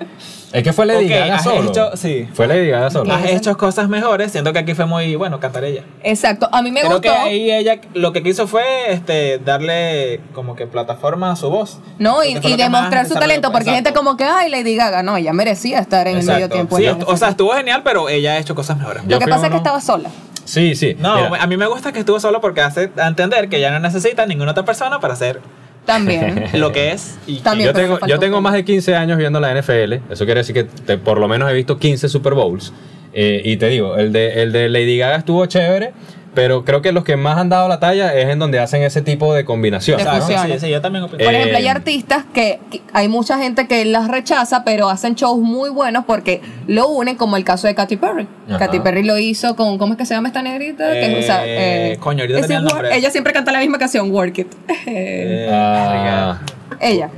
Es 0.53 0.63
que 0.63 0.73
fue 0.73 0.85
Lady 0.87 1.09
Gaga 1.09 1.39
solo. 1.39 1.69
hecho, 1.71 1.97
sí, 1.97 2.29
Fue 2.35 2.47
Lady 2.47 2.69
Gaga 2.69 2.91
solo. 2.91 3.13
has 3.13 3.25
hecho 3.27 3.57
cosas 3.57 3.89
mejores, 3.89 4.33
siento 4.33 4.53
que 4.53 4.59
aquí 4.59 4.75
fue 4.75 4.85
muy, 4.87 5.17
bueno, 5.17 5.41
cantar 5.41 5.65
ella. 5.65 5.83
Exacto, 6.03 6.49
a 6.53 6.61
mí 6.63 6.71
me 6.71 6.81
Creo 6.81 6.93
gustó. 6.93 7.03
que 7.03 7.09
ahí 7.09 7.51
ella 7.51 7.81
lo 7.95 8.13
que 8.13 8.23
quiso 8.23 8.47
fue 8.47 8.93
este 8.93 9.39
darle 9.39 10.21
como 10.35 10.55
que 10.55 10.67
plataforma 10.67 11.33
a 11.33 11.37
su 11.37 11.49
voz. 11.49 11.79
No, 11.99 12.23
y, 12.23 12.35
Creo 12.35 12.57
demostrar 12.57 13.07
su 13.09 13.15
talento, 13.15 13.51
porque 13.51 13.71
hay 13.71 13.77
gente 13.77 13.91
Exacto. 13.91 14.05
como 14.07 14.17
que, 14.17 14.25
ay, 14.25 14.51
Lady 14.51 14.77
Gaga, 14.77 15.03
no, 15.03 15.17
ella 15.17 15.33
merecía 15.33 15.79
estar 15.79 16.07
en 16.07 16.19
el 16.19 16.25
medio 16.25 16.47
Exacto. 16.47 16.55
tiempo. 16.55 16.77
Sí, 16.77 17.05
o 17.07 17.17
sea, 17.17 17.29
estuvo 17.31 17.53
genial, 17.53 17.83
pero 17.85 18.09
ella 18.09 18.33
ha 18.33 18.39
hecho 18.39 18.55
cosas 18.55 18.77
mejores. 18.77 19.03
Yo 19.07 19.11
Lo 19.17 19.19
que 19.21 19.27
pasa 19.29 19.47
es 19.47 19.51
que 19.53 19.57
estaba 19.57 19.81
sola. 19.81 20.11
Sí, 20.45 20.75
sí. 20.75 20.97
No, 20.99 21.31
Mira, 21.31 21.43
a 21.43 21.47
mí 21.47 21.57
me 21.57 21.67
gusta 21.67 21.93
que 21.93 22.01
estuvo 22.01 22.19
solo 22.21 22.41
porque 22.41 22.61
hace 22.61 22.91
entender 22.97 23.49
que 23.49 23.61
ya 23.61 23.71
no 23.71 23.79
necesita 23.79 24.27
ninguna 24.27 24.51
otra 24.51 24.65
persona 24.65 24.99
para 25.01 25.15
hacer 25.15 25.41
También. 25.85 26.47
lo 26.55 26.73
que 26.73 26.93
es. 26.93 27.19
Y 27.27 27.41
También. 27.41 27.69
yo 27.69 27.75
tengo, 27.75 27.99
yo 28.07 28.19
tengo 28.19 28.41
más 28.41 28.53
de 28.55 28.65
15 28.65 28.95
años 28.95 29.19
viendo 29.19 29.41
la 29.41 29.53
NFL. 29.55 29.95
Eso 30.11 30.25
quiere 30.25 30.41
decir 30.41 30.55
que 30.55 30.65
te- 30.65 30.99
por 30.99 31.19
lo 31.19 31.29
menos 31.29 31.51
he 31.51 31.55
visto 31.55 31.79
15 31.79 32.09
Super 32.09 32.35
Bowls. 32.35 32.73
Eh, 33.15 33.43
y 33.45 33.57
te 33.57 33.69
digo, 33.69 33.97
el 33.97 34.13
de, 34.13 34.43
el 34.43 34.53
de 34.53 34.69
Lady 34.69 34.97
Gaga 34.99 35.17
estuvo 35.17 35.45
chévere, 35.47 35.93
pero 36.35 36.65
creo 36.65 36.81
que 36.81 36.93
los 36.93 37.05
que 37.05 37.17
más 37.17 37.37
han 37.37 37.51
dado 37.51 37.69
la 37.69 37.79
talla 37.79 38.15
es 38.15 38.31
en 38.31 38.39
donde 38.39 38.59
hacen 38.59 38.83
ese 38.83 39.03
tipo 39.03 39.35
de 39.35 39.45
combinación. 39.45 39.99
De 39.99 40.05
¿no? 40.05 40.11
Exacto, 40.13 40.33
fusiones. 40.33 40.61
sí, 40.63 40.67
sí, 40.67 40.73
yo 40.73 40.81
también 40.81 41.05
opino. 41.05 41.19
Por 41.23 41.35
Eh, 41.35 41.37
ejemplo, 41.37 41.59
hay 41.59 41.67
artistas 41.69 42.25
que, 42.33 42.59
que 42.71 42.81
hay 42.95 43.09
mucha 43.09 43.37
gente 43.39 43.69
que 43.69 43.85
las 43.85 44.09
rechaza, 44.09 44.65
pero 44.65 44.89
hacen 44.89 45.15
shows 45.15 45.41
muy 45.41 45.69
buenos 45.69 46.07
porque 46.07 46.41
lo 46.67 46.89
unen, 46.89 47.17
como 47.17 47.37
el 47.37 47.45
caso 47.45 47.67
de 47.67 47.75
Katy 47.75 47.99
Perry. 47.99 48.27
Ajá. 48.49 48.61
Katy 48.61 48.81
Perry 48.81 49.03
lo 49.03 49.19
hizo 49.19 49.57
con, 49.57 49.77
¿cómo 49.77 49.93
es 49.93 49.99
que 49.99 50.07
se 50.07 50.15
llama 50.15 50.29
esta 50.29 50.41
negrita? 50.41 50.91
Que 50.91 51.19
es, 51.19 51.25
o 51.25 51.27
sea, 51.27 51.43
Eh, 51.45 51.99
coño, 52.01 52.23
ahorita 52.23 52.39
ese 52.39 52.49
tenía 52.49 52.61
el 52.61 52.65
Work- 52.65 52.75
nombre. 52.77 52.97
Ella 52.97 53.11
siempre 53.11 53.35
canta 53.35 53.53
la 53.53 53.59
misma 53.61 53.77
canción, 53.79 54.11
Work 54.11 54.39
It. 54.39 54.47
Eh, 54.87 55.51
Ah, 55.53 56.39
ella. 56.81 57.11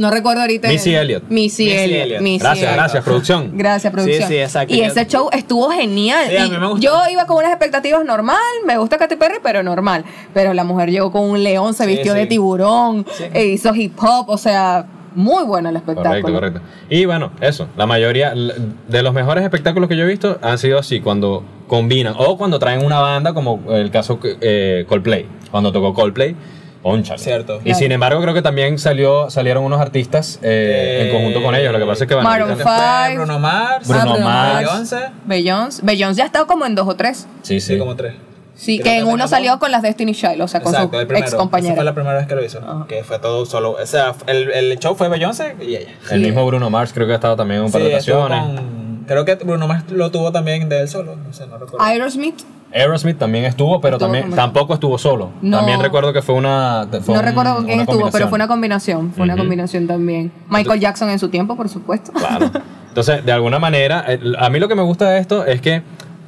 No 0.00 0.10
recuerdo 0.10 0.40
ahorita. 0.40 0.68
Missy 0.68 0.94
Elliott. 0.94 1.24
Missy 1.28 1.64
Missy 1.64 1.76
Elliott. 1.76 2.02
Elliott. 2.06 2.22
Missy 2.22 2.38
gracias, 2.38 2.62
Elliott. 2.62 2.76
gracias, 2.76 3.04
producción. 3.04 3.50
Gracias, 3.54 3.92
producción. 3.92 4.28
Sí, 4.28 4.34
sí, 4.34 4.40
exacto. 4.40 4.74
Y 4.74 4.80
ese 4.80 5.06
show 5.06 5.28
estuvo 5.30 5.68
genial. 5.70 6.24
Sí, 6.30 6.36
a 6.38 6.44
mí 6.48 6.56
me 6.56 6.66
gustó. 6.68 6.80
Yo 6.80 7.02
iba 7.12 7.26
con 7.26 7.36
unas 7.36 7.50
expectativas 7.50 8.02
normal, 8.06 8.38
me 8.66 8.78
gusta 8.78 8.96
Katy 8.96 9.16
Perry, 9.16 9.40
pero 9.42 9.62
normal. 9.62 10.06
Pero 10.32 10.54
la 10.54 10.64
mujer 10.64 10.90
llegó 10.90 11.12
con 11.12 11.24
un 11.28 11.42
león, 11.42 11.74
se 11.74 11.84
Sí, 11.84 11.90
vistió 11.90 12.14
sí. 12.14 12.18
de 12.20 12.26
tiburón, 12.26 13.04
Sí. 13.12 13.24
e 13.34 13.44
hizo 13.44 13.74
hip 13.74 13.92
hop, 14.02 14.30
o 14.30 14.38
sea, 14.38 14.86
muy 15.14 15.44
bueno 15.44 15.68
el 15.68 15.76
espectáculo. 15.76 16.22
Correcto, 16.22 16.32
correcto. 16.32 16.60
Y 16.88 17.04
bueno, 17.04 17.32
eso, 17.42 17.68
la 17.76 17.84
mayoría 17.86 18.32
de 18.32 19.02
los 19.02 19.12
mejores 19.12 19.44
espectáculos 19.44 19.86
que 19.90 19.98
yo 19.98 20.04
he 20.04 20.08
visto 20.08 20.38
han 20.40 20.56
sido 20.56 20.78
así, 20.78 21.00
cuando 21.00 21.44
combinan, 21.68 22.14
o 22.16 22.38
cuando 22.38 22.58
traen 22.58 22.84
una 22.86 23.00
banda, 23.00 23.34
como 23.34 23.60
el 23.70 23.90
caso 23.90 24.18
eh, 24.40 24.86
Coldplay, 24.88 25.26
cuando 25.50 25.70
tocó 25.72 25.92
Coldplay, 25.92 26.34
Oncha. 26.82 27.18
Cierto. 27.18 27.56
Y 27.60 27.64
Claro. 27.64 27.78
sin 27.78 27.92
embargo, 27.92 28.22
creo 28.22 28.32
que 28.34 28.42
también 28.42 28.78
salió, 28.78 29.28
salieron 29.30 29.64
unos 29.64 29.80
artistas 29.80 30.38
eh, 30.42 31.00
en 31.02 31.06
Eh, 31.08 31.12
conjunto 31.12 31.42
con 31.42 31.54
ellos. 31.54 31.72
Lo 31.72 31.78
que 31.78 31.84
pasa 31.86 32.04
es 32.04 32.08
que 32.08 32.14
bueno, 32.14 32.28
Maroon 32.30 32.50
ahorita- 32.52 32.64
Fue 32.68 33.06
Five. 33.08 33.16
Bruno 33.18 33.38
Mars, 33.38 33.88
Bruno 33.88 34.12
Bruno 34.12 34.24
Mars. 34.24 34.58
Beyoncé. 34.58 34.96
Beyoncé. 35.26 35.82
Beyoncé 35.84 36.16
ya 36.18 36.22
ha 36.24 36.26
estado 36.26 36.46
como 36.46 36.64
en 36.66 36.74
dos 36.74 36.88
o 36.88 36.96
tres. 36.96 37.26
Sí, 37.42 37.60
Sí, 37.60 37.74
sí. 37.74 37.78
como 37.78 37.96
tres. 37.96 38.14
Sí, 38.54 38.78
Creo 38.78 38.92
que 38.92 38.98
en 39.00 39.06
uno 39.06 39.26
salió 39.26 39.58
con 39.58 39.70
las 39.70 39.80
Destiny 39.80 40.14
Child, 40.14 40.42
o 40.42 40.48
sea, 40.48 40.60
con 40.60 40.74
Exacto, 40.74 41.00
el 41.00 41.06
su 41.06 41.12
ex 41.14 41.20
Esa 41.22 41.30
fue 41.30 41.38
compañera. 41.38 41.82
la 41.82 41.94
primera 41.94 42.16
vez 42.18 42.26
que 42.26 42.34
lo 42.34 42.44
hizo. 42.44 42.58
Ajá. 42.58 42.84
Que 42.88 43.04
fue 43.04 43.18
todo 43.18 43.46
solo. 43.46 43.72
O 43.72 43.86
sea, 43.86 44.14
el, 44.26 44.50
el 44.50 44.78
show 44.78 44.94
fue 44.94 45.08
Beyoncé 45.08 45.56
y 45.62 45.76
ella. 45.76 45.88
El 46.10 46.20
mismo 46.20 46.44
Bruno 46.46 46.68
Mars 46.68 46.92
creo 46.92 47.06
que 47.06 47.12
ha 47.12 47.16
estado 47.16 47.36
también 47.36 47.60
en 47.60 47.66
un 47.66 47.72
par 47.72 47.80
Sí, 47.80 47.88
de 47.88 47.94
ocasiones. 47.94 48.38
con- 48.42 48.80
Creo 49.06 49.24
que 49.24 49.34
Bruno 49.36 49.66
Mars 49.66 49.84
lo 49.90 50.10
tuvo 50.10 50.30
también 50.30 50.68
de 50.68 50.82
él 50.82 50.88
solo. 50.88 51.16
No 51.16 51.32
sé, 51.32 51.46
no 51.46 51.56
recuerdo. 51.58 51.82
Aerosmith, 51.84 52.40
Aerosmith 52.72 53.18
también 53.18 53.44
estuvo, 53.44 53.80
pero 53.80 53.96
Estuvo 53.96 54.06
también 54.06 54.24
como- 54.24 54.36
tampoco 54.36 54.74
estuvo 54.74 54.96
solo. 54.98 55.30
No. 55.42 55.58
También 55.58 55.80
recuerdo 55.80 56.12
que 56.12 56.22
fue 56.22 56.34
una. 56.36 56.86
fue 57.02 57.14
no 57.14 57.20
un- 57.20 57.26
recuerdo 57.26 57.54
con 57.56 57.64
quién 57.66 57.80
estuvo, 57.80 58.10
pero 58.10 58.28
fue 58.28 58.36
una 58.36 58.48
combinación, 58.48 59.12
fue 59.12 59.24
una 59.24 59.36
combinación 59.36 59.86
también. 59.86 60.30
Michael 60.48 60.80
Jackson 60.80 61.10
en 61.10 61.18
su 61.18 61.28
tiempo, 61.28 61.56
por 61.56 61.68
supuesto. 61.68 62.12
Claro. 62.12 62.50
Entonces, 62.88 63.24
de 63.24 63.32
alguna 63.32 63.58
manera, 63.58 64.04
eh, 64.08 64.20
a 64.38 64.50
mí 64.50 64.58
lo 64.58 64.68
que 64.68 64.74
me 64.74 64.82
gusta 64.82 65.10
de 65.10 65.18
esto 65.20 65.44
es 65.46 65.60
que 65.60 65.82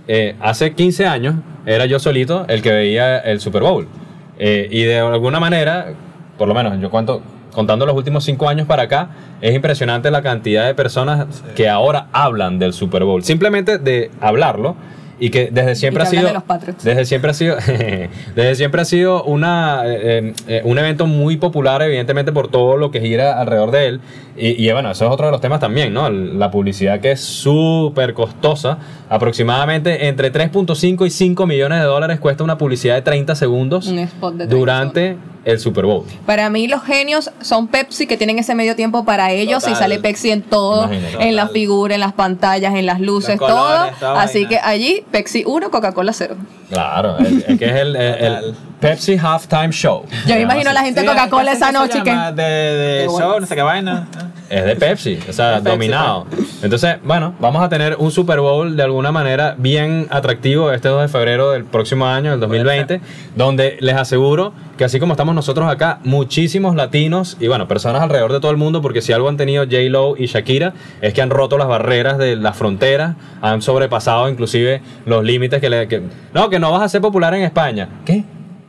eh, 0.09 0.37
hace 0.41 0.75
15 0.75 1.07
años 1.07 1.37
era 1.67 1.87
yo 1.87 1.99
solito 1.99 2.45
el 2.49 2.61
que 2.63 2.73
veía 2.73 3.19
el 3.19 3.41
Super 3.41 3.63
Bowl. 3.63 3.87
Eh, 4.39 4.69
y 4.71 4.83
de 4.83 4.99
alguna 4.99 5.39
manera, 5.39 5.93
por 6.39 6.49
lo 6.49 6.55
menos 6.55 6.81
yo 6.81 6.91
cuento, 6.91 7.23
contando 7.53 7.85
los 7.87 7.95
últimos 7.95 8.25
5 8.25 8.49
años 8.49 8.67
para 8.67 8.85
acá, 8.85 9.11
es 9.41 9.55
impresionante 9.55 10.11
la 10.11 10.23
cantidad 10.23 10.67
de 10.67 10.75
personas 10.75 11.27
que 11.55 11.69
ahora 11.69 12.09
hablan 12.13 12.59
del 12.59 12.73
Super 12.73 13.05
Bowl. 13.05 13.23
Simplemente 13.23 13.79
de 13.79 14.11
hablarlo. 14.21 14.75
Y 15.23 15.31
que 15.31 15.51
desde 15.53 15.77
siempre 15.77 16.03
que 16.03 16.09
ha 16.09 16.11
sido. 16.11 16.33
de. 16.33 16.75
Desde 16.83 17.05
siempre 17.05 17.31
ha 17.31 17.35
sido. 17.35 17.55
desde 18.35 18.55
siempre 18.57 18.81
ha 18.81 18.85
sido 18.85 19.23
una, 19.23 19.83
eh, 19.87 20.35
eh, 20.49 20.63
un 20.65 20.77
evento 20.79 21.07
muy 21.07 21.37
popular, 21.37 21.81
evidentemente, 21.81 22.33
por 22.33 22.49
todo 22.49 22.77
lo 22.77 22.91
que 22.91 23.01
gira 23.01 23.41
alrededor 23.41 23.71
de 23.71 23.87
él. 23.87 24.01
Y, 24.37 24.67
y, 24.67 24.73
bueno, 24.73 24.91
eso 24.91 25.05
es 25.07 25.13
otro 25.13 25.27
de 25.27 25.31
los 25.31 25.41
temas 25.41 25.61
también, 25.61 25.95
¿no? 25.95 26.11
La 26.11 26.51
publicidad 26.51 26.99
que 26.99 27.13
es 27.13 27.21
súper 27.21 28.15
costosa. 28.15 28.79
Aproximadamente 29.09 30.09
entre 30.09 30.33
3.5 30.33 31.07
y 31.07 31.11
5 31.11 31.47
millones 31.47 31.79
de 31.79 31.85
dólares 31.85 32.19
cuesta 32.19 32.43
una 32.43 32.59
publicidad 32.59 32.97
de 32.97 33.03
30 33.03 33.37
segundos 33.37 33.87
Un 33.87 34.01
spot 34.01 34.33
de 34.33 34.47
30 34.47 34.57
durante 34.57 35.17
el 35.45 35.59
Super 35.59 35.85
Bowl. 35.85 36.05
Para 36.25 36.49
mí 36.51 36.69
los 36.69 36.83
genios 36.83 37.31
son 37.41 37.69
Pepsi 37.69 38.07
que 38.07 38.17
tienen 38.17 38.39
ese 38.39 38.55
medio 38.55 38.77
tiempo 38.77 39.05
para 39.05 39.33
ellos 39.33 39.61
Total. 39.61 39.73
y 39.73 39.77
sale 39.77 39.99
Pepsi 39.99 40.31
en 40.31 40.43
todo, 40.43 40.85
Imagínate. 40.85 41.29
en 41.29 41.37
la 41.37 41.49
figura, 41.49 41.95
en 41.95 42.01
las 42.01 42.13
pantallas, 42.13 42.75
en 42.75 42.87
las 42.87 43.01
luces, 43.01 43.39
todo. 43.39 43.91
Así 44.17 44.45
vaina. 44.45 44.49
que 44.49 44.59
allí 44.59 45.05
Pepsi 45.12 45.44
1, 45.46 45.70
Coca-Cola 45.70 46.12
0. 46.12 46.35
Claro, 46.70 47.18
el, 47.18 47.44
el 47.46 47.59
que 47.59 47.66
es 47.66 47.72
el, 47.77 47.94
el- 47.94 48.35
el. 48.44 48.55
Pepsi 48.81 49.16
Halftime 49.16 49.70
Show. 49.70 50.05
Yo 50.27 50.35
me 50.35 50.40
imagino 50.40 50.70
a 50.70 50.72
la 50.72 50.81
gente 50.83 51.01
Sí, 51.01 51.07
de 51.07 51.12
Coca-Cola 51.12 51.51
¿qué 51.53 51.57
esa 51.57 51.70
noche 51.70 52.03
que... 52.03 52.11
De, 52.11 52.42
de 52.42 53.07
show, 53.07 53.38
no 53.38 53.46
sé 53.46 53.55
qué 53.55 53.62
vaina. 53.62 54.09
Es 54.53 54.67
de 54.67 54.77
Pepsi, 54.77 55.19
o 55.29 55.33
sea, 55.33 55.55
Pepsi, 55.55 55.71
dominado. 55.71 56.27
Entonces, 56.62 56.97
bueno, 57.05 57.35
vamos 57.41 57.62
a 57.62 57.71
tener 57.71 57.97
un 57.99 58.11
Super 58.11 58.41
Bowl 58.41 58.77
de 58.77 58.83
alguna 58.83 59.11
manera 59.11 59.55
bien 59.57 60.07
atractivo 60.11 60.71
este 60.73 60.88
2 60.88 61.01
de 61.03 61.09
febrero 61.09 61.53
del 61.53 61.65
próximo 61.65 62.07
año, 62.07 62.35
el 62.35 62.38
2020, 62.41 63.01
donde 63.35 63.79
les 63.81 63.97
aseguro 63.97 64.53
que 64.77 64.85
así 64.85 65.01
como 65.01 65.15
estamos 65.15 65.35
nosotros 65.35 65.71
acá, 65.71 66.01
muchísimos 66.05 66.75
latinos 66.77 67.38
y 67.41 67.49
bueno, 67.49 67.67
personas 67.67 68.03
alrededor 68.03 68.31
de 68.33 68.41
todo 68.41 68.51
el 68.51 68.59
mundo, 68.59 68.83
porque 68.83 69.01
si 69.01 69.15
algo 69.15 69.31
han 69.31 69.38
tenido 69.38 69.65
J-Lo 69.65 70.17
y 70.19 70.27
Shakira, 70.27 70.75
es 71.01 71.15
que 71.15 71.23
han 71.23 71.31
roto 71.31 71.57
las 71.57 71.67
barreras 71.69 72.19
de 72.19 72.37
las 72.37 72.55
fronteras, 72.55 73.17
han 73.41 73.62
sobrepasado 73.62 74.29
inclusive 74.29 74.83
los 75.07 75.25
límites 75.25 75.62
que 75.62 75.71
le... 75.71 75.88
que- 75.88 76.03
no, 76.35 76.51
que 76.51 76.59
no 76.59 76.71
vas 76.73 76.83
a 76.83 76.88
ser 76.91 77.01
popular 77.01 77.33
en 77.35 77.43
España. 77.45 77.88
¿Qué? 78.05 78.25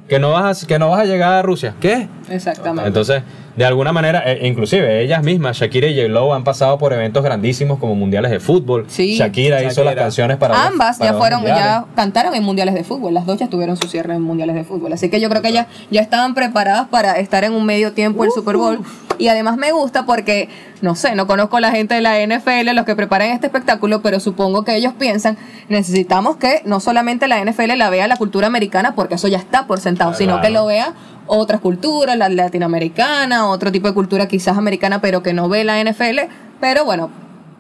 Que 0.08 0.18
no 0.20 0.32
vas 0.32 0.64
a, 0.64 0.68
que 0.68 0.80
no 0.80 0.90
vas 0.90 1.02
a 1.02 1.06
llegar 1.06 1.34
a 1.34 1.42
Rusia. 1.42 1.74
¿Qué? 1.82 2.08
Exactamente. 2.30 2.88
Entonces, 2.88 3.24
de 3.56 3.66
alguna 3.66 3.92
manera, 3.94 4.24
eh, 4.26 4.48
inclusive 4.48 5.02
ellas 5.04 5.22
mismas, 5.24 5.58
Shakira 5.58 5.88
y 5.88 5.96
J-Lo 5.96 6.34
han 6.34 6.44
pasado 6.44 6.78
por 6.80 6.92
eventos 6.94 7.24
grandísimos 7.24 7.78
como 7.80 7.94
mundiales 7.96 8.32
de 8.32 8.40
fútbol. 8.40 8.86
Sí. 8.88 9.16
Shakira, 9.16 9.64
hizo 9.64 9.84
las 9.84 9.96
canciones 9.96 10.38
para 10.38 10.56
los- 10.56 10.66
Ambas 10.68 10.98
para 10.98 11.10
ya 11.10 11.12
los 11.14 11.20
fueron, 11.22 11.40
mundiales. 11.42 11.64
ya 11.64 11.86
cantaron 11.96 12.34
en 12.34 12.44
mundiales 12.44 12.74
de 12.74 12.84
fútbol. 12.84 13.14
Las 13.14 13.26
dos 13.26 13.38
ya 13.40 13.48
tuvieron 13.50 13.78
su 13.78 13.88
cierre 13.88 14.16
en 14.16 14.22
mundiales 14.22 14.56
de 14.56 14.64
fútbol. 14.64 14.92
Así 14.94 15.10
que 15.10 15.20
yo 15.22 15.30
creo 15.30 15.42
que 15.42 15.50
ellas 15.50 15.68
ya 15.92 16.02
estaban 16.02 16.34
preparadas 16.34 16.88
para 16.90 17.14
estar 17.20 17.44
en 17.44 17.54
un 17.54 17.66
medio 17.66 17.94
tiempo 17.94 18.24
del 18.24 18.32
Super 18.32 18.58
Bowl. 18.58 18.80
Y 19.20 19.28
además 19.28 19.58
me 19.58 19.72
gusta 19.72 20.08
porque, 20.08 20.50
no 20.82 20.96
sé, 20.96 21.14
no 21.14 21.28
conozco 21.28 21.58
a 21.58 21.62
la 21.62 21.70
gente 21.70 21.94
de 21.94 22.02
la 22.02 22.20
NFL, 22.26 22.74
los 22.74 22.84
que 22.86 22.96
preparan 22.96 23.30
este 23.30 23.46
espectáculo, 23.46 24.02
pero 24.02 24.20
supongo 24.20 24.64
que 24.64 24.76
ellos 24.76 24.94
piensan, 24.98 25.38
necesitamos 25.70 26.38
que 26.38 26.62
no 26.66 26.80
solamente 26.80 27.28
la 27.28 27.40
NFL 27.40 27.76
la 27.78 27.90
vea 27.92 28.08
la 28.08 28.18
cultura 28.18 28.48
americana, 28.48 28.96
porque 28.96 29.16
eso 29.16 29.28
ya 29.28 29.38
está 29.38 29.68
por 29.68 29.80
sentado, 29.80 30.14
sino 30.16 30.42
que 30.42 30.50
lo 30.50 30.66
vea 30.66 30.94
otras 31.28 31.62
culturas, 31.62 32.18
la 32.18 32.30
latinoamericana, 32.30 33.48
otro 33.48 33.72
tipo 33.72 33.88
de 33.88 33.94
cultura 33.94 34.28
quizás 34.28 34.58
americana, 34.58 35.02
pero 35.02 35.24
que 35.24 35.34
no 35.34 35.50
ve 35.50 35.64
la 35.64 35.84
NFL. 35.84 36.20
Pero 36.60 36.86
bueno, 36.86 37.10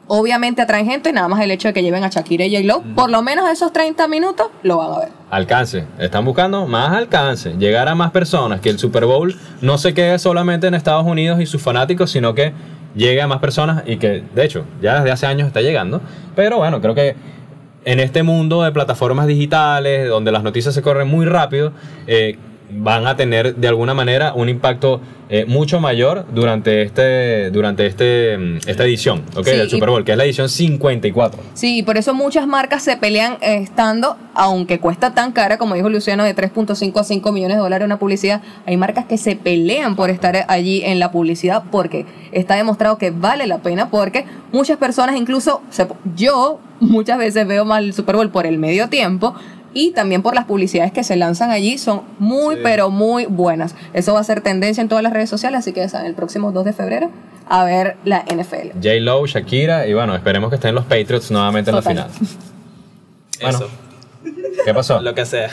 obviamente 0.08 0.62
atraen 0.62 0.86
gente, 0.86 1.14
nada 1.14 1.28
más 1.28 1.42
el 1.42 1.52
hecho 1.52 1.70
de 1.70 1.74
que 1.74 1.82
lleven 1.82 2.04
a 2.04 2.10
Shakira 2.10 2.46
y 2.46 2.56
J-Lo, 2.56 2.82
por 2.96 3.10
lo 3.10 3.22
menos 3.22 3.50
esos 3.50 3.72
30 3.72 4.08
minutos 4.08 4.48
lo 4.64 4.78
van 4.78 4.94
a 4.94 5.00
ver. 5.00 5.10
Alcance. 5.30 5.86
Están 6.00 6.26
buscando 6.26 6.68
más 6.68 6.96
alcance, 6.96 7.54
llegar 7.58 7.88
a 7.88 7.96
más 7.96 8.12
personas, 8.12 8.62
que 8.62 8.70
el 8.70 8.80
Super 8.80 9.06
Bowl 9.06 9.36
no 9.62 9.78
se 9.78 9.94
quede 9.94 10.20
solamente 10.20 10.68
en 10.68 10.74
Estados 10.74 11.06
Unidos 11.06 11.40
y 11.42 11.46
sus 11.46 11.62
fanáticos, 11.62 12.12
sino 12.12 12.36
que 12.36 12.54
llegue 12.96 13.22
a 13.22 13.28
más 13.28 13.40
personas 13.40 13.84
y 13.86 13.98
que, 13.98 14.24
de 14.34 14.46
hecho, 14.46 14.66
ya 14.82 14.96
desde 14.96 15.12
hace 15.12 15.26
años 15.26 15.48
está 15.48 15.62
llegando. 15.62 16.02
Pero 16.36 16.58
bueno, 16.58 16.82
creo 16.82 16.94
que 16.94 17.16
en 17.86 18.00
este 18.00 18.24
mundo 18.24 18.62
de 18.64 18.72
plataformas 18.72 19.28
digitales, 19.28 20.08
donde 20.08 20.32
las 20.32 20.44
noticias 20.44 20.74
se 20.74 20.82
corren 20.82 21.08
muy 21.08 21.26
rápido, 21.26 21.74
eh, 22.08 22.38
van 22.72 23.06
a 23.08 23.16
tener 23.16 23.56
de 23.56 23.68
alguna 23.68 23.94
manera 23.94 24.34
un 24.34 24.50
impacto 24.50 25.00
eh, 25.30 25.46
mucho 25.46 25.80
mayor 25.80 26.26
durante 26.34 26.82
este 26.82 27.50
durante 27.52 27.86
este 27.88 28.38
mm, 28.38 28.58
esta 28.68 28.84
edición 28.84 29.24
¿ok? 29.36 29.46
Sí, 29.48 29.56
del 29.58 29.70
Super 29.70 29.90
Bowl, 29.90 30.04
que 30.04 30.12
es 30.12 30.18
la 30.18 30.26
edición 30.26 30.50
54. 30.50 31.42
Sí, 31.54 31.80
y 31.80 31.84
por 31.84 31.98
eso 31.98 32.14
muchas 32.14 32.46
marcas 32.48 32.84
se 32.84 32.98
pelean 32.98 33.38
eh, 33.42 33.58
estando, 33.62 34.18
aunque 34.34 34.80
cuesta 34.80 35.14
tan 35.14 35.32
cara, 35.32 35.58
como 35.58 35.76
dijo 35.76 35.90
Luciano, 35.90 36.24
de 36.24 36.36
3.5 36.36 37.00
a 37.00 37.04
5 37.04 37.32
millones 37.32 37.58
de 37.58 37.64
dólares 37.64 37.86
una 37.86 38.00
publicidad, 38.00 38.42
hay 38.66 38.78
marcas 38.78 39.06
que 39.06 39.18
se 39.18 39.36
pelean 39.36 39.96
por 39.96 40.10
estar 40.10 40.46
allí 40.48 40.82
en 40.84 41.00
la 41.00 41.12
publicidad 41.12 41.64
porque 41.72 42.06
está 42.32 42.56
demostrado 42.56 42.98
que 42.98 43.12
vale 43.12 43.48
la 43.48 43.60
pena, 43.60 43.90
porque 43.90 44.26
muchas 44.52 44.78
personas, 44.78 45.16
incluso 45.16 45.62
se- 45.70 45.88
yo 46.16 46.60
muchas 46.80 47.18
veces 47.18 47.48
veo 47.48 47.66
más 47.66 47.80
el 47.82 47.94
Super 47.94 48.16
Bowl 48.16 48.30
por 48.30 48.46
el 48.46 48.58
medio 48.60 48.90
tiempo. 48.90 49.34
Y 49.74 49.92
también 49.92 50.22
por 50.22 50.36
las 50.36 50.46
publicidades 50.46 50.92
que 50.92 51.04
se 51.04 51.16
lanzan 51.16 51.50
allí, 51.52 51.78
son 51.78 52.02
muy, 52.20 52.56
Sí. 52.56 52.62
pero 52.64 52.90
muy 52.90 53.26
buenas. 53.26 53.76
Eso 53.94 54.14
va 54.14 54.20
a 54.20 54.24
ser 54.24 54.42
tendencia 54.42 54.82
en 54.82 54.88
todas 54.90 55.04
las 55.04 55.14
redes 55.14 55.30
sociales, 55.30 55.60
así 55.60 55.74
que 55.74 55.80
ya 55.82 55.90
saben, 55.90 56.08
el 56.08 56.14
próximo 56.16 56.52
2 56.52 56.66
de 56.66 56.74
febrero 56.74 57.10
a 57.50 57.64
ver 57.66 57.98
la 58.06 58.24
NFL. 58.28 58.72
J. 58.76 58.90
Lo, 59.02 59.26
Shakira 59.26 59.88
y 59.88 59.94
bueno, 59.94 60.16
esperemos 60.16 60.50
que 60.50 60.56
estén 60.56 60.76
los 60.76 60.86
Patriots 60.86 61.30
nuevamente 61.32 61.70
en 61.72 61.76
la 61.76 61.82
final. 61.82 62.08
Bueno. 63.42 63.58
Eso, 63.58 63.70
¿Qué 64.64 64.74
pasó? 64.74 65.02
lo 65.02 65.14
que 65.14 65.26
sea. 65.26 65.50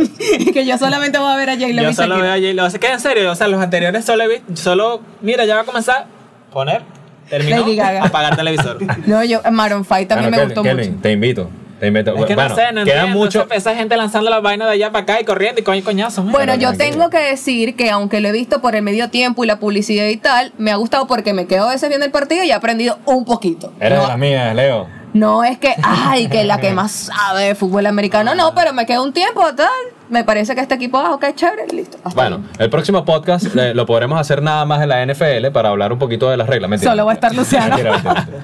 que 0.54 0.64
yo 0.64 0.78
solamente 0.78 1.18
voy 1.18 1.30
a 1.30 1.36
ver 1.36 1.50
a 1.50 1.54
J-Lo 1.54 1.82
Yo 1.82 1.90
y 1.90 1.94
solo 1.94 2.16
veo 2.16 2.32
a 2.32 2.36
J-Lo. 2.36 2.66
Es 2.66 2.78
que 2.78 2.86
en 2.86 3.00
serio, 3.00 3.30
o 3.30 3.34
sea, 3.34 3.48
los 3.48 3.60
anteriores 3.60 4.04
solo 4.04 4.22
he 4.24 4.28
visto, 4.28 4.56
solo, 4.56 5.00
mira, 5.20 5.44
ya 5.44 5.56
va 5.56 5.62
a 5.62 5.64
comenzar, 5.64 6.06
poner, 6.50 6.82
terminó, 7.28 7.66
apagar 8.02 8.32
el 8.32 8.36
televisor. 8.38 8.78
No, 9.06 9.22
yo, 9.24 9.42
Maroon 9.50 9.84
5 9.84 10.06
también 10.06 10.30
Bueno, 10.30 10.36
me 10.38 10.44
gustó 10.44 10.62
Kelvin, 10.62 10.76
Kelvin, 10.78 10.90
mucho. 10.92 11.02
te 11.02 11.12
invito. 11.12 11.50
Te 11.80 11.88
invito. 11.88 12.14
Es 12.16 12.24
que 12.26 12.34
bueno, 12.34 12.50
no 12.50 12.54
sé, 12.56 12.72
no 12.72 12.84
queda 12.84 13.06
mucho. 13.06 13.44
esa- 13.44 13.54
Esa 13.54 13.74
gente 13.74 13.96
lanzando 13.96 14.30
las 14.30 14.40
vainas 14.42 14.68
de 14.68 14.74
allá 14.74 14.92
para 14.92 15.02
acá 15.02 15.20
y 15.20 15.24
corriendo 15.24 15.60
y 15.60 15.64
coño 15.64 15.82
coñazo. 15.84 16.22
mira. 16.22 16.32
Bueno, 16.32 16.54
yo 16.54 16.72
tengo 16.76 17.10
que 17.10 17.18
decir 17.18 17.76
que 17.76 17.90
aunque 17.90 18.20
lo 18.20 18.28
he 18.28 18.32
visto 18.32 18.60
por 18.60 18.74
el 18.76 18.82
medio 18.82 19.10
tiempo 19.10 19.44
y 19.44 19.46
la 19.46 19.58
publicidad 19.58 20.06
y 20.06 20.16
tal, 20.16 20.52
me 20.58 20.70
ha 20.70 20.76
gustado 20.76 21.06
porque 21.06 21.32
me 21.32 21.46
quedo 21.46 21.68
a 21.68 21.72
veces 21.72 21.88
viendo 21.88 22.06
el 22.06 22.12
partido 22.12 22.44
y 22.44 22.50
he 22.50 22.54
aprendido 22.54 22.98
un 23.06 23.24
poquito. 23.24 23.72
Eres 23.80 23.98
de 23.98 24.02
no, 24.02 24.08
las 24.08 24.18
mías, 24.18 24.54
Leo. 24.54 24.86
no 25.12 25.44
es 25.44 25.58
que, 25.58 25.74
ay, 25.82 26.28
que 26.28 26.44
la 26.44 26.58
que 26.60 26.70
más 26.72 26.92
sabe 26.92 27.44
de 27.48 27.54
fútbol 27.54 27.86
americano, 27.86 28.34
no, 28.34 28.54
pero 28.54 28.72
me 28.72 28.86
quedo 28.86 29.02
un 29.02 29.12
tiempo, 29.12 29.42
tal. 29.54 29.68
Me 30.14 30.22
parece 30.22 30.54
que 30.54 30.60
este 30.60 30.76
equipo, 30.76 30.96
ah, 30.96 31.12
ok, 31.14 31.24
chévere, 31.34 31.66
listo. 31.72 31.98
hasta 32.04 32.14
Bueno, 32.20 32.44
el 32.60 32.70
próximo 32.70 33.04
podcast 33.04 33.46
eh, 33.56 33.74
lo 33.74 33.84
podremos 33.84 34.20
hacer 34.20 34.42
nada 34.42 34.64
más 34.64 34.80
en 34.80 34.88
la 34.90 35.04
NFL 35.04 35.48
para 35.52 35.70
hablar 35.70 35.92
un 35.92 35.98
poquito 35.98 36.30
de 36.30 36.36
las 36.36 36.46
reglas. 36.48 36.70
Mentira, 36.70 36.92
Solo 36.92 37.04
va 37.06 37.10
a 37.10 37.14
estar 37.16 37.34
Luciano. 37.34 37.76
Mentira, 37.76 37.92
mentira. 37.92 38.24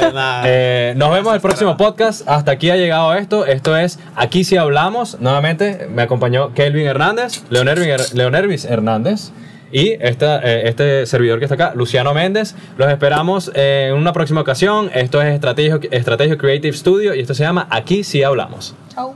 Eh. 0.00 0.42
Eh, 0.44 0.94
nos 0.96 1.10
vemos 1.10 1.34
el 1.34 1.40
próximo 1.40 1.74
podcast. 1.78 2.28
Hasta 2.28 2.52
aquí 2.52 2.68
ha 2.68 2.76
llegado 2.76 3.14
esto. 3.14 3.46
Esto 3.46 3.78
es 3.78 3.98
Aquí 4.14 4.44
sí 4.44 4.58
hablamos. 4.58 5.18
Nuevamente 5.20 5.88
me 5.90 6.02
acompañó 6.02 6.52
Kelvin 6.52 6.86
Hernández, 6.86 7.42
Leonervin 7.48 7.88
Her- 7.88 8.12
Leonervis 8.12 8.66
Hernández 8.66 9.30
y 9.72 9.92
esta, 10.00 10.40
eh, 10.42 10.68
este 10.68 11.06
servidor 11.06 11.38
que 11.38 11.46
está 11.46 11.54
acá, 11.54 11.72
Luciano 11.74 12.12
Méndez. 12.12 12.54
Los 12.76 12.90
esperamos 12.90 13.50
en 13.54 13.94
una 13.94 14.12
próxima 14.12 14.42
ocasión. 14.42 14.90
Esto 14.94 15.22
es 15.22 15.32
Estrategio, 15.32 15.80
Estrategio 15.90 16.36
Creative 16.36 16.76
Studio 16.76 17.14
y 17.14 17.20
esto 17.20 17.32
se 17.32 17.42
llama 17.44 17.66
Aquí 17.70 18.04
sí 18.04 18.22
hablamos. 18.22 18.74
Chau. 18.94 19.14